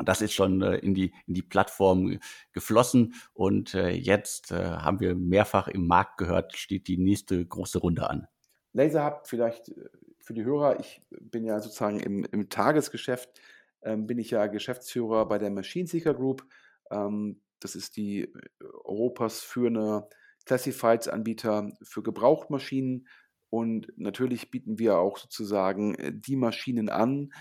Das 0.03 0.21
ist 0.21 0.34
schon 0.34 0.61
äh, 0.61 0.77
in, 0.77 0.93
die, 0.93 1.13
in 1.27 1.34
die 1.34 1.41
Plattform 1.41 2.19
geflossen 2.53 3.15
und 3.34 3.73
äh, 3.73 3.89
jetzt 3.89 4.51
äh, 4.51 4.55
haben 4.55 4.99
wir 4.99 5.15
mehrfach 5.15 5.67
im 5.67 5.88
Markt 5.88 6.17
gehört, 6.17 6.55
steht 6.55 6.88
die 6.88 6.97
nächste 6.97 7.45
große 7.45 7.80
Runde 7.80 8.09
an. 8.09 8.27
LaserHub 8.73 9.27
vielleicht 9.27 9.73
für 10.19 10.34
die 10.34 10.45
Hörer, 10.45 10.80
ich 10.80 11.01
bin 11.09 11.43
ja 11.43 11.59
sozusagen 11.59 11.99
im, 11.99 12.23
im 12.32 12.49
Tagesgeschäft, 12.49 13.30
ähm, 13.82 14.07
bin 14.07 14.19
ich 14.19 14.30
ja 14.30 14.47
Geschäftsführer 14.47 15.27
bei 15.27 15.38
der 15.38 15.49
Machine 15.49 15.88
Seeker 15.88 16.13
Group. 16.13 16.45
Ähm, 16.91 17.41
das 17.60 17.76
ist 17.76 17.97
die 17.97 18.24
äh, 18.24 18.30
Europas 18.84 19.41
führende 19.41 20.07
Classifieds-Anbieter 20.45 21.72
für 21.84 22.03
Gebrauchtmaschinen. 22.03 23.07
Und 23.49 23.91
natürlich 23.97 24.51
bieten 24.51 24.78
wir 24.80 24.97
auch 24.97 25.18
sozusagen 25.18 25.95
äh, 25.95 26.12
die 26.14 26.36
Maschinen 26.36 26.89
an, 26.89 27.32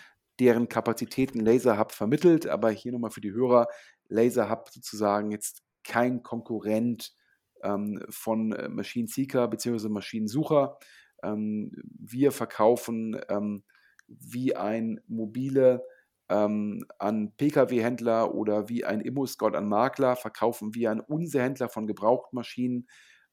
deren 0.40 0.68
Kapazitäten 0.68 1.40
LaserHub 1.40 1.92
vermittelt. 1.92 2.46
Aber 2.46 2.70
hier 2.70 2.92
nochmal 2.92 3.10
für 3.10 3.20
die 3.20 3.32
Hörer, 3.32 3.66
Laser 4.08 4.50
Hub 4.50 4.68
sozusagen 4.70 5.30
jetzt 5.30 5.62
kein 5.84 6.22
Konkurrent 6.22 7.14
ähm, 7.62 8.04
von 8.10 8.52
äh, 8.52 8.68
Machine 8.68 9.08
Seeker 9.08 9.48
bzw. 9.48 9.88
Maschinensucher. 9.88 10.78
Ähm, 11.22 11.72
wir 11.98 12.32
verkaufen 12.32 13.20
ähm, 13.28 13.64
wie 14.06 14.56
ein 14.56 15.00
mobile 15.06 15.82
ähm, 16.28 16.84
an 16.98 17.32
Pkw-Händler 17.36 18.34
oder 18.34 18.68
wie 18.68 18.84
ein 18.84 19.00
Immo-Scout 19.00 19.56
an 19.56 19.68
Makler, 19.68 20.16
verkaufen 20.16 20.74
wir 20.74 20.90
an 20.90 21.00
unsere 21.00 21.44
Händler 21.44 21.68
von 21.68 21.86
Gebrauchtmaschinen 21.86 22.86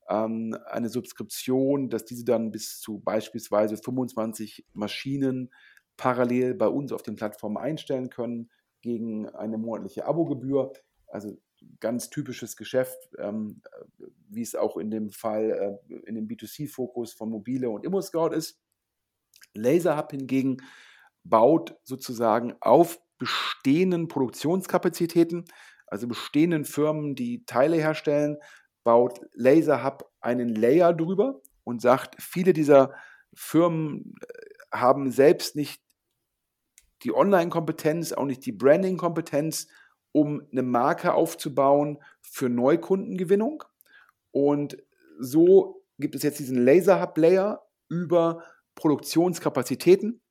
ähm, 0.10 0.58
eine 0.68 0.90
Subskription, 0.90 1.90
dass 1.90 2.06
diese 2.06 2.26
dann 2.26 2.52
bis 2.52 2.80
zu 2.80 3.00
beispielsweise 3.00 3.78
25 3.78 4.66
Maschinen 4.74 5.52
parallel 5.98 6.54
bei 6.54 6.68
uns 6.68 6.92
auf 6.92 7.04
den 7.04 7.16
Plattformen 7.16 7.58
einstellen 7.58 8.10
können 8.10 8.50
gegen 8.82 9.28
eine 9.30 9.58
monatliche 9.58 10.06
Abogebühr. 10.06 10.74
Also 11.08 11.38
ganz 11.80 12.10
typisches 12.10 12.58
Geschäft, 12.58 13.10
ähm, 13.18 13.62
wie 14.30 14.42
es 14.42 14.56
auch 14.56 14.78
in 14.78 14.92
dem 14.92 15.10
Fall 15.10 15.80
äh, 15.90 15.96
in 16.06 16.16
dem 16.16 16.28
B2C-Fokus 16.28 17.14
von 17.14 17.30
Mobile 17.30 17.70
und 17.70 17.86
ImmoScout 17.86 18.34
ist. 18.34 18.62
LaserHub 19.54 20.12
hingegen 20.12 20.58
baut 21.26 21.76
sozusagen 21.84 22.56
auf 22.62 23.00
bestehenden 23.18 24.08
Produktionskapazitäten, 24.08 25.46
also 25.88 26.08
bestehenden 26.08 26.66
Firmen, 26.66 27.16
die 27.16 27.46
Teile 27.46 27.78
herstellen, 27.78 28.38
baut 28.84 29.20
LaserHub 29.34 30.10
einen 30.22 30.50
Layer 30.50 30.94
drüber 30.94 31.42
und 31.64 31.82
sagt, 31.82 32.22
viele 32.22 32.54
dieser 32.54 32.94
Firmen 33.34 34.16
äh, 34.22 34.78
haben 34.78 35.12
selbst 35.12 35.56
nicht 35.56 35.82
die 37.04 37.14
Online-Kompetenz, 37.14 38.14
auch 38.14 38.26
nicht 38.26 38.46
die 38.46 38.52
Branding-Kompetenz, 38.52 39.68
um 40.12 40.48
eine 40.52 40.64
Marke 40.64 41.14
aufzubauen 41.14 42.00
für 42.22 42.50
Neukundengewinnung. 42.50 43.64
Und 44.32 44.78
so 45.20 45.84
gibt 45.98 46.16
es 46.16 46.24
jetzt 46.24 46.40
diesen 46.40 46.64
Laser-Hub-Layer 46.64 47.66
über 47.90 48.44
Produktionskapazitäten 48.76 50.22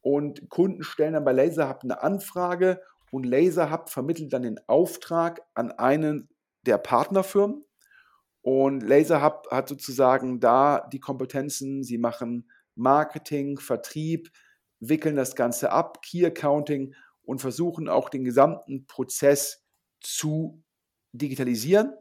und 0.00 0.48
Kunden 0.48 0.82
stellen 0.82 1.14
dann 1.14 1.24
bei 1.24 1.32
LaserHub 1.32 1.80
eine 1.82 2.02
Anfrage 2.02 2.80
und 3.10 3.24
LaserHub 3.24 3.88
vermittelt 3.88 4.32
dann 4.32 4.42
den 4.42 4.60
Auftrag 4.66 5.40
an 5.54 5.72
einen 5.72 6.28
der 6.66 6.78
Partnerfirmen. 6.78 7.64
Und 8.42 8.82
LaserHub 8.82 9.48
hat 9.50 9.68
sozusagen 9.68 10.40
da 10.40 10.88
die 10.92 11.00
Kompetenzen, 11.00 11.82
sie 11.82 11.98
machen 11.98 12.50
Marketing, 12.74 13.58
Vertrieb, 13.58 14.30
wickeln 14.80 15.16
das 15.16 15.34
Ganze 15.34 15.72
ab, 15.72 16.02
Key 16.02 16.24
Accounting 16.24 16.94
und 17.22 17.40
versuchen 17.40 17.88
auch 17.88 18.08
den 18.08 18.24
gesamten 18.24 18.86
Prozess 18.86 19.64
zu 20.00 20.62
digitalisieren. 21.12 21.92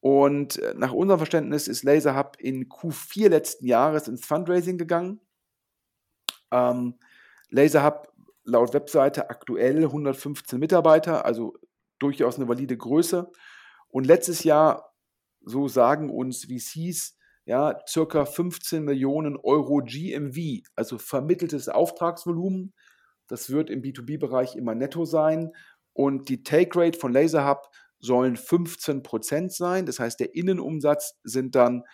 Und 0.00 0.58
äh, 0.58 0.74
nach 0.76 0.92
unserem 0.92 1.18
Verständnis 1.18 1.66
ist 1.66 1.82
LaserHub 1.82 2.36
in 2.38 2.68
Q4 2.68 3.28
letzten 3.28 3.66
Jahres 3.66 4.06
ins 4.06 4.24
Fundraising 4.24 4.78
gegangen. 4.78 5.20
Ähm, 6.50 6.98
LaserHub 7.54 8.12
laut 8.44 8.74
Webseite 8.74 9.30
aktuell 9.30 9.84
115 9.84 10.58
Mitarbeiter, 10.58 11.24
also 11.24 11.56
durchaus 11.98 12.36
eine 12.36 12.48
valide 12.48 12.76
Größe. 12.76 13.30
Und 13.88 14.06
letztes 14.06 14.44
Jahr, 14.44 14.92
so 15.40 15.68
sagen 15.68 16.10
uns 16.10 16.46
VCs, 16.46 17.16
ja, 17.46 17.78
circa 17.86 18.24
15 18.24 18.82
Millionen 18.82 19.36
Euro 19.36 19.82
GMV, 19.84 20.62
also 20.74 20.98
vermitteltes 20.98 21.68
Auftragsvolumen. 21.68 22.74
Das 23.28 23.50
wird 23.50 23.70
im 23.70 23.82
B2B-Bereich 23.82 24.56
immer 24.56 24.74
netto 24.74 25.04
sein. 25.04 25.52
Und 25.92 26.28
die 26.28 26.42
Take 26.42 26.78
Rate 26.78 26.98
von 26.98 27.12
LaserHub 27.12 27.70
sollen 28.00 28.36
15 28.36 29.02
Prozent 29.02 29.52
sein. 29.52 29.86
Das 29.86 30.00
heißt, 30.00 30.18
der 30.18 30.34
Innenumsatz 30.34 31.20
sind 31.22 31.54
dann 31.54 31.84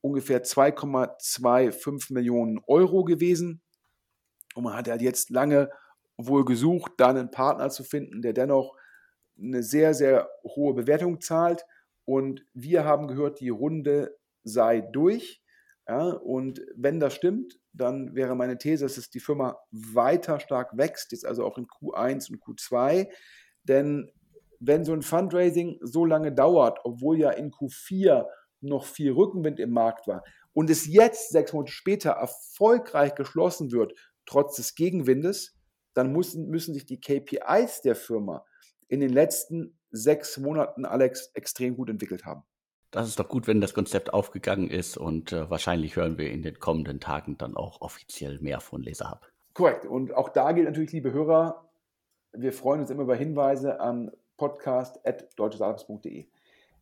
ungefähr 0.00 0.44
2,25 0.44 2.12
Millionen 2.12 2.60
Euro 2.66 3.02
gewesen. 3.02 3.62
Und 4.58 4.64
man 4.64 4.74
hat 4.74 4.88
halt 4.88 5.02
jetzt 5.02 5.30
lange 5.30 5.70
wohl 6.16 6.44
gesucht, 6.44 6.90
da 6.96 7.10
einen 7.10 7.30
Partner 7.30 7.70
zu 7.70 7.84
finden, 7.84 8.22
der 8.22 8.32
dennoch 8.32 8.76
eine 9.40 9.62
sehr, 9.62 9.94
sehr 9.94 10.28
hohe 10.42 10.74
Bewertung 10.74 11.20
zahlt. 11.20 11.64
Und 12.04 12.44
wir 12.54 12.84
haben 12.84 13.06
gehört, 13.06 13.38
die 13.38 13.50
Runde 13.50 14.18
sei 14.42 14.80
durch. 14.80 15.44
Ja, 15.86 16.08
und 16.08 16.60
wenn 16.74 16.98
das 16.98 17.14
stimmt, 17.14 17.60
dann 17.72 18.16
wäre 18.16 18.34
meine 18.34 18.58
These, 18.58 18.84
dass 18.84 19.10
die 19.10 19.20
Firma 19.20 19.56
weiter 19.70 20.40
stark 20.40 20.76
wächst, 20.76 21.12
jetzt 21.12 21.24
also 21.24 21.44
auch 21.44 21.56
in 21.56 21.68
Q1 21.68 22.32
und 22.32 22.42
Q2. 22.42 23.08
Denn 23.62 24.10
wenn 24.58 24.84
so 24.84 24.92
ein 24.92 25.02
Fundraising 25.02 25.78
so 25.82 26.04
lange 26.04 26.32
dauert, 26.32 26.80
obwohl 26.82 27.16
ja 27.16 27.30
in 27.30 27.52
Q4 27.52 28.26
noch 28.60 28.86
viel 28.86 29.12
Rückenwind 29.12 29.60
im 29.60 29.70
Markt 29.70 30.08
war 30.08 30.24
und 30.52 30.68
es 30.68 30.88
jetzt 30.88 31.30
sechs 31.30 31.52
Monate 31.52 31.70
später 31.70 32.10
erfolgreich 32.10 33.14
geschlossen 33.14 33.70
wird, 33.70 33.92
trotz 34.28 34.56
des 34.56 34.74
Gegenwindes, 34.74 35.56
dann 35.94 36.12
müssen, 36.12 36.48
müssen 36.48 36.74
sich 36.74 36.86
die 36.86 37.00
KPIs 37.00 37.80
der 37.82 37.96
Firma 37.96 38.44
in 38.86 39.00
den 39.00 39.10
letzten 39.10 39.78
sechs 39.90 40.38
Monaten, 40.38 40.84
Alex, 40.84 41.30
extrem 41.34 41.76
gut 41.76 41.90
entwickelt 41.90 42.24
haben. 42.24 42.42
Das 42.90 43.08
ist 43.08 43.18
doch 43.18 43.28
gut, 43.28 43.46
wenn 43.46 43.60
das 43.60 43.74
Konzept 43.74 44.14
aufgegangen 44.14 44.70
ist 44.70 44.96
und 44.96 45.32
äh, 45.32 45.50
wahrscheinlich 45.50 45.96
hören 45.96 46.16
wir 46.16 46.30
in 46.30 46.42
den 46.42 46.58
kommenden 46.58 47.00
Tagen 47.00 47.36
dann 47.36 47.56
auch 47.56 47.80
offiziell 47.80 48.38
mehr 48.40 48.60
von 48.60 48.82
LaserHub. 48.82 49.26
Korrekt. 49.52 49.84
Und 49.84 50.14
auch 50.14 50.28
da 50.30 50.52
gilt 50.52 50.66
natürlich, 50.66 50.92
liebe 50.92 51.12
Hörer, 51.12 51.68
wir 52.32 52.52
freuen 52.52 52.80
uns 52.80 52.90
immer 52.90 53.02
über 53.02 53.16
Hinweise 53.16 53.80
an 53.80 54.10
podcast.deutschesarbeits.de. 54.36 56.28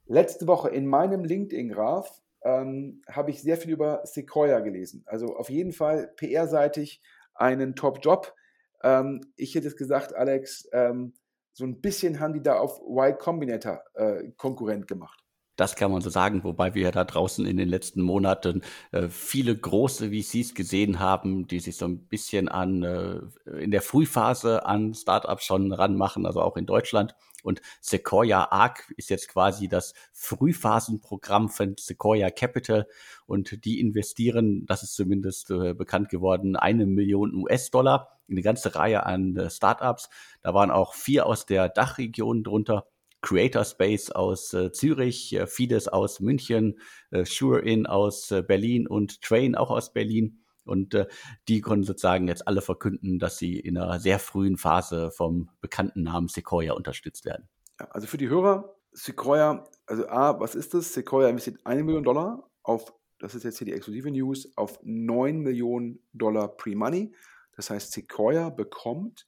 Letzte 0.06 0.46
Woche 0.46 0.68
in 0.68 0.86
meinem 0.86 1.24
LinkedIn-Graph 1.24 2.22
ähm, 2.42 3.02
habe 3.08 3.30
ich 3.30 3.42
sehr 3.42 3.56
viel 3.56 3.72
über 3.72 4.02
Sequoia 4.04 4.60
gelesen. 4.60 5.02
Also 5.06 5.36
auf 5.36 5.50
jeden 5.50 5.72
Fall 5.72 6.12
PR-seitig 6.16 7.00
einen 7.38 7.74
Top-Job. 7.74 8.34
Ähm, 8.82 9.20
ich 9.36 9.54
hätte 9.54 9.68
es 9.68 9.76
gesagt, 9.76 10.14
Alex, 10.14 10.68
ähm, 10.72 11.14
so 11.52 11.64
ein 11.64 11.80
bisschen 11.80 12.20
haben 12.20 12.34
die 12.34 12.42
da 12.42 12.58
auf 12.58 12.80
Y 12.80 13.16
Combinator 13.18 13.82
äh, 13.94 14.30
Konkurrent 14.36 14.86
gemacht. 14.86 15.25
Das 15.56 15.74
kann 15.74 15.90
man 15.90 16.02
so 16.02 16.10
sagen, 16.10 16.44
wobei 16.44 16.74
wir 16.74 16.82
ja 16.82 16.90
da 16.90 17.04
draußen 17.04 17.46
in 17.46 17.56
den 17.56 17.68
letzten 17.68 18.02
Monaten 18.02 18.62
äh, 18.92 19.08
viele 19.08 19.56
große 19.56 20.10
VCs 20.10 20.54
gesehen 20.54 21.00
haben, 21.00 21.46
die 21.48 21.60
sich 21.60 21.76
so 21.76 21.86
ein 21.86 22.06
bisschen 22.06 22.48
an 22.48 22.82
äh, 22.82 23.20
in 23.58 23.70
der 23.70 23.82
Frühphase 23.82 24.66
an 24.66 24.94
Startups 24.94 25.44
schon 25.44 25.72
ranmachen, 25.72 26.26
also 26.26 26.42
auch 26.42 26.56
in 26.56 26.66
Deutschland. 26.66 27.14
Und 27.42 27.62
Sequoia 27.80 28.48
Arc 28.50 28.92
ist 28.96 29.08
jetzt 29.08 29.28
quasi 29.28 29.68
das 29.68 29.94
Frühphasenprogramm 30.12 31.48
von 31.48 31.76
Sequoia 31.78 32.30
Capital 32.30 32.86
und 33.26 33.64
die 33.64 33.80
investieren, 33.80 34.66
das 34.66 34.82
ist 34.82 34.94
zumindest 34.94 35.50
äh, 35.50 35.72
bekannt 35.72 36.08
geworden, 36.10 36.56
eine 36.56 36.86
Million 36.86 37.34
US-Dollar 37.34 38.18
in 38.28 38.34
eine 38.34 38.42
ganze 38.42 38.74
Reihe 38.74 39.06
an 39.06 39.36
äh, 39.36 39.48
Startups. 39.48 40.10
Da 40.42 40.54
waren 40.54 40.70
auch 40.70 40.94
vier 40.94 41.26
aus 41.26 41.46
der 41.46 41.68
Dachregion 41.68 42.42
drunter. 42.42 42.86
Creator 43.26 43.64
Space 43.64 44.10
aus 44.12 44.54
äh, 44.54 44.70
Zürich, 44.70 45.32
äh, 45.32 45.48
Fides 45.48 45.88
aus 45.88 46.20
München, 46.20 46.78
äh, 47.10 47.24
SureIn 47.24 47.86
aus 47.86 48.30
äh, 48.30 48.42
Berlin 48.42 48.86
und 48.86 49.20
Train 49.20 49.56
auch 49.56 49.70
aus 49.70 49.92
Berlin. 49.92 50.44
Und 50.64 50.94
äh, 50.94 51.08
die 51.48 51.60
konnten 51.60 51.82
sozusagen 51.82 52.28
jetzt 52.28 52.46
alle 52.46 52.60
verkünden, 52.62 53.18
dass 53.18 53.36
sie 53.36 53.58
in 53.58 53.78
einer 53.78 53.98
sehr 53.98 54.20
frühen 54.20 54.56
Phase 54.56 55.10
vom 55.10 55.50
bekannten 55.60 56.04
Namen 56.04 56.28
Sequoia 56.28 56.74
unterstützt 56.74 57.24
werden. 57.24 57.48
Ja, 57.80 57.88
also 57.90 58.06
für 58.06 58.16
die 58.16 58.28
Hörer, 58.28 58.76
Sequoia, 58.92 59.64
also 59.86 60.06
A, 60.08 60.38
was 60.38 60.54
ist 60.54 60.74
das? 60.74 60.94
Sequoia 60.94 61.28
investiert 61.28 61.58
eine 61.64 61.82
Million 61.82 62.04
Dollar 62.04 62.48
auf, 62.62 62.94
das 63.18 63.34
ist 63.34 63.42
jetzt 63.42 63.58
hier 63.58 63.66
die 63.66 63.72
exklusive 63.72 64.10
News, 64.12 64.52
auf 64.54 64.78
9 64.84 65.40
Millionen 65.40 65.98
Dollar 66.12 66.56
Pre-Money. 66.56 67.12
Das 67.56 67.70
heißt, 67.70 67.90
Sequoia 67.90 68.50
bekommt 68.50 69.26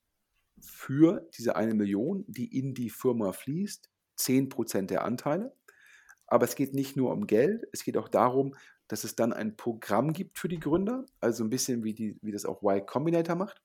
für 0.60 1.28
diese 1.36 1.56
eine 1.56 1.74
Million, 1.74 2.24
die 2.28 2.58
in 2.58 2.74
die 2.74 2.90
Firma 2.90 3.32
fließt, 3.32 3.90
10% 4.18 4.86
der 4.86 5.04
Anteile. 5.04 5.54
Aber 6.26 6.44
es 6.44 6.54
geht 6.54 6.74
nicht 6.74 6.96
nur 6.96 7.12
um 7.12 7.26
Geld, 7.26 7.66
es 7.72 7.84
geht 7.84 7.96
auch 7.96 8.08
darum, 8.08 8.54
dass 8.86 9.04
es 9.04 9.16
dann 9.16 9.32
ein 9.32 9.56
Programm 9.56 10.12
gibt 10.12 10.38
für 10.38 10.48
die 10.48 10.60
Gründer, 10.60 11.04
also 11.20 11.44
ein 11.44 11.50
bisschen 11.50 11.84
wie, 11.84 11.94
die, 11.94 12.18
wie 12.22 12.32
das 12.32 12.44
auch 12.44 12.62
Y 12.62 12.84
Combinator 12.84 13.36
macht. 13.36 13.62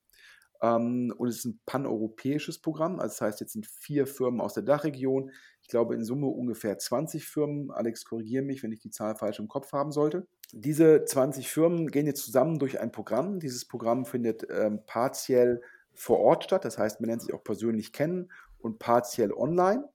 Ähm, 0.62 1.14
und 1.18 1.28
es 1.28 1.40
ist 1.40 1.46
ein 1.46 1.60
paneuropäisches 1.66 2.60
Programm, 2.60 3.00
also 3.00 3.14
das 3.14 3.22
heißt, 3.22 3.40
jetzt 3.42 3.54
sind 3.54 3.68
vier 3.68 4.08
Firmen 4.08 4.42
aus 4.42 4.54
der 4.54 4.64
Dachregion, 4.64 5.32
ich 5.64 5.70
glaube 5.70 5.96
in 5.96 6.04
Summe 6.04 6.28
ungefähr 6.28 6.78
20 6.78 7.26
Firmen. 7.26 7.72
Alex, 7.72 8.04
korrigiere 8.04 8.44
mich, 8.44 8.64
wenn 8.64 8.74
ich 8.74 8.82
die 8.82 8.90
Zahl 8.90 9.16
falsch 9.16 9.40
im 9.40 9.48
Kopf 9.48 9.72
haben 9.72 9.94
sollte. 9.94 10.28
Diese 10.52 11.06
20 11.06 11.50
Firmen 11.50 11.88
gehen 11.88 12.06
jetzt 12.06 12.24
zusammen 12.24 12.60
durch 12.60 12.82
ein 12.82 12.92
Programm. 12.92 13.40
Dieses 13.40 13.66
Programm 13.66 14.06
findet 14.06 14.46
ähm, 14.52 14.82
partiell 14.86 15.62
vor 15.96 16.20
Ort 16.20 16.46
statt, 16.46 16.66
das 16.66 16.78
heißt, 16.78 17.00
man 17.00 17.08
lernt 17.08 17.22
sich 17.22 17.34
auch 17.34 17.44
persönlich 17.44 17.94
kennen 17.94 18.32
und 18.58 18.80
partiell 18.80 19.32
online. 19.32 19.88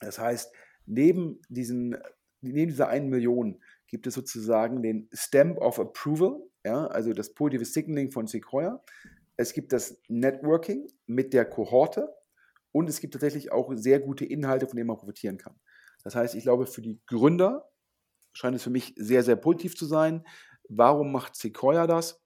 Das 0.00 0.18
heißt, 0.18 0.52
neben, 0.86 1.40
diesen, 1.48 1.96
neben 2.40 2.68
dieser 2.70 2.88
einen 2.88 3.08
Million 3.08 3.62
gibt 3.86 4.06
es 4.06 4.14
sozusagen 4.14 4.82
den 4.82 5.08
Stamp 5.12 5.58
of 5.58 5.80
Approval, 5.80 6.40
ja, 6.64 6.86
also 6.86 7.12
das 7.12 7.32
positive 7.34 7.64
Signaling 7.64 8.10
von 8.10 8.26
Sequoia. 8.26 8.82
Es 9.36 9.52
gibt 9.52 9.72
das 9.72 10.00
Networking 10.08 10.88
mit 11.06 11.32
der 11.32 11.44
Kohorte 11.44 12.14
und 12.72 12.88
es 12.88 13.00
gibt 13.00 13.14
tatsächlich 13.14 13.52
auch 13.52 13.72
sehr 13.74 14.00
gute 14.00 14.24
Inhalte, 14.24 14.66
von 14.66 14.76
denen 14.76 14.88
man 14.88 14.98
profitieren 14.98 15.38
kann. 15.38 15.58
Das 16.04 16.14
heißt, 16.14 16.34
ich 16.34 16.42
glaube, 16.42 16.66
für 16.66 16.82
die 16.82 17.00
Gründer 17.06 17.70
scheint 18.32 18.56
es 18.56 18.62
für 18.62 18.70
mich 18.70 18.94
sehr, 18.96 19.22
sehr 19.22 19.36
positiv 19.36 19.76
zu 19.76 19.86
sein. 19.86 20.26
Warum 20.68 21.12
macht 21.12 21.34
Sequoia 21.34 21.86
das? 21.86 22.20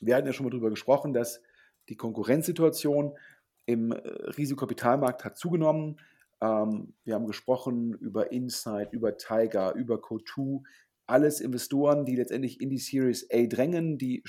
Wir 0.00 0.16
hatten 0.16 0.26
ja 0.26 0.32
schon 0.32 0.44
mal 0.44 0.50
darüber 0.50 0.70
gesprochen, 0.70 1.12
dass 1.12 1.42
die 1.90 1.96
Konkurrenzsituation 1.96 3.18
im 3.66 3.92
äh, 3.92 3.98
Risikokapitalmarkt 3.98 5.24
hat 5.24 5.36
zugenommen. 5.36 6.00
Ähm, 6.40 6.94
wir 7.04 7.14
haben 7.14 7.26
gesprochen 7.26 7.92
über 7.94 8.32
Insight, 8.32 8.92
über 8.92 9.18
Tiger, 9.18 9.74
über 9.74 9.96
Co2. 9.96 10.62
Alles 11.06 11.40
Investoren, 11.40 12.06
die 12.06 12.16
letztendlich 12.16 12.60
in 12.60 12.70
die 12.70 12.78
Series 12.78 13.28
A 13.32 13.46
drängen, 13.46 13.98
die, 13.98 14.22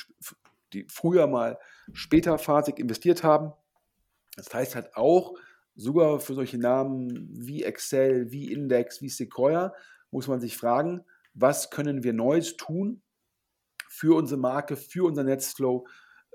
die 0.73 0.85
früher 0.89 1.27
mal 1.27 1.59
späterphasig 1.93 2.79
investiert 2.79 3.23
haben. 3.23 3.53
Das 4.35 4.53
heißt 4.53 4.75
halt 4.75 4.95
auch, 4.95 5.35
sogar 5.75 6.19
für 6.19 6.33
solche 6.33 6.57
Namen 6.57 7.29
wie 7.31 7.63
Excel, 7.63 8.31
wie 8.31 8.51
Index, 8.51 9.01
wie 9.01 9.09
Sequoia, 9.09 9.73
muss 10.09 10.27
man 10.27 10.41
sich 10.41 10.57
fragen, 10.57 11.05
was 11.33 11.69
können 11.69 12.03
wir 12.03 12.13
Neues 12.13 12.57
tun 12.57 13.01
für 13.87 14.15
unsere 14.17 14.39
Marke, 14.39 14.75
für 14.75 15.05
unser 15.05 15.23
Netzflow, 15.23 15.85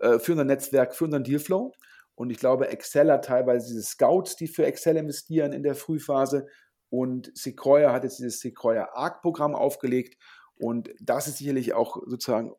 für 0.00 0.32
unser 0.32 0.44
Netzwerk, 0.44 0.94
für 0.94 1.04
unseren 1.04 1.24
Dealflow. 1.24 1.72
Und 2.16 2.30
ich 2.30 2.38
glaube, 2.38 2.68
Excel 2.68 3.12
hat 3.12 3.26
teilweise 3.26 3.68
diese 3.68 3.82
Scouts, 3.82 4.36
die 4.36 4.48
für 4.48 4.64
Excel 4.64 4.96
investieren 4.96 5.52
in 5.52 5.62
der 5.62 5.74
Frühphase. 5.74 6.46
Und 6.88 7.30
Sequoia 7.36 7.92
hat 7.92 8.04
jetzt 8.04 8.18
dieses 8.18 8.40
Sequoia 8.40 8.88
ARC-Programm 8.94 9.54
aufgelegt. 9.54 10.16
Und 10.56 10.90
das 11.00 11.28
ist 11.28 11.38
sicherlich 11.38 11.74
auch 11.74 11.98
sozusagen 12.06 12.52
äh, 12.52 12.54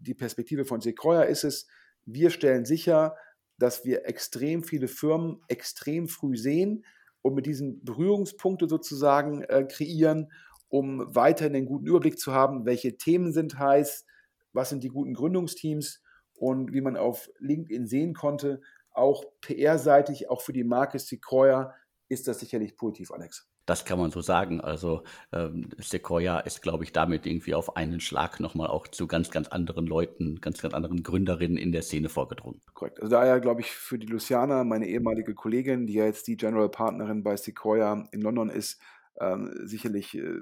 die 0.00 0.14
Perspektive 0.14 0.64
von 0.64 0.80
Sequoia 0.80 1.22
ist 1.22 1.44
es, 1.44 1.68
wir 2.04 2.30
stellen 2.30 2.64
sicher, 2.64 3.16
dass 3.58 3.84
wir 3.84 4.06
extrem 4.06 4.64
viele 4.64 4.88
Firmen 4.88 5.40
extrem 5.46 6.08
früh 6.08 6.36
sehen 6.36 6.84
und 7.20 7.34
mit 7.34 7.46
diesen 7.46 7.84
Berührungspunkten 7.84 8.68
sozusagen 8.68 9.42
äh, 9.42 9.64
kreieren, 9.64 10.32
um 10.68 11.04
weiterhin 11.14 11.54
einen 11.54 11.66
guten 11.66 11.86
Überblick 11.86 12.18
zu 12.18 12.32
haben, 12.32 12.66
welche 12.66 12.96
Themen 12.96 13.32
sind 13.32 13.58
heiß, 13.58 14.04
was 14.52 14.70
sind 14.70 14.82
die 14.82 14.88
guten 14.88 15.14
Gründungsteams 15.14 16.02
und 16.42 16.72
wie 16.72 16.80
man 16.80 16.96
auf 16.96 17.30
LinkedIn 17.38 17.86
sehen 17.86 18.14
konnte, 18.14 18.62
auch 18.90 19.24
PR-seitig, 19.42 20.28
auch 20.28 20.40
für 20.40 20.52
die 20.52 20.64
Marke 20.64 20.98
Sequoia 20.98 21.72
ist 22.08 22.26
das 22.26 22.40
sicherlich 22.40 22.76
positiv, 22.76 23.12
Alex. 23.12 23.48
Das 23.64 23.84
kann 23.84 23.96
man 23.96 24.10
so 24.10 24.22
sagen. 24.22 24.60
Also 24.60 25.04
ähm, 25.32 25.68
Sequoia 25.78 26.40
ist, 26.40 26.60
glaube 26.60 26.82
ich, 26.82 26.92
damit 26.92 27.26
irgendwie 27.26 27.54
auf 27.54 27.76
einen 27.76 28.00
Schlag 28.00 28.40
nochmal 28.40 28.66
auch 28.66 28.88
zu 28.88 29.06
ganz, 29.06 29.30
ganz 29.30 29.46
anderen 29.48 29.86
Leuten, 29.86 30.40
ganz, 30.40 30.60
ganz 30.60 30.74
anderen 30.74 31.04
Gründerinnen 31.04 31.56
in 31.56 31.70
der 31.70 31.82
Szene 31.82 32.08
vorgedrungen. 32.08 32.60
Korrekt. 32.74 33.00
Also 33.00 33.12
daher 33.12 33.38
glaube 33.38 33.60
ich 33.60 33.70
für 33.70 34.00
die 34.00 34.08
Luciana, 34.08 34.64
meine 34.64 34.88
ehemalige 34.88 35.34
Kollegin, 35.36 35.86
die 35.86 35.94
ja 35.94 36.06
jetzt 36.06 36.26
die 36.26 36.36
General 36.36 36.68
Partnerin 36.68 37.22
bei 37.22 37.36
Sequoia 37.36 38.08
in 38.10 38.20
London 38.20 38.50
ist, 38.50 38.80
ähm, 39.20 39.52
sicherlich 39.62 40.18
äh, 40.18 40.40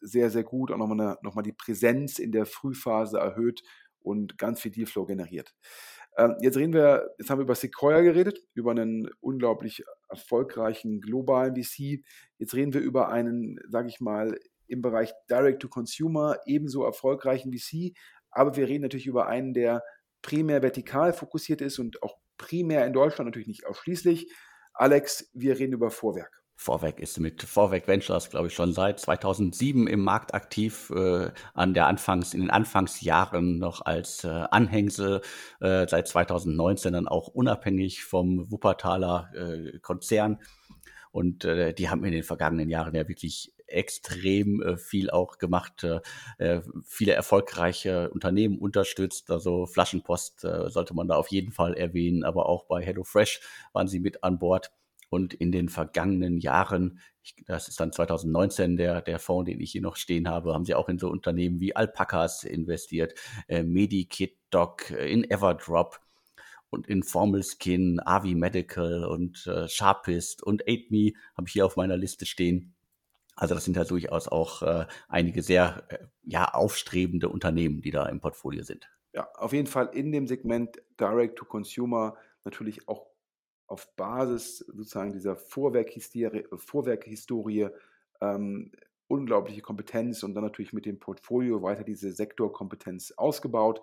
sehr, 0.00 0.30
sehr 0.30 0.42
gut. 0.42 0.72
Auch 0.72 0.76
nochmal, 0.76 1.18
eine, 1.22 1.42
die 1.44 1.52
Präsenz 1.52 2.18
in 2.18 2.32
der 2.32 2.46
Frühphase 2.46 3.18
erhöht 3.18 3.62
und 4.02 4.38
ganz 4.38 4.60
viel 4.60 4.70
Dealflow 4.70 5.06
generiert. 5.06 5.54
Ähm, 6.16 6.36
jetzt 6.40 6.56
reden 6.56 6.72
wir, 6.72 7.10
jetzt 7.18 7.30
haben 7.30 7.38
wir 7.38 7.44
über 7.44 7.54
Sequoia 7.54 8.00
geredet, 8.00 8.40
über 8.54 8.72
einen 8.72 9.08
unglaublich 9.20 9.84
erfolgreichen 10.08 11.00
globalen 11.00 11.54
VC. 11.54 12.02
Jetzt 12.38 12.54
reden 12.54 12.74
wir 12.74 12.80
über 12.80 13.08
einen, 13.08 13.58
sage 13.68 13.88
ich 13.88 14.00
mal, 14.00 14.38
im 14.66 14.82
Bereich 14.82 15.12
Direct-to-Consumer 15.28 16.38
ebenso 16.46 16.84
erfolgreichen 16.84 17.52
VC. 17.52 17.96
Aber 18.30 18.56
wir 18.56 18.68
reden 18.68 18.82
natürlich 18.82 19.06
über 19.06 19.26
einen, 19.26 19.54
der 19.54 19.82
primär 20.22 20.62
vertikal 20.62 21.12
fokussiert 21.12 21.60
ist 21.60 21.78
und 21.78 22.02
auch 22.02 22.16
primär 22.36 22.86
in 22.86 22.92
Deutschland 22.92 23.26
natürlich 23.26 23.48
nicht 23.48 23.66
ausschließlich. 23.66 24.32
Alex, 24.74 25.30
wir 25.34 25.58
reden 25.58 25.74
über 25.74 25.90
Vorwerk. 25.90 26.39
Vorwerk 26.60 27.00
ist 27.00 27.18
mit 27.18 27.42
Vorwerk 27.42 27.88
Ventures, 27.88 28.28
glaube 28.28 28.48
ich, 28.48 28.54
schon 28.54 28.74
seit 28.74 29.00
2007 29.00 29.86
im 29.86 30.00
Markt 30.00 30.34
aktiv, 30.34 30.92
äh, 30.94 31.30
an 31.54 31.72
der 31.72 31.86
Anfangs, 31.86 32.34
in 32.34 32.40
den 32.40 32.50
Anfangsjahren 32.50 33.58
noch 33.58 33.80
als 33.80 34.24
äh, 34.24 34.28
Anhängsel, 34.28 35.22
äh, 35.60 35.88
seit 35.88 36.06
2019 36.06 36.92
dann 36.92 37.08
auch 37.08 37.28
unabhängig 37.28 38.04
vom 38.04 38.50
Wuppertaler 38.50 39.30
äh, 39.34 39.78
Konzern. 39.78 40.38
Und 41.12 41.46
äh, 41.46 41.72
die 41.72 41.88
haben 41.88 42.04
in 42.04 42.12
den 42.12 42.24
vergangenen 42.24 42.68
Jahren 42.68 42.94
ja 42.94 43.08
wirklich 43.08 43.54
extrem 43.66 44.60
äh, 44.60 44.76
viel 44.76 45.10
auch 45.10 45.38
gemacht, 45.38 45.86
äh, 46.38 46.60
viele 46.84 47.14
erfolgreiche 47.14 48.10
Unternehmen 48.10 48.58
unterstützt. 48.58 49.30
Also 49.30 49.64
Flaschenpost 49.64 50.44
äh, 50.44 50.68
sollte 50.68 50.92
man 50.92 51.08
da 51.08 51.16
auf 51.16 51.28
jeden 51.28 51.52
Fall 51.52 51.72
erwähnen, 51.72 52.22
aber 52.22 52.50
auch 52.50 52.64
bei 52.66 52.84
HelloFresh 52.84 53.40
waren 53.72 53.88
sie 53.88 54.00
mit 54.00 54.22
an 54.22 54.38
Bord. 54.38 54.70
Und 55.10 55.34
in 55.34 55.50
den 55.52 55.68
vergangenen 55.68 56.38
Jahren, 56.38 57.00
ich, 57.22 57.34
das 57.46 57.68
ist 57.68 57.80
dann 57.80 57.92
2019 57.92 58.76
der, 58.76 59.02
der 59.02 59.18
Fonds, 59.18 59.50
den 59.50 59.60
ich 59.60 59.72
hier 59.72 59.82
noch 59.82 59.96
stehen 59.96 60.28
habe, 60.28 60.54
haben 60.54 60.64
sie 60.64 60.74
auch 60.74 60.88
in 60.88 60.98
so 60.98 61.10
Unternehmen 61.10 61.60
wie 61.60 61.74
Alpacas 61.74 62.44
investiert, 62.44 63.14
äh, 63.48 63.64
Medikit 63.64 64.38
Doc, 64.50 64.90
äh, 64.92 65.12
in 65.12 65.28
Everdrop 65.28 66.00
und 66.70 66.86
in 66.86 67.02
Formal 67.02 67.42
Skin, 67.42 68.00
Avi 68.04 68.36
Medical 68.36 69.04
und 69.04 69.46
äh, 69.46 69.68
Sharpist 69.68 70.42
und 70.42 70.66
AidMe 70.68 71.12
habe 71.36 71.48
ich 71.48 71.52
hier 71.52 71.66
auf 71.66 71.76
meiner 71.76 71.96
Liste 71.96 72.24
stehen. 72.24 72.74
Also 73.34 73.54
das 73.54 73.64
sind 73.64 73.76
ja 73.76 73.84
durchaus 73.84 74.28
auch 74.28 74.62
äh, 74.62 74.86
einige 75.08 75.42
sehr 75.42 75.84
äh, 75.88 75.98
ja, 76.22 76.44
aufstrebende 76.52 77.28
Unternehmen, 77.28 77.80
die 77.80 77.90
da 77.90 78.06
im 78.06 78.20
Portfolio 78.20 78.62
sind. 78.62 78.88
Ja, 79.12 79.28
auf 79.34 79.52
jeden 79.52 79.66
Fall 79.66 79.90
in 79.92 80.12
dem 80.12 80.28
Segment 80.28 80.80
Direct 81.00 81.36
to 81.36 81.44
Consumer 81.44 82.16
natürlich 82.44 82.86
auch 82.88 83.09
auf 83.70 83.94
Basis 83.94 84.58
sozusagen 84.58 85.12
dieser 85.12 85.36
Vorwerkhistorie, 85.36 87.68
ähm, 88.20 88.72
unglaubliche 89.06 89.62
Kompetenz 89.62 90.24
und 90.24 90.34
dann 90.34 90.42
natürlich 90.42 90.72
mit 90.72 90.86
dem 90.86 90.98
Portfolio 90.98 91.62
weiter 91.62 91.84
diese 91.84 92.10
Sektorkompetenz 92.12 93.12
ausgebaut. 93.12 93.80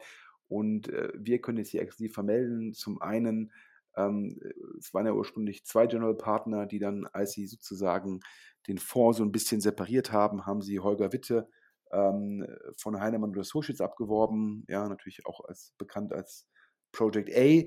Und 0.49 0.89
äh, 0.89 1.13
wir 1.15 1.39
können 1.39 1.59
jetzt 1.59 1.69
hier 1.69 1.81
exklusiv 1.81 2.13
vermelden. 2.13 2.73
Zum 2.73 3.01
einen, 3.01 3.53
ähm, 3.95 4.37
es 4.77 4.93
waren 4.93 5.05
ja 5.05 5.13
ursprünglich 5.13 5.65
zwei 5.65 5.87
General 5.87 6.15
Partner, 6.15 6.65
die 6.65 6.79
dann, 6.79 7.07
als 7.07 7.31
sie 7.31 7.47
sozusagen 7.47 8.19
den 8.67 8.79
Fonds 8.79 9.19
so 9.19 9.23
ein 9.23 9.31
bisschen 9.31 9.61
separiert 9.61 10.11
haben, 10.11 10.45
haben 10.45 10.61
sie 10.61 10.81
Holger 10.81 11.13
Witte 11.13 11.47
ähm, 11.91 12.45
von 12.75 12.99
Heinemann 12.99 13.29
und 13.29 13.39
Associates 13.39 13.79
abgeworben. 13.79 14.65
Ja, 14.67 14.89
natürlich 14.89 15.25
auch 15.25 15.45
als 15.45 15.71
bekannt 15.77 16.11
als 16.11 16.45
Project 16.91 17.29
A 17.33 17.63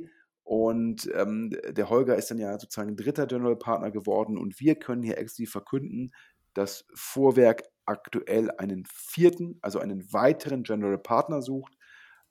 und 0.50 1.08
ähm, 1.14 1.56
der 1.68 1.90
Holger 1.90 2.16
ist 2.16 2.32
dann 2.32 2.38
ja 2.38 2.58
sozusagen 2.58 2.96
dritter 2.96 3.28
General 3.28 3.54
Partner 3.54 3.92
geworden 3.92 4.36
und 4.36 4.58
wir 4.58 4.74
können 4.74 5.04
hier 5.04 5.16
exklusiv 5.16 5.52
verkünden, 5.52 6.12
dass 6.54 6.88
Vorwerk 6.92 7.62
aktuell 7.84 8.50
einen 8.58 8.84
vierten, 8.84 9.60
also 9.62 9.78
einen 9.78 10.12
weiteren 10.12 10.64
General 10.64 10.98
Partner 10.98 11.40
sucht. 11.40 11.78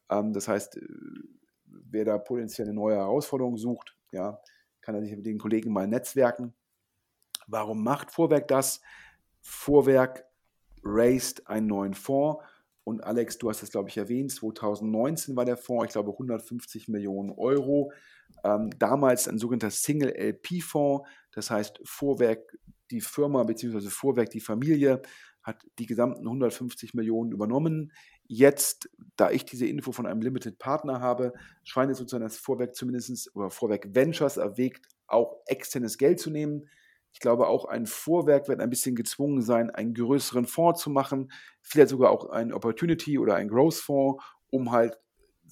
Ähm, 0.09 0.33
das 0.33 0.49
heißt, 0.49 0.75
äh, 0.75 0.81
wer 1.63 2.03
da 2.03 2.17
potenziell 2.17 2.67
eine 2.67 2.75
neue 2.75 2.97
Herausforderung 2.97 3.55
sucht, 3.55 3.95
ja, 4.11 4.41
kann 4.81 4.95
er 4.95 5.01
sich 5.01 5.15
mit 5.15 5.25
den 5.25 5.39
Kollegen 5.39 5.71
mal 5.71 5.87
netzwerken. 5.87 6.53
Warum 7.47 7.85
macht 7.85 8.11
Vorwerk 8.11 8.49
das? 8.49 8.81
Vorwerk 9.39 10.25
raised 10.83 11.47
einen 11.47 11.67
neuen 11.67 11.93
Fonds 11.93 12.43
und 12.89 13.03
Alex, 13.03 13.37
du 13.37 13.49
hast 13.49 13.61
es, 13.61 13.69
glaube 13.69 13.89
ich, 13.89 13.97
erwähnt, 13.97 14.31
2019 14.31 15.35
war 15.35 15.45
der 15.45 15.57
Fonds, 15.57 15.85
ich 15.85 15.91
glaube, 15.91 16.11
150 16.11 16.87
Millionen 16.87 17.29
Euro. 17.29 17.93
Ähm, 18.43 18.71
damals 18.79 19.27
ein 19.27 19.37
sogenannter 19.37 19.69
Single-LP-Fonds, 19.69 21.07
das 21.31 21.51
heißt, 21.51 21.79
Vorwerk, 21.83 22.57
die 22.89 23.01
Firma 23.01 23.43
bzw. 23.43 23.89
Vorwerk, 23.89 24.31
die 24.31 24.39
Familie, 24.39 25.03
hat 25.43 25.63
die 25.77 25.85
gesamten 25.85 26.25
150 26.25 26.95
Millionen 26.95 27.31
übernommen. 27.31 27.91
Jetzt, 28.25 28.89
da 29.15 29.29
ich 29.29 29.45
diese 29.45 29.67
Info 29.67 29.91
von 29.91 30.07
einem 30.07 30.21
Limited 30.23 30.57
Partner 30.57 30.99
habe, 30.99 31.33
scheint 31.63 31.91
es 31.91 31.99
sozusagen 31.99 32.23
das 32.23 32.37
Vorwerk 32.37 32.73
zumindest, 32.75 33.35
oder 33.35 33.51
Vorwerk 33.51 33.93
Ventures 33.93 34.37
erwägt, 34.37 34.87
auch 35.05 35.43
externes 35.45 35.99
Geld 35.99 36.19
zu 36.19 36.31
nehmen. 36.31 36.67
Ich 37.11 37.19
glaube, 37.19 37.47
auch 37.47 37.65
ein 37.65 37.85
Vorwerk 37.85 38.47
wird 38.47 38.61
ein 38.61 38.69
bisschen 38.69 38.95
gezwungen 38.95 39.41
sein, 39.41 39.69
einen 39.69 39.93
größeren 39.93 40.45
Fonds 40.45 40.81
zu 40.81 40.89
machen, 40.89 41.31
vielleicht 41.61 41.89
sogar 41.89 42.11
auch 42.11 42.29
ein 42.29 42.53
Opportunity 42.53 43.17
oder 43.17 43.35
ein 43.35 43.49
Growth 43.49 43.75
Fonds, 43.75 44.23
um 44.49 44.71
halt 44.71 44.97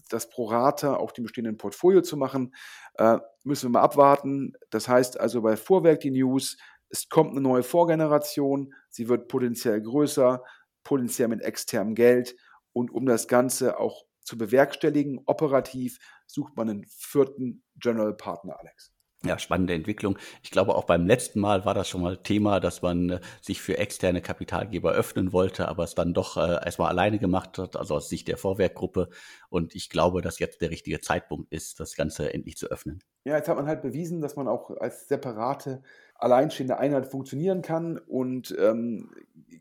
das 0.10 0.30
Pro 0.30 0.45
Rata 0.45 0.95
auf 0.95 1.14
dem 1.14 1.24
bestehenden 1.26 1.58
Portfolio 1.58 2.01
zu 2.01 2.18
machen. 2.18 2.55
Äh, 2.95 3.20
müssen 3.43 3.68
wir 3.68 3.80
mal 3.80 3.82
abwarten. 3.82 4.53
Das 4.70 4.88
heißt 4.88 5.20
also 5.20 5.41
bei 5.41 5.58
Vorwerk 5.58 5.99
die 5.99 6.12
News, 6.12 6.58
es 6.89 7.10
kommt 7.10 7.32
eine 7.32 7.41
neue 7.41 7.64
Vorgeneration, 7.64 8.74
sie 8.89 9.10
wird 9.10 9.28
potenziell 9.28 9.82
größer, 9.82 10.43
potenziell 10.84 11.28
mit 11.28 11.41
externem 11.41 11.95
Geld 11.95 12.36
und 12.72 12.91
um 12.91 13.05
das 13.05 13.28
Ganze 13.28 13.80
auch 13.80 14.03
zu 14.22 14.38
bewerkstelligen, 14.38 15.22
operativ, 15.26 15.99
sucht 16.28 16.55
man 16.55 16.70
einen 16.70 16.86
vierten 16.86 17.64
General 17.78 18.14
Partner, 18.14 18.60
Alex. 18.60 18.93
Ja, 19.28 19.39
spannende 19.39 19.73
Entwicklung. 19.73 20.17
Ich 20.43 20.51
glaube, 20.51 20.75
auch 20.75 20.86
beim 20.86 21.05
letzten 21.05 21.39
Mal 21.39 21.65
war 21.65 21.73
das 21.73 21.89
schon 21.89 22.01
mal 22.01 22.17
Thema, 22.17 22.59
dass 22.59 22.82
man 22.82 23.09
äh, 23.09 23.19
sich 23.41 23.61
für 23.61 23.78
externe 23.78 24.21
Kapitalgeber 24.21 24.91
öffnen 24.91 25.34
wollte, 25.34 25.67
aber 25.67 25.84
es 25.84 25.95
dann 25.95 26.13
doch 26.13 26.38
äh, 26.38 26.63
erstmal 26.65 26.89
alleine 26.89 27.19
gemacht 27.19 27.57
hat, 27.57 27.75
also 27.75 27.95
aus 27.95 28.09
Sicht 28.09 28.28
der 28.28 28.38
Vorwerkgruppe. 28.38 29.09
Und 29.49 29.75
ich 29.75 29.89
glaube, 29.89 30.21
dass 30.21 30.39
jetzt 30.39 30.61
der 30.61 30.71
richtige 30.71 31.01
Zeitpunkt 31.01 31.51
ist, 31.51 31.80
das 31.80 31.95
Ganze 31.95 32.34
endlich 32.34 32.57
zu 32.57 32.67
öffnen. 32.67 33.03
Ja, 33.23 33.36
jetzt 33.36 33.49
hat 33.49 33.57
man 33.57 33.67
halt 33.67 33.82
bewiesen, 33.82 34.21
dass 34.21 34.36
man 34.36 34.47
auch 34.47 34.71
als 34.78 35.07
separate, 35.07 35.82
alleinstehende 36.15 36.78
Einheit 36.78 37.07
funktionieren 37.07 37.61
kann. 37.61 37.97
Und 37.97 38.55
ähm, 38.59 39.11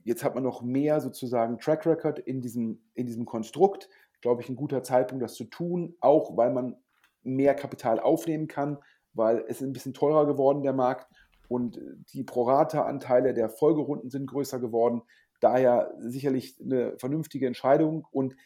jetzt 0.05 0.25
hat 0.25 0.35
man 0.35 0.45
noch 0.45 0.63
mehr 0.63 1.01
sozusagen 1.01 1.59
Track 1.59 1.87
Record 1.87 2.19
in 2.19 2.41
diesem, 2.41 2.81
in 2.95 3.07
diesem 3.07 3.25
Konstrukt. 3.25 3.89
Glaube 4.21 4.43
ich, 4.43 4.49
ein 4.49 4.57
guter 4.57 4.83
Zeitpunkt, 4.83 5.23
das 5.23 5.35
zu 5.35 5.45
tun, 5.45 5.97
auch 6.01 6.37
weil 6.37 6.53
man 6.53 6.77
mehr 7.23 7.55
Kapital 7.55 7.99
aufnehmen 8.01 8.47
kann 8.47 8.79
weil 9.17 9.45
es 9.49 9.61
ist 9.61 9.63
ein 9.63 9.73
bisschen 9.73 9.95
teurer 9.95 10.27
geworden, 10.27 10.63
der 10.63 10.73
Markt, 10.73 11.09
und 11.49 11.81
die 12.13 12.25
Prorata-Anteile 12.25 13.35
der 13.35 13.49
Folgerunden 13.49 14.11
sind 14.11 14.27
größer 14.27 14.59
geworden. 14.59 15.03
Daher 15.41 15.95
sicherlich 15.99 16.59
eine 16.61 16.99
vernünftige 16.99 17.47
Entscheidung. 17.47 18.07
Und 18.11 18.37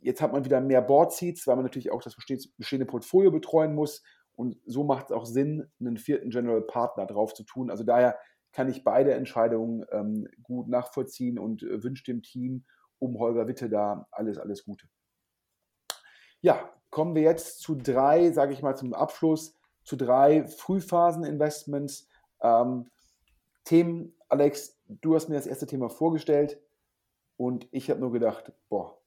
jetzt 0.00 0.22
hat 0.22 0.32
man 0.32 0.44
wieder 0.44 0.60
mehr 0.60 0.82
Board-Seats, 0.82 1.46
weil 1.46 1.56
man 1.56 1.64
natürlich 1.64 1.90
auch 1.90 2.02
das 2.02 2.16
bestehende 2.16 2.86
Portfolio 2.86 3.30
betreuen 3.30 3.74
muss. 3.74 4.02
Und 4.36 4.58
so 4.66 4.84
macht 4.84 5.06
es 5.06 5.12
auch 5.12 5.26
Sinn, 5.26 5.70
einen 5.80 5.96
vierten 5.96 6.30
General 6.30 6.62
Partner 6.62 7.06
drauf 7.06 7.34
zu 7.34 7.44
tun. 7.44 7.70
Also 7.70 7.84
daher 7.84 8.18
kann 8.52 8.68
ich 8.68 8.84
beide 8.84 9.14
Entscheidungen 9.14 9.84
ähm, 9.90 10.28
gut 10.42 10.68
nachvollziehen 10.68 11.38
und 11.38 11.62
äh, 11.62 11.82
wünsche 11.82 12.04
dem 12.04 12.22
Team 12.22 12.64
um 12.98 13.18
Holger 13.18 13.48
Witte 13.48 13.68
da 13.68 14.06
alles, 14.12 14.38
alles 14.38 14.64
Gute. 14.64 14.86
Ja, 16.40 16.72
kommen 16.90 17.14
wir 17.14 17.22
jetzt 17.22 17.60
zu 17.60 17.74
drei, 17.74 18.30
sage 18.30 18.52
ich 18.52 18.62
mal, 18.62 18.76
zum 18.76 18.94
Abschluss 18.94 19.56
zu 19.84 19.96
drei 19.96 20.46
Frühphasen-Investments. 20.46 22.08
Ähm, 22.42 22.90
Themen, 23.64 24.14
Alex, 24.28 24.78
du 24.88 25.14
hast 25.14 25.28
mir 25.28 25.36
das 25.36 25.46
erste 25.46 25.66
Thema 25.66 25.88
vorgestellt 25.88 26.60
und 27.36 27.68
ich 27.70 27.90
habe 27.90 28.00
nur 28.00 28.12
gedacht, 28.12 28.52
boah, 28.68 28.98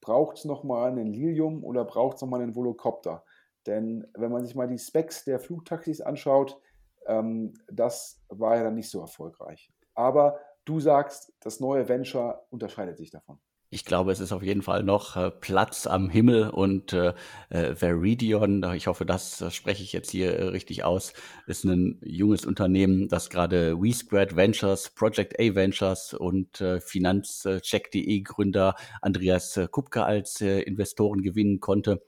braucht 0.00 0.38
es 0.38 0.44
nochmal 0.44 0.90
einen 0.90 1.06
Lilium 1.06 1.64
oder 1.64 1.84
braucht 1.84 2.16
es 2.16 2.22
nochmal 2.22 2.42
einen 2.42 2.54
Volocopter? 2.54 3.24
Denn 3.66 4.06
wenn 4.14 4.30
man 4.30 4.44
sich 4.44 4.54
mal 4.54 4.68
die 4.68 4.78
Specs 4.78 5.24
der 5.24 5.40
Flugtaxis 5.40 6.00
anschaut, 6.00 6.60
ähm, 7.06 7.54
das 7.70 8.20
war 8.28 8.56
ja 8.56 8.64
dann 8.64 8.74
nicht 8.74 8.90
so 8.90 9.00
erfolgreich. 9.00 9.72
Aber 9.94 10.38
du 10.64 10.80
sagst, 10.80 11.32
das 11.40 11.60
neue 11.60 11.88
Venture 11.88 12.46
unterscheidet 12.50 12.98
sich 12.98 13.10
davon. 13.10 13.38
Ich 13.74 13.84
glaube, 13.84 14.12
es 14.12 14.20
ist 14.20 14.30
auf 14.30 14.44
jeden 14.44 14.62
Fall 14.62 14.84
noch 14.84 15.16
äh, 15.16 15.32
Platz 15.32 15.88
am 15.88 16.08
Himmel 16.08 16.48
und 16.48 16.92
äh, 16.92 17.12
äh 17.50 17.74
Veridion, 17.74 18.62
ich 18.72 18.86
hoffe, 18.86 19.04
das, 19.04 19.38
das 19.38 19.52
spreche 19.52 19.82
ich 19.82 19.92
jetzt 19.92 20.12
hier 20.12 20.38
äh, 20.38 20.44
richtig 20.44 20.84
aus, 20.84 21.12
ist 21.48 21.64
ein 21.64 21.98
junges 22.04 22.46
Unternehmen, 22.46 23.08
das 23.08 23.30
gerade 23.30 23.76
WeSquared 23.82 24.36
Ventures, 24.36 24.90
Project 24.90 25.40
A 25.40 25.56
Ventures 25.56 26.14
und 26.14 26.60
äh, 26.60 26.80
Finanzcheck.de 26.80 28.20
Gründer 28.20 28.76
Andreas 29.02 29.58
Kupke 29.72 30.04
als 30.04 30.40
äh, 30.40 30.60
Investoren 30.60 31.22
gewinnen 31.22 31.58
konnte. 31.58 32.00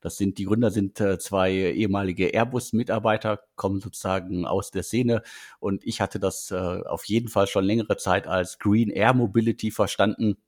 Das 0.00 0.16
sind, 0.16 0.38
die 0.38 0.46
Gründer 0.46 0.72
sind 0.72 0.98
zwei 0.98 1.52
ehemalige 1.52 2.34
Airbus-Mitarbeiter, 2.34 3.38
kommen 3.54 3.80
sozusagen 3.80 4.44
aus 4.44 4.72
der 4.72 4.82
Szene. 4.82 5.22
Und 5.60 5.86
ich 5.86 6.00
hatte 6.00 6.18
das 6.18 6.50
äh, 6.50 6.56
auf 6.56 7.04
jeden 7.04 7.28
Fall 7.28 7.46
schon 7.46 7.64
längere 7.64 7.96
Zeit 7.96 8.26
als 8.26 8.58
Green 8.58 8.90
Air 8.90 9.14
Mobility 9.14 9.70
verstanden 9.70 10.38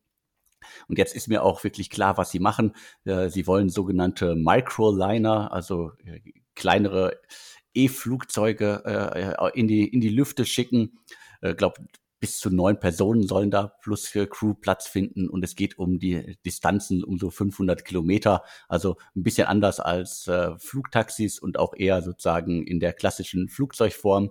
und 0.88 0.98
jetzt 0.98 1.14
ist 1.14 1.28
mir 1.28 1.42
auch 1.42 1.64
wirklich 1.64 1.90
klar, 1.90 2.16
was 2.16 2.30
sie 2.30 2.40
machen. 2.40 2.74
Äh, 3.04 3.28
sie 3.28 3.46
wollen 3.46 3.68
sogenannte 3.68 4.34
Microliner, 4.34 5.52
also 5.52 5.92
äh, 6.04 6.20
kleinere 6.54 7.20
E-Flugzeuge 7.74 8.82
äh, 8.84 9.58
in, 9.58 9.68
die, 9.68 9.86
in 9.88 10.00
die 10.00 10.08
Lüfte 10.08 10.44
schicken. 10.44 10.98
Ich 11.42 11.56
glaube, 11.58 11.84
bis 12.20 12.38
zu 12.38 12.48
neun 12.48 12.80
Personen 12.80 13.26
sollen 13.26 13.50
da 13.50 13.74
plus 13.82 14.10
Crew 14.12 14.54
Platz 14.54 14.86
finden 14.86 15.28
und 15.28 15.44
es 15.44 15.56
geht 15.56 15.78
um 15.78 15.98
die 15.98 16.38
Distanzen 16.46 17.04
um 17.04 17.18
so 17.18 17.30
500 17.30 17.84
Kilometer, 17.84 18.44
also 18.66 18.96
ein 19.14 19.24
bisschen 19.24 19.46
anders 19.46 19.78
als 19.78 20.30
Flugtaxis 20.56 21.38
und 21.38 21.58
auch 21.58 21.74
eher 21.76 22.00
sozusagen 22.00 22.66
in 22.66 22.80
der 22.80 22.94
klassischen 22.94 23.48
Flugzeugform. 23.48 24.30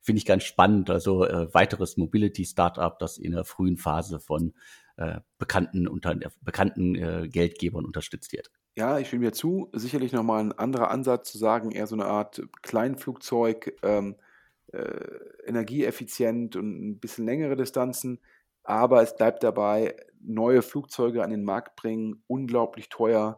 Finde 0.00 0.18
ich 0.18 0.26
ganz 0.26 0.44
spannend, 0.44 0.90
also 0.90 1.24
äh, 1.24 1.52
weiteres 1.52 1.96
Mobility 1.96 2.44
Startup, 2.44 2.98
das 2.98 3.18
in 3.18 3.32
der 3.32 3.44
frühen 3.44 3.76
Phase 3.76 4.20
von 4.20 4.54
äh, 4.98 5.20
bekannten, 5.38 5.86
unter, 5.86 6.18
bekannten 6.42 6.96
äh, 6.96 7.28
Geldgebern 7.28 7.84
unterstützt 7.84 8.32
wird. 8.32 8.50
Ja, 8.76 8.98
ich 8.98 9.06
stimme 9.06 9.26
dir 9.26 9.32
zu. 9.32 9.70
Sicherlich 9.72 10.12
nochmal 10.12 10.40
ein 10.40 10.52
anderer 10.52 10.90
Ansatz 10.90 11.30
zu 11.30 11.38
sagen, 11.38 11.70
eher 11.70 11.86
so 11.86 11.94
eine 11.94 12.06
Art 12.06 12.42
Kleinflugzeug, 12.62 13.76
ähm, 13.82 14.16
äh, 14.72 15.18
energieeffizient 15.46 16.56
und 16.56 16.90
ein 16.90 16.98
bisschen 16.98 17.26
längere 17.26 17.54
Distanzen. 17.56 18.20
Aber 18.64 19.00
es 19.02 19.16
bleibt 19.16 19.44
dabei, 19.44 19.96
neue 20.20 20.62
Flugzeuge 20.62 21.22
an 21.22 21.30
den 21.30 21.44
Markt 21.44 21.76
bringen, 21.76 22.22
unglaublich 22.26 22.88
teuer, 22.88 23.36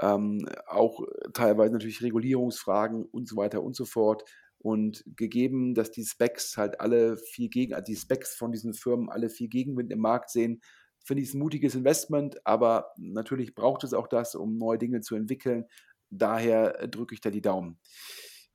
ähm, 0.00 0.48
auch 0.66 1.00
teilweise 1.34 1.74
natürlich 1.74 2.02
Regulierungsfragen 2.02 3.04
und 3.04 3.28
so 3.28 3.36
weiter 3.36 3.62
und 3.62 3.76
so 3.76 3.84
fort. 3.84 4.24
Und 4.58 5.04
gegeben, 5.16 5.74
dass 5.74 5.90
die 5.90 6.04
Specs 6.04 6.56
halt 6.56 6.80
alle 6.80 7.18
viel 7.18 7.50
gegen, 7.50 7.74
also 7.74 7.84
die 7.84 7.96
Specs 7.96 8.34
von 8.34 8.50
diesen 8.50 8.72
Firmen 8.72 9.10
alle 9.10 9.28
viel 9.28 9.48
Gegenwind 9.48 9.92
im 9.92 10.00
Markt 10.00 10.30
sehen, 10.30 10.62
finde 11.04 11.22
ich 11.22 11.30
es 11.30 11.34
ein 11.34 11.38
mutiges 11.38 11.74
Investment, 11.74 12.46
aber 12.46 12.92
natürlich 12.96 13.54
braucht 13.54 13.84
es 13.84 13.94
auch 13.94 14.08
das, 14.08 14.34
um 14.34 14.58
neue 14.58 14.78
Dinge 14.78 15.00
zu 15.00 15.14
entwickeln. 15.14 15.66
Daher 16.10 16.80
äh, 16.80 16.88
drücke 16.88 17.14
ich 17.14 17.20
da 17.20 17.30
die 17.30 17.40
Daumen. 17.40 17.78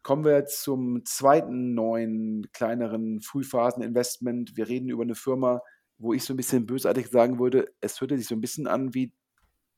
Kommen 0.03 0.23
wir 0.23 0.45
zum 0.45 1.03
zweiten 1.05 1.73
neuen, 1.73 2.49
kleineren 2.53 3.19
Frühphasen-Investment. 3.19 4.55
Wir 4.55 4.69
reden 4.69 4.89
über 4.89 5.03
eine 5.03 5.15
Firma, 5.15 5.61
wo 5.97 6.13
ich 6.13 6.23
so 6.23 6.33
ein 6.33 6.37
bisschen 6.37 6.65
bösartig 6.65 7.07
sagen 7.07 7.39
würde, 7.39 7.73
es 7.81 7.99
hörte 7.99 8.17
sich 8.17 8.27
so 8.27 8.35
ein 8.35 8.41
bisschen 8.41 8.67
an 8.67 8.93
wie 8.93 9.11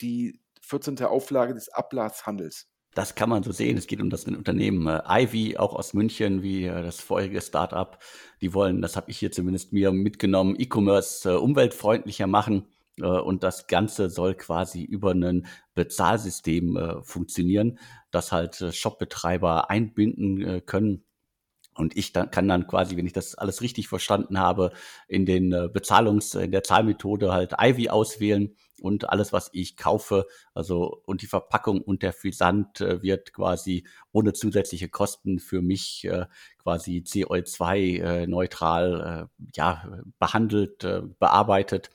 die 0.01 0.39
14. 0.61 0.99
Auflage 1.03 1.53
des 1.53 1.69
Ablasshandels. 1.69 2.67
Das 2.93 3.15
kann 3.15 3.29
man 3.29 3.43
so 3.43 3.51
sehen. 3.51 3.77
Es 3.77 3.87
geht 3.87 4.01
um 4.01 4.09
das 4.09 4.25
Unternehmen 4.25 4.87
äh, 4.87 5.01
Ivy, 5.07 5.57
auch 5.57 5.73
aus 5.73 5.93
München, 5.93 6.41
wie 6.41 6.65
äh, 6.65 6.81
das 6.81 7.01
vorherige 7.01 7.41
Startup. 7.41 7.99
Die 8.41 8.53
wollen, 8.53 8.81
das 8.81 8.95
habe 8.95 9.11
ich 9.11 9.17
hier 9.17 9.31
zumindest 9.31 9.73
mir 9.73 9.91
mitgenommen, 9.91 10.55
E-Commerce 10.57 11.29
äh, 11.29 11.35
umweltfreundlicher 11.35 12.27
machen. 12.27 12.65
Äh, 12.97 13.05
und 13.05 13.43
das 13.43 13.67
Ganze 13.67 14.09
soll 14.09 14.35
quasi 14.35 14.83
über 14.83 15.11
ein 15.11 15.47
Bezahlsystem 15.75 16.77
äh, 16.77 17.01
funktionieren, 17.03 17.79
das 18.11 18.31
halt 18.31 18.59
äh, 18.61 18.71
Shopbetreiber 18.71 19.69
einbinden 19.69 20.65
können 20.65 21.03
und 21.79 21.97
ich 21.97 22.11
dann, 22.11 22.29
kann 22.29 22.47
dann 22.47 22.67
quasi, 22.67 22.97
wenn 22.97 23.05
ich 23.05 23.13
das 23.13 23.35
alles 23.35 23.61
richtig 23.61 23.87
verstanden 23.87 24.39
habe, 24.39 24.71
in 25.07 25.25
den 25.25 25.51
äh, 25.53 25.69
Bezahlungs-, 25.71 26.39
in 26.39 26.51
der 26.51 26.63
Zahlmethode 26.63 27.31
halt 27.31 27.53
Ivy 27.59 27.89
auswählen 27.89 28.55
und 28.81 29.09
alles, 29.09 29.33
was 29.33 29.49
ich 29.53 29.77
kaufe, 29.77 30.27
also 30.53 31.01
und 31.05 31.21
die 31.21 31.27
Verpackung 31.27 31.81
und 31.81 32.03
der 32.03 32.13
Versand 32.13 32.81
äh, 32.81 33.01
wird 33.01 33.33
quasi 33.33 33.85
ohne 34.11 34.33
zusätzliche 34.33 34.89
Kosten 34.89 35.39
für 35.39 35.61
mich 35.61 36.05
äh, 36.05 36.25
quasi 36.61 37.03
CO2-neutral 37.05 39.29
äh, 39.29 39.47
ja, 39.55 39.87
behandelt, 40.19 40.83
äh, 40.83 41.01
bearbeitet. 41.19 41.91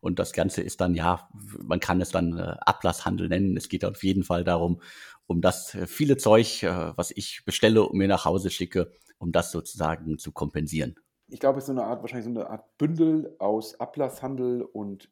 Und 0.00 0.18
das 0.18 0.32
Ganze 0.32 0.62
ist 0.62 0.80
dann, 0.80 0.94
ja, 0.94 1.28
man 1.62 1.80
kann 1.80 2.00
es 2.00 2.10
dann 2.10 2.38
äh, 2.38 2.56
Ablasshandel 2.60 3.28
nennen. 3.28 3.56
Es 3.56 3.68
geht 3.68 3.84
auf 3.84 4.02
jeden 4.02 4.24
Fall 4.24 4.44
darum, 4.44 4.80
um 5.26 5.40
das 5.40 5.74
äh, 5.74 5.86
viele 5.86 6.16
Zeug, 6.16 6.62
äh, 6.62 6.96
was 6.96 7.10
ich 7.10 7.44
bestelle 7.44 7.82
und 7.86 7.98
mir 7.98 8.08
nach 8.08 8.24
Hause 8.24 8.50
schicke, 8.50 8.90
um 9.18 9.30
das 9.32 9.52
sozusagen 9.52 10.18
zu 10.18 10.32
kompensieren. 10.32 10.96
Ich 11.28 11.38
glaube, 11.38 11.58
es 11.58 11.64
ist 11.64 11.66
so 11.66 11.72
eine 11.72 11.84
Art, 11.84 12.00
wahrscheinlich 12.00 12.24
so 12.24 12.30
eine 12.30 12.50
Art 12.50 12.76
Bündel 12.78 13.36
aus 13.38 13.78
Ablasshandel 13.78 14.62
und 14.62 15.10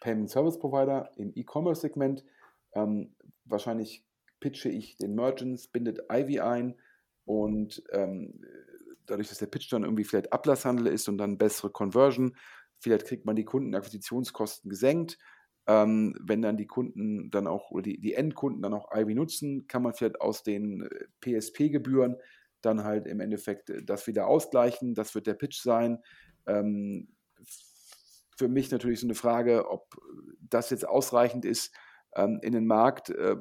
Payment 0.00 0.30
Service 0.30 0.58
Provider 0.58 1.10
im 1.16 1.32
E-Commerce-Segment. 1.34 2.24
Ähm, 2.72 3.14
wahrscheinlich 3.44 4.04
pitche 4.40 4.68
ich 4.68 4.96
den 4.96 5.14
Merchants, 5.14 5.68
bindet 5.68 6.00
Ivy 6.10 6.40
ein 6.40 6.76
und 7.24 7.82
ähm, 7.92 8.40
dadurch, 9.06 9.28
dass 9.28 9.38
der 9.38 9.46
Pitch 9.46 9.72
dann 9.72 9.82
irgendwie 9.82 10.04
vielleicht 10.04 10.32
Ablasshandel 10.32 10.86
ist 10.86 11.08
und 11.08 11.18
dann 11.18 11.38
bessere 11.38 11.70
Conversion, 11.70 12.36
vielleicht 12.80 13.06
kriegt 13.06 13.24
man 13.24 13.36
die 13.36 13.44
Kundenakquisitionskosten 13.44 14.70
gesenkt. 14.70 15.18
Ähm, 15.66 16.14
wenn 16.20 16.40
dann 16.40 16.56
die 16.56 16.66
Kunden 16.66 17.30
dann 17.30 17.46
auch, 17.46 17.70
oder 17.70 17.82
die, 17.82 18.00
die 18.00 18.14
Endkunden 18.14 18.62
dann 18.62 18.72
auch 18.72 18.90
Ivy 18.94 19.14
nutzen, 19.14 19.66
kann 19.68 19.82
man 19.82 19.92
vielleicht 19.92 20.20
aus 20.20 20.42
den 20.42 20.88
PSP-Gebühren 21.20 22.16
dann 22.62 22.84
halt 22.84 23.06
im 23.06 23.20
Endeffekt 23.20 23.70
äh, 23.70 23.82
das 23.82 24.06
wieder 24.06 24.26
ausgleichen. 24.26 24.94
Das 24.94 25.14
wird 25.14 25.26
der 25.26 25.34
Pitch 25.34 25.60
sein. 25.60 25.98
Ähm, 26.46 27.08
für 28.36 28.48
mich 28.48 28.70
natürlich 28.70 29.00
so 29.00 29.06
eine 29.06 29.14
Frage, 29.14 29.68
ob 29.68 29.96
das 30.40 30.70
jetzt 30.70 30.86
ausreichend 30.86 31.44
ist 31.44 31.74
ähm, 32.14 32.38
in 32.42 32.52
den 32.52 32.66
Markt. 32.66 33.10
Äh, 33.10 33.36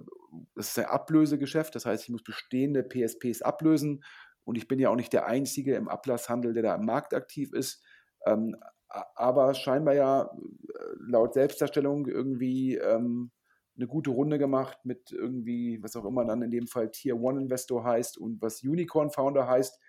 das 0.56 0.70
ist 0.70 0.80
ein 0.80 0.86
Ablösegeschäft, 0.86 1.76
das 1.76 1.86
heißt, 1.86 2.04
ich 2.04 2.10
muss 2.10 2.24
bestehende 2.24 2.84
PSPs 2.84 3.42
ablösen 3.42 4.04
und 4.44 4.58
ich 4.58 4.68
bin 4.68 4.80
ja 4.80 4.90
auch 4.90 4.96
nicht 4.96 5.14
der 5.14 5.26
Einzige 5.26 5.76
im 5.76 5.88
Ablasshandel, 5.88 6.54
der 6.54 6.64
da 6.64 6.76
am 6.76 6.86
Markt 6.86 7.14
aktiv 7.14 7.54
ist. 7.54 7.84
Ähm, 8.26 8.56
aber 8.90 9.54
scheinbar 9.54 9.94
ja 9.94 10.24
äh, 10.24 10.80
laut 11.00 11.34
Selbstdarstellung 11.34 12.08
irgendwie 12.08 12.76
ähm, 12.76 13.32
eine 13.78 13.88
gute 13.88 14.10
Runde 14.10 14.40
gemacht 14.40 14.80
mit 14.84 15.12
irgendwie, 15.12 15.82
was 15.84 15.96
auch 15.96 16.06
immer 16.06 16.26
dann 16.26 16.42
in 16.42 16.52
dem 16.52 16.68
Fall 16.68 16.90
Tier 16.90 17.20
One 17.22 17.42
Investor 17.42 17.84
heißt 17.84 18.18
und 18.18 18.42
was 18.42 18.64
Unicorn 18.64 19.12
Founder 19.12 19.48
heißt. 19.48 19.80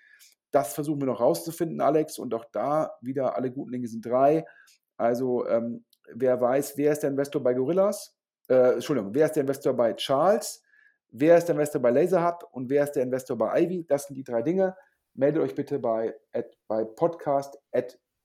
Das 0.50 0.74
versuchen 0.74 1.00
wir 1.00 1.06
noch 1.06 1.20
rauszufinden, 1.20 1.80
Alex. 1.80 2.18
Und 2.18 2.34
auch 2.34 2.44
da 2.52 2.92
wieder 3.00 3.36
alle 3.36 3.50
guten 3.50 3.72
Dinge 3.72 3.88
sind 3.88 4.04
drei. 4.04 4.44
Also 4.96 5.46
ähm, 5.46 5.84
wer 6.14 6.40
weiß, 6.40 6.76
wer 6.76 6.92
ist 6.92 7.00
der 7.00 7.10
Investor 7.10 7.42
bei 7.42 7.54
Gorillas? 7.54 8.16
Äh, 8.48 8.74
Entschuldigung, 8.74 9.14
wer 9.14 9.26
ist 9.26 9.32
der 9.32 9.42
Investor 9.42 9.74
bei 9.74 9.94
Charles? 9.94 10.62
Wer 11.10 11.38
ist 11.38 11.46
der 11.46 11.54
Investor 11.54 11.80
bei 11.80 11.90
LaserHub 11.90 12.46
und 12.52 12.68
wer 12.68 12.84
ist 12.84 12.92
der 12.92 13.02
Investor 13.02 13.36
bei 13.36 13.62
Ivy? 13.62 13.86
Das 13.86 14.06
sind 14.06 14.16
die 14.16 14.24
drei 14.24 14.42
Dinge. 14.42 14.76
Meldet 15.14 15.42
euch 15.42 15.54
bitte 15.54 15.78
bei, 15.78 16.14
at, 16.32 16.56
bei 16.66 16.84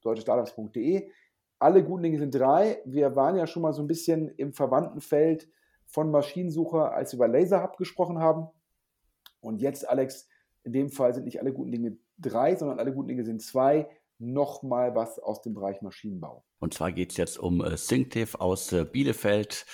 podcast.deutschestartups.de. 0.04 1.10
Alle 1.60 1.84
guten 1.84 2.04
Dinge 2.04 2.20
sind 2.20 2.36
drei. 2.36 2.82
Wir 2.86 3.16
waren 3.16 3.36
ja 3.36 3.48
schon 3.48 3.62
mal 3.62 3.74
so 3.74 3.82
ein 3.82 3.88
bisschen 3.88 4.30
im 4.30 4.54
verwandten 4.54 5.02
Feld 5.02 5.50
von 5.86 6.12
Maschinensucher, 6.12 6.94
als 6.94 7.14
wir 7.14 7.18
über 7.18 7.28
LaserHub 7.28 7.78
gesprochen 7.78 8.20
haben. 8.20 8.48
Und 9.40 9.62
jetzt, 9.62 9.88
Alex, 9.88 10.28
in 10.64 10.74
dem 10.74 10.90
Fall 10.90 11.14
sind 11.14 11.26
nicht 11.26 11.40
alle 11.40 11.54
guten 11.54 11.72
Dinge 11.72 11.98
drei, 12.18 12.56
sondern 12.56 12.80
alle 12.80 12.94
guten 12.94 13.08
Dinge 13.10 13.24
sind 13.24 13.42
zwei. 13.42 13.90
Nochmal 14.20 14.96
was 14.96 15.20
aus 15.20 15.42
dem 15.42 15.54
Bereich 15.54 15.82
Maschinenbau. 15.82 16.46
Und 16.60 16.74
zwar 16.74 16.92
geht 16.92 17.12
es 17.12 17.18
jetzt 17.18 17.38
um 17.40 17.62
äh, 17.64 17.76
Synctive 17.76 18.40
aus 18.40 18.72
äh, 18.72 18.86
Bielefeld. 18.86 19.66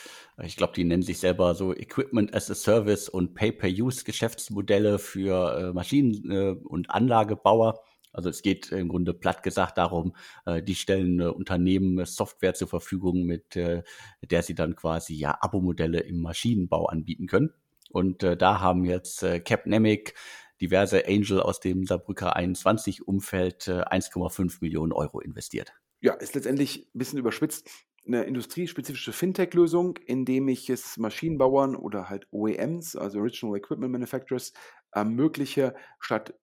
Ich 0.42 0.56
glaube, 0.56 0.74
die 0.74 0.86
nennen 0.86 1.04
sich 1.04 1.20
selber 1.20 1.54
so 1.54 1.76
Equipment 1.76 2.34
as 2.34 2.50
a 2.50 2.56
Service 2.56 3.10
und 3.10 3.36
Pay-per-Use-Geschäftsmodelle 3.36 4.98
für 4.98 5.70
äh, 5.70 5.74
Maschinen- 5.74 6.32
äh, 6.32 6.56
und 6.64 6.90
Anlagebauer. 6.90 7.80
Also 8.12 8.30
es 8.30 8.42
geht 8.42 8.72
im 8.72 8.90
Grunde 8.90 9.14
platt 9.14 9.44
gesagt 9.44 9.78
darum, 9.78 10.16
äh, 10.46 10.62
die 10.62 10.76
stellen 10.76 11.20
äh, 11.20 11.26
Unternehmen 11.26 12.06
Software 12.06 12.54
zur 12.54 12.68
Verfügung, 12.68 13.24
mit 13.24 13.56
äh, 13.56 13.84
der 14.24 14.44
sie 14.44 14.56
dann 14.56 14.76
quasi 14.76 15.16
ja 15.16 15.38
Abo-Modelle 15.42 16.00
im 16.00 16.22
Maschinenbau 16.22 16.88
anbieten 16.88 17.28
können. 17.28 17.54
Und 17.92 18.24
äh, 18.24 18.38
da 18.38 18.60
haben 18.60 18.86
jetzt 18.86 19.24
äh, 19.24 19.40
Capnemic, 19.40 20.14
diverse 20.62 21.08
Angel 21.08 21.40
aus 21.40 21.60
dem 21.60 21.86
Saarbrücker 21.86 22.36
21-Umfeld 22.38 23.68
äh, 23.68 23.84
1,5 23.84 24.58
Millionen 24.62 24.92
Euro 24.92 25.20
investiert. 25.20 25.74
Ja, 26.02 26.14
ist 26.14 26.36
letztendlich 26.36 26.88
ein 26.94 26.98
bisschen 26.98 27.20
überspitzt 27.20 27.70
eine 28.08 28.24
industriespezifische 28.24 29.14
Fintech-Lösung, 29.14 29.98
indem 30.06 30.48
ich 30.48 30.70
es 30.70 30.98
Maschinenbauern 30.98 31.76
oder 31.76 32.10
halt 32.10 32.28
OEMs, 32.32 32.96
also 32.96 33.20
Original 33.20 33.58
Equipment 33.58 33.92
Manufacturers, 33.92 34.54
ermögliche, 34.92 35.76
statt 36.00 36.34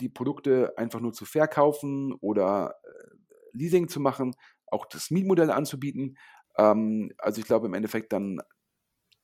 die 0.00 0.08
Produkte 0.08 0.76
einfach 0.76 1.00
nur 1.00 1.12
zu 1.12 1.24
verkaufen 1.24 2.14
oder 2.14 2.74
äh, 2.84 3.16
Leasing 3.52 3.88
zu 3.88 4.00
machen, 4.00 4.34
auch 4.66 4.86
das 4.86 5.10
Mietmodell 5.10 5.50
anzubieten. 5.50 6.16
Ähm, 6.56 7.12
also 7.18 7.40
ich 7.40 7.46
glaube 7.46 7.66
im 7.66 7.74
Endeffekt 7.74 8.12
dann, 8.12 8.40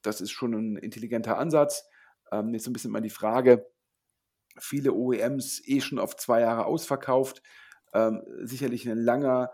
das 0.02 0.20
ist 0.20 0.30
schon 0.30 0.54
ein 0.54 0.76
intelligenter 0.76 1.38
Ansatz. 1.38 1.84
Ähm, 2.32 2.52
jetzt 2.54 2.66
ein 2.66 2.72
bisschen 2.72 2.90
mal 2.90 3.00
die 3.00 3.10
Frage, 3.10 3.66
viele 4.58 4.92
OEMs 4.92 5.62
eh 5.66 5.80
schon 5.80 5.98
auf 5.98 6.16
zwei 6.16 6.40
Jahre 6.40 6.66
ausverkauft, 6.66 7.42
ähm, 7.92 8.22
sicherlich 8.42 8.88
ein 8.88 8.98
langer 8.98 9.50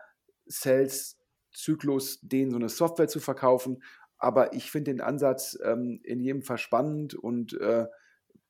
Sales-Zyklus, 0.46 2.20
denen 2.22 2.50
so 2.50 2.56
eine 2.56 2.68
Software 2.68 3.08
zu 3.08 3.20
verkaufen. 3.20 3.82
Aber 4.18 4.52
ich 4.52 4.70
finde 4.70 4.92
den 4.92 5.00
Ansatz 5.00 5.58
ähm, 5.64 6.00
in 6.04 6.20
jedem 6.20 6.42
Fall 6.42 6.58
spannend 6.58 7.14
und 7.14 7.54
äh, 7.60 7.86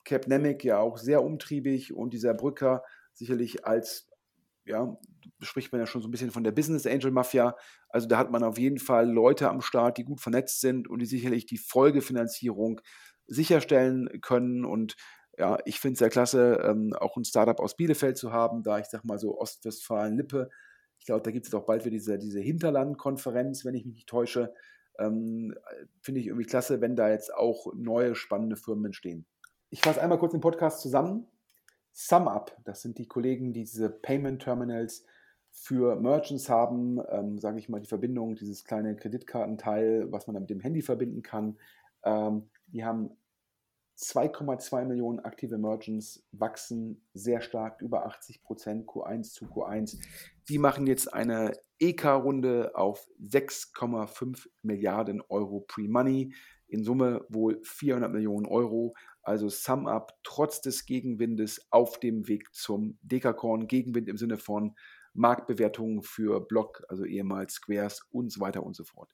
Capnemic 0.04 0.64
ja 0.64 0.78
auch 0.78 0.98
sehr 0.98 1.22
umtriebig 1.22 1.92
und 1.92 2.12
dieser 2.14 2.34
Brücker 2.34 2.82
sicherlich 3.12 3.66
als, 3.66 4.08
ja, 4.64 4.96
spricht 5.40 5.72
man 5.72 5.80
ja 5.80 5.86
schon 5.86 6.02
so 6.02 6.08
ein 6.08 6.10
bisschen 6.10 6.30
von 6.30 6.44
der 6.44 6.52
Business 6.52 6.86
Angel 6.86 7.10
Mafia. 7.10 7.56
Also 7.88 8.08
da 8.08 8.18
hat 8.18 8.30
man 8.30 8.42
auf 8.42 8.58
jeden 8.58 8.78
Fall 8.78 9.10
Leute 9.10 9.48
am 9.48 9.60
Start, 9.60 9.98
die 9.98 10.04
gut 10.04 10.20
vernetzt 10.20 10.60
sind 10.60 10.88
und 10.88 11.00
die 11.00 11.06
sicherlich 11.06 11.46
die 11.46 11.58
Folgefinanzierung 11.58 12.80
sicherstellen 13.26 14.20
können. 14.20 14.64
Und 14.64 14.96
ja, 15.38 15.58
ich 15.64 15.80
finde 15.80 15.94
es 15.94 15.98
sehr 16.00 16.10
klasse, 16.10 16.60
ähm, 16.64 16.92
auch 16.94 17.16
ein 17.16 17.24
Startup 17.24 17.58
aus 17.60 17.76
Bielefeld 17.76 18.16
zu 18.16 18.32
haben, 18.32 18.62
da 18.62 18.78
ich 18.78 18.86
sag 18.86 19.04
mal 19.04 19.18
so 19.18 19.38
Ostwestfalen-Lippe. 19.38 20.50
Ich 20.98 21.06
glaube, 21.06 21.22
da 21.22 21.30
gibt 21.30 21.46
es 21.46 21.54
auch 21.54 21.64
bald 21.64 21.84
wieder 21.84 21.92
diese, 21.96 22.18
diese 22.18 22.40
Hinterland-Konferenz, 22.40 23.64
wenn 23.64 23.74
ich 23.74 23.86
mich 23.86 23.94
nicht 23.94 24.08
täusche. 24.08 24.52
Ähm, 24.98 25.54
finde 26.02 26.20
ich 26.20 26.26
irgendwie 26.26 26.46
klasse, 26.46 26.80
wenn 26.80 26.94
da 26.94 27.08
jetzt 27.08 27.32
auch 27.32 27.72
neue 27.74 28.14
spannende 28.14 28.56
Firmen 28.56 28.86
entstehen. 28.86 29.24
Ich 29.72 29.82
fasse 29.82 30.02
einmal 30.02 30.18
kurz 30.18 30.32
den 30.32 30.40
Podcast 30.40 30.80
zusammen. 30.80 31.28
SumUp, 31.92 32.56
das 32.64 32.82
sind 32.82 32.98
die 32.98 33.06
Kollegen, 33.06 33.52
die 33.52 33.60
diese 33.60 33.88
Payment 33.88 34.42
Terminals 34.42 35.04
für 35.52 35.94
Merchants 35.94 36.48
haben, 36.48 37.00
ähm, 37.08 37.38
sage 37.38 37.60
ich 37.60 37.68
mal, 37.68 37.80
die 37.80 37.86
Verbindung, 37.86 38.34
dieses 38.34 38.64
kleine 38.64 38.96
Kreditkartenteil, 38.96 40.10
was 40.10 40.26
man 40.26 40.34
dann 40.34 40.42
mit 40.42 40.50
dem 40.50 40.58
Handy 40.58 40.82
verbinden 40.82 41.22
kann. 41.22 41.56
Ähm, 42.02 42.50
die 42.66 42.84
haben 42.84 43.10
2,2 43.96 44.86
Millionen 44.86 45.20
aktive 45.20 45.56
Merchants, 45.56 46.26
wachsen 46.32 47.06
sehr 47.14 47.40
stark, 47.40 47.80
über 47.80 48.06
80 48.06 48.42
Prozent 48.42 48.88
Q1 48.88 49.32
zu 49.34 49.44
Q1. 49.44 49.98
Die 50.48 50.58
machen 50.58 50.88
jetzt 50.88 51.14
eine 51.14 51.52
EK-Runde 51.78 52.72
auf 52.74 53.08
6,5 53.22 54.48
Milliarden 54.62 55.20
Euro 55.28 55.60
Pre-Money, 55.60 56.32
in 56.70 56.84
Summe 56.84 57.24
wohl 57.28 57.60
400 57.62 58.10
Millionen 58.10 58.46
Euro. 58.46 58.94
Also 59.22 59.48
Sum 59.48 59.86
Up 59.86 60.18
trotz 60.22 60.60
des 60.60 60.86
Gegenwindes 60.86 61.66
auf 61.70 62.00
dem 62.00 62.28
Weg 62.28 62.54
zum 62.54 62.98
Dekakorn. 63.02 63.66
Gegenwind 63.66 64.08
im 64.08 64.16
Sinne 64.16 64.38
von 64.38 64.74
Marktbewertungen 65.12 66.02
für 66.02 66.40
Block, 66.40 66.82
also 66.88 67.04
ehemals 67.04 67.54
Squares 67.54 68.02
und 68.12 68.30
so 68.30 68.40
weiter 68.40 68.62
und 68.62 68.76
so 68.76 68.84
fort. 68.84 69.10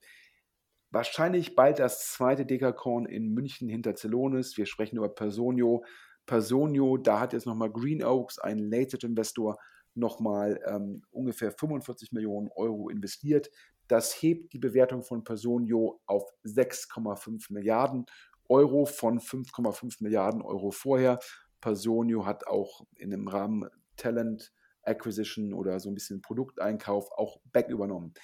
Wahrscheinlich 0.91 1.57
bald 1.57 1.79
das 1.79 2.13
zweite 2.13 2.47
Dekakorn 2.47 3.07
in 3.07 3.35
München 3.35 3.69
hinter 3.69 3.95
Celonis. 3.97 4.57
Wir 4.57 4.67
sprechen 4.67 4.97
über 4.97 5.09
Personio. 5.09 5.85
Personio, 6.27 6.97
da 6.97 7.21
hat 7.21 7.33
jetzt 7.33 7.47
nochmal 7.47 7.71
Green 7.71 8.03
Oaks, 8.03 8.39
ein 8.39 8.59
Late-Investor, 8.59 9.59
nochmal 9.95 10.61
ähm, 10.67 11.03
ungefähr 11.11 11.53
45 11.53 12.13
Millionen 12.13 12.51
Euro 12.55 12.89
investiert. 12.89 13.51
Das 13.89 14.13
hebt 14.21 14.53
die 14.53 14.59
Bewertung 14.59 15.03
von 15.03 15.23
Personio 15.25 16.01
auf 16.07 16.25
6,5 16.45 17.53
Milliarden 17.53 18.07
Euro 18.49 18.87
von 18.87 19.21
5,5 19.21 20.03
Milliarden 20.03 20.43
Euro 20.43 20.71
vorher. 20.71 21.19
Personio 21.61 22.27
hat 22.27 22.47
auch 22.47 22.87
in 22.95 23.11
dem 23.11 23.29
Rahmen 23.29 23.69
Talent 23.97 24.53
Acquisition 24.83 25.53
oder 25.53 25.81
so 25.81 25.91
ein 25.91 25.95
bisschen 25.95 26.23
Produkteinkauf 26.23 27.11
auch 27.13 27.41
back 27.53 27.69
übernommen. 27.69 28.15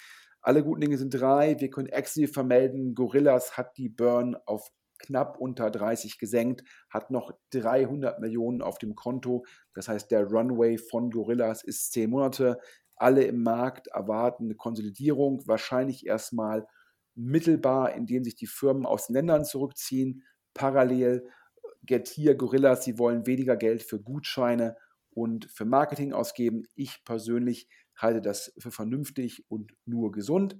Alle 0.40 0.64
guten 0.64 0.80
Dinge 0.80 0.98
sind 0.98 1.10
drei. 1.10 1.58
Wir 1.60 1.70
können 1.70 1.88
Exi 1.88 2.26
vermelden. 2.26 2.94
Gorillas 2.94 3.56
hat 3.56 3.76
die 3.76 3.88
Burn 3.88 4.36
auf 4.46 4.70
knapp 4.98 5.38
unter 5.38 5.70
30 5.70 6.18
gesenkt, 6.18 6.62
hat 6.88 7.10
noch 7.10 7.32
300 7.50 8.20
Millionen 8.20 8.62
auf 8.62 8.78
dem 8.78 8.94
Konto. 8.94 9.44
Das 9.74 9.88
heißt, 9.88 10.10
der 10.10 10.24
Runway 10.24 10.78
von 10.78 11.10
Gorillas 11.10 11.64
ist 11.64 11.92
zehn 11.92 12.10
Monate. 12.10 12.58
Alle 12.96 13.24
im 13.24 13.42
Markt 13.42 13.88
erwarten 13.88 14.44
eine 14.44 14.54
Konsolidierung, 14.54 15.42
wahrscheinlich 15.46 16.06
erstmal 16.06 16.66
mittelbar, 17.14 17.94
indem 17.94 18.24
sich 18.24 18.36
die 18.36 18.46
Firmen 18.46 18.86
aus 18.86 19.08
Ländern 19.08 19.44
zurückziehen. 19.44 20.24
Parallel 20.54 21.28
Getir, 21.84 22.34
Gorillas, 22.34 22.84
sie 22.84 22.98
wollen 22.98 23.26
weniger 23.26 23.56
Geld 23.56 23.82
für 23.82 24.00
Gutscheine 24.00 24.76
und 25.10 25.50
für 25.50 25.64
Marketing 25.64 26.12
ausgeben. 26.12 26.64
Ich 26.74 27.04
persönlich 27.04 27.68
halte 27.96 28.20
das 28.20 28.54
für 28.58 28.70
vernünftig 28.70 29.44
und 29.48 29.74
nur 29.84 30.12
gesund. 30.12 30.56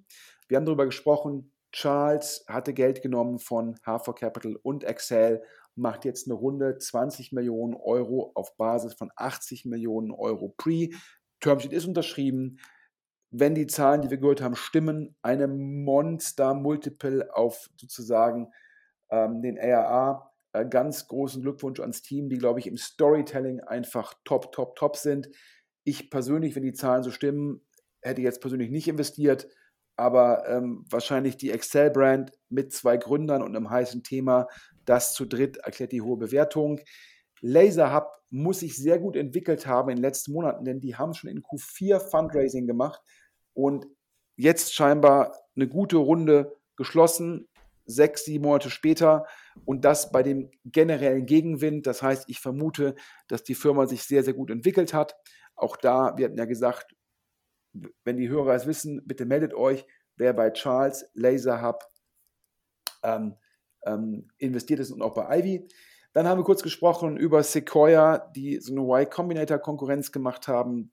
Wir 0.48 0.56
haben 0.56 0.66
darüber 0.66 0.86
gesprochen, 0.86 1.52
Charles 1.72 2.44
hatte 2.48 2.74
Geld 2.74 3.00
genommen 3.00 3.38
von 3.38 3.76
H4 3.76 4.14
Capital 4.14 4.56
und 4.62 4.84
Excel, 4.84 5.42
macht 5.74 6.04
jetzt 6.04 6.26
eine 6.26 6.34
Runde 6.34 6.76
20 6.76 7.32
Millionen 7.32 7.74
Euro 7.74 8.32
auf 8.34 8.56
Basis 8.56 8.92
von 8.94 9.10
80 9.16 9.64
Millionen 9.64 10.10
Euro 10.10 10.54
Pre. 10.56 10.90
Termsheet 11.40 11.72
ist 11.72 11.86
unterschrieben 11.86 12.58
wenn 13.32 13.54
die 13.54 13.66
Zahlen, 13.66 14.02
die 14.02 14.10
wir 14.10 14.18
gehört 14.18 14.42
haben, 14.42 14.54
stimmen, 14.54 15.16
eine 15.22 15.48
Monster-Multiple 15.48 17.34
auf 17.34 17.70
sozusagen 17.76 18.52
ähm, 19.10 19.40
den 19.40 19.58
ARA. 19.58 20.30
Äh, 20.52 20.66
ganz 20.66 21.08
großen 21.08 21.40
Glückwunsch 21.40 21.80
ans 21.80 22.02
Team, 22.02 22.28
die, 22.28 22.36
glaube 22.36 22.60
ich, 22.60 22.66
im 22.66 22.76
Storytelling 22.76 23.60
einfach 23.60 24.14
top, 24.24 24.52
top, 24.52 24.76
top 24.76 24.96
sind. 24.96 25.30
Ich 25.82 26.10
persönlich, 26.10 26.54
wenn 26.54 26.62
die 26.62 26.74
Zahlen 26.74 27.02
so 27.02 27.10
stimmen, 27.10 27.62
hätte 28.02 28.20
jetzt 28.20 28.42
persönlich 28.42 28.70
nicht 28.70 28.86
investiert, 28.86 29.48
aber 29.96 30.46
ähm, 30.46 30.84
wahrscheinlich 30.90 31.38
die 31.38 31.50
Excel-Brand 31.50 32.32
mit 32.50 32.72
zwei 32.72 32.98
Gründern 32.98 33.42
und 33.42 33.56
einem 33.56 33.70
heißen 33.70 34.02
Thema, 34.02 34.46
das 34.84 35.14
zu 35.14 35.24
dritt 35.24 35.56
erklärt 35.56 35.92
die 35.92 36.02
hohe 36.02 36.18
Bewertung. 36.18 36.80
Laser 37.40 37.94
Hub 37.94 38.10
muss 38.28 38.60
sich 38.60 38.76
sehr 38.76 38.98
gut 38.98 39.16
entwickelt 39.16 39.66
haben 39.66 39.88
in 39.88 39.96
den 39.96 40.02
letzten 40.02 40.32
Monaten, 40.32 40.64
denn 40.64 40.80
die 40.80 40.96
haben 40.96 41.14
schon 41.14 41.30
in 41.30 41.42
Q4 41.42 41.98
Fundraising 41.98 42.66
gemacht 42.66 43.00
und 43.54 43.86
jetzt 44.36 44.74
scheinbar 44.74 45.36
eine 45.54 45.68
gute 45.68 45.96
Runde 45.96 46.56
geschlossen, 46.76 47.48
sechs, 47.84 48.24
sieben 48.24 48.44
Monate 48.44 48.70
später 48.70 49.26
und 49.64 49.84
das 49.84 50.12
bei 50.12 50.22
dem 50.22 50.50
generellen 50.64 51.26
Gegenwind. 51.26 51.86
Das 51.86 52.02
heißt, 52.02 52.24
ich 52.28 52.40
vermute, 52.40 52.94
dass 53.28 53.42
die 53.42 53.54
Firma 53.54 53.86
sich 53.86 54.04
sehr, 54.04 54.22
sehr 54.22 54.34
gut 54.34 54.50
entwickelt 54.50 54.94
hat. 54.94 55.16
Auch 55.54 55.76
da, 55.76 56.16
wir 56.16 56.26
hatten 56.26 56.38
ja 56.38 56.44
gesagt, 56.44 56.94
wenn 58.04 58.16
die 58.16 58.28
Hörer 58.28 58.54
es 58.54 58.66
wissen, 58.66 59.02
bitte 59.06 59.24
meldet 59.24 59.54
euch, 59.54 59.86
wer 60.16 60.32
bei 60.32 60.50
Charles 60.50 61.06
Laser 61.14 61.62
Hub 61.62 61.82
ähm, 63.02 63.36
ähm, 63.84 64.28
investiert 64.38 64.80
ist 64.80 64.90
und 64.90 65.02
auch 65.02 65.14
bei 65.14 65.38
Ivy. 65.38 65.68
Dann 66.12 66.28
haben 66.28 66.38
wir 66.38 66.44
kurz 66.44 66.62
gesprochen 66.62 67.16
über 67.16 67.42
Sequoia, 67.42 68.18
die 68.18 68.60
so 68.60 68.72
eine 68.72 68.82
Y 68.82 69.08
Combinator 69.08 69.58
Konkurrenz 69.58 70.12
gemacht 70.12 70.46
haben. 70.46 70.92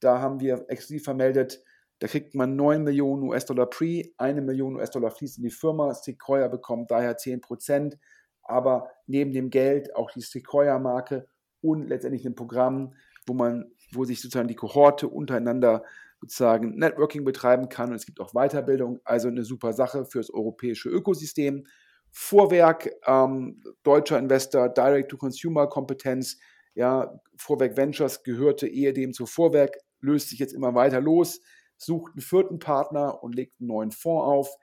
Da 0.00 0.20
haben 0.20 0.40
wir 0.40 0.64
exklusiv 0.68 1.04
vermeldet, 1.04 1.62
da 2.00 2.06
kriegt 2.06 2.34
man 2.34 2.56
9 2.56 2.82
Millionen 2.82 3.22
US-Dollar 3.24 3.66
Pre, 3.66 4.02
1 4.16 4.40
Million 4.42 4.76
US-Dollar 4.76 5.10
fließt 5.10 5.36
in 5.36 5.44
die 5.44 5.50
Firma. 5.50 5.92
Sequoia 5.94 6.48
bekommt 6.48 6.90
daher 6.90 7.16
10 7.16 7.42
Prozent. 7.42 7.98
Aber 8.42 8.88
neben 9.06 9.32
dem 9.32 9.50
Geld 9.50 9.94
auch 9.94 10.10
die 10.10 10.22
Sequoia-Marke 10.22 11.28
und 11.60 11.88
letztendlich 11.88 12.24
ein 12.24 12.34
Programm, 12.34 12.94
wo 13.26 13.34
man, 13.34 13.70
wo 13.92 14.04
sich 14.04 14.20
sozusagen 14.22 14.48
die 14.48 14.56
Kohorte 14.56 15.08
untereinander 15.08 15.84
sozusagen 16.22 16.76
Networking 16.76 17.24
betreiben 17.24 17.68
kann 17.68 17.90
und 17.90 17.96
es 17.96 18.06
gibt 18.06 18.20
auch 18.20 18.32
Weiterbildung, 18.32 19.00
also 19.04 19.28
eine 19.28 19.44
super 19.44 19.72
Sache 19.72 20.04
fürs 20.04 20.30
europäische 20.30 20.88
Ökosystem. 20.88 21.66
Vorwerk, 22.10 22.90
ähm, 23.06 23.62
deutscher 23.82 24.18
Investor, 24.18 24.68
Direct-to-Consumer-Kompetenz, 24.68 26.38
ja, 26.74 27.20
Vorwerk 27.36 27.76
Ventures 27.76 28.22
gehörte 28.22 28.66
ehedem 28.66 29.12
zu 29.12 29.26
Vorwerk, 29.26 29.76
löst 30.00 30.30
sich 30.30 30.38
jetzt 30.38 30.52
immer 30.52 30.74
weiter 30.74 31.00
los, 31.00 31.40
sucht 31.80 32.12
einen 32.12 32.22
vierten 32.22 32.58
Partner 32.58 33.22
und 33.22 33.34
legt 33.34 33.60
einen 33.60 33.68
neuen 33.68 33.90
Fonds 33.90 34.26
auf. 34.26 34.56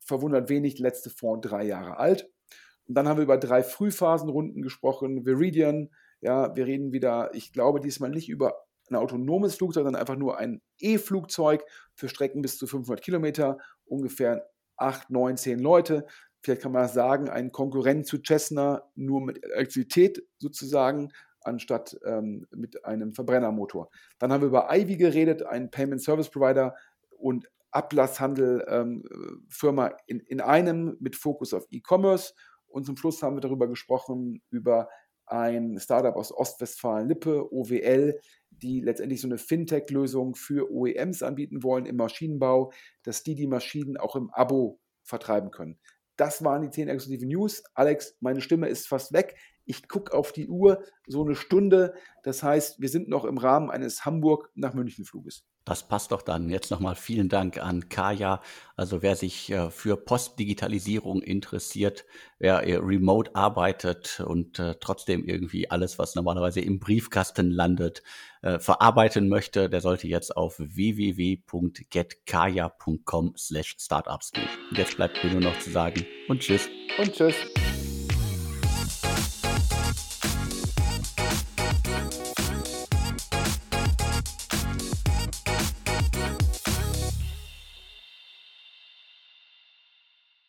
Verwundert 0.00 0.48
wenig, 0.48 0.78
letzte 0.78 1.10
Fonds 1.10 1.48
drei 1.48 1.64
Jahre 1.64 1.98
alt. 1.98 2.30
Und 2.86 2.94
dann 2.94 3.08
haben 3.08 3.18
wir 3.18 3.24
über 3.24 3.38
drei 3.38 3.62
Frühphasenrunden 3.62 4.62
gesprochen. 4.62 5.26
Viridian, 5.26 5.90
ja, 6.20 6.54
wir 6.54 6.66
reden 6.66 6.92
wieder, 6.92 7.34
ich 7.34 7.52
glaube 7.52 7.80
diesmal 7.80 8.10
nicht 8.10 8.28
über 8.28 8.66
ein 8.88 8.96
autonomes 8.96 9.56
Flugzeug, 9.56 9.84
sondern 9.84 10.00
einfach 10.00 10.16
nur 10.16 10.38
ein 10.38 10.62
E-Flugzeug 10.78 11.64
für 11.94 12.08
Strecken 12.08 12.42
bis 12.42 12.56
zu 12.58 12.66
500 12.66 13.02
Kilometer, 13.02 13.58
ungefähr 13.84 14.48
8, 14.76 15.10
9, 15.10 15.36
10 15.36 15.58
Leute. 15.58 16.06
Vielleicht 16.42 16.62
kann 16.62 16.72
man 16.72 16.82
das 16.82 16.94
sagen, 16.94 17.28
ein 17.28 17.50
Konkurrent 17.50 18.06
zu 18.06 18.18
Cessna, 18.18 18.88
nur 18.94 19.20
mit 19.20 19.42
Elektrizität 19.42 20.24
sozusagen, 20.38 21.10
anstatt 21.46 21.98
ähm, 22.04 22.46
mit 22.54 22.84
einem 22.84 23.12
Verbrennermotor. 23.12 23.90
Dann 24.18 24.32
haben 24.32 24.42
wir 24.42 24.48
über 24.48 24.68
Ivy 24.70 24.96
geredet, 24.96 25.42
ein 25.44 25.70
Payment 25.70 26.02
Service 26.02 26.30
Provider 26.30 26.74
und 27.18 27.48
Ablasshandel 27.70 28.64
ähm, 28.68 29.04
in, 30.06 30.20
in 30.20 30.40
einem 30.40 30.96
mit 31.00 31.16
Fokus 31.16 31.52
auf 31.52 31.66
E-Commerce. 31.70 32.34
Und 32.66 32.84
zum 32.84 32.96
Schluss 32.96 33.22
haben 33.22 33.36
wir 33.36 33.40
darüber 33.40 33.68
gesprochen, 33.68 34.42
über 34.50 34.88
ein 35.26 35.78
Startup 35.78 36.14
aus 36.14 36.32
Ostwestfalen-Lippe, 36.32 37.52
OWL, 37.52 38.18
die 38.50 38.80
letztendlich 38.80 39.20
so 39.20 39.28
eine 39.28 39.38
Fintech-Lösung 39.38 40.34
für 40.34 40.70
OEMs 40.70 41.22
anbieten 41.22 41.62
wollen 41.62 41.84
im 41.84 41.96
Maschinenbau, 41.96 42.72
dass 43.02 43.22
die 43.22 43.34
die 43.34 43.46
Maschinen 43.46 43.96
auch 43.96 44.16
im 44.16 44.30
Abo 44.30 44.80
vertreiben 45.02 45.50
können. 45.50 45.78
Das 46.16 46.42
waren 46.42 46.62
die 46.62 46.70
10 46.70 46.88
exklusive 46.88 47.26
News. 47.26 47.62
Alex, 47.74 48.16
meine 48.20 48.40
Stimme 48.40 48.68
ist 48.68 48.88
fast 48.88 49.12
weg. 49.12 49.36
Ich 49.66 49.88
gucke 49.88 50.14
auf 50.14 50.32
die 50.32 50.48
Uhr, 50.48 50.82
so 51.06 51.24
eine 51.24 51.34
Stunde. 51.34 51.94
Das 52.22 52.42
heißt, 52.42 52.80
wir 52.80 52.88
sind 52.88 53.08
noch 53.08 53.24
im 53.24 53.36
Rahmen 53.36 53.70
eines 53.70 54.04
Hamburg 54.04 54.50
nach 54.54 54.74
München 54.74 55.04
Fluges. 55.04 55.44
Das 55.66 55.86
passt 55.88 56.12
doch 56.12 56.22
dann. 56.22 56.48
Jetzt 56.48 56.70
nochmal 56.70 56.94
vielen 56.94 57.28
Dank 57.28 57.58
an 57.58 57.88
Kaya. 57.88 58.40
Also 58.76 59.02
wer 59.02 59.16
sich 59.16 59.50
äh, 59.50 59.68
für 59.70 59.96
Postdigitalisierung 59.96 61.22
interessiert, 61.22 62.04
wer 62.38 62.62
remote 62.62 63.34
arbeitet 63.34 64.22
und 64.24 64.60
äh, 64.60 64.76
trotzdem 64.80 65.24
irgendwie 65.24 65.68
alles, 65.68 65.98
was 65.98 66.14
normalerweise 66.14 66.60
im 66.60 66.78
Briefkasten 66.78 67.50
landet, 67.50 68.04
äh, 68.42 68.60
verarbeiten 68.60 69.28
möchte, 69.28 69.68
der 69.68 69.80
sollte 69.80 70.06
jetzt 70.06 70.36
auf 70.36 70.60
www.getkaya.com 70.60 73.34
slash 73.36 73.74
startups 73.80 74.30
gehen. 74.30 74.46
Und 74.70 74.78
jetzt 74.78 74.96
bleibt 74.96 75.24
mir 75.24 75.32
nur 75.32 75.40
noch 75.40 75.58
zu 75.58 75.70
sagen 75.70 76.06
und 76.28 76.38
tschüss. 76.38 76.68
Und 76.96 77.12
tschüss. 77.12 77.34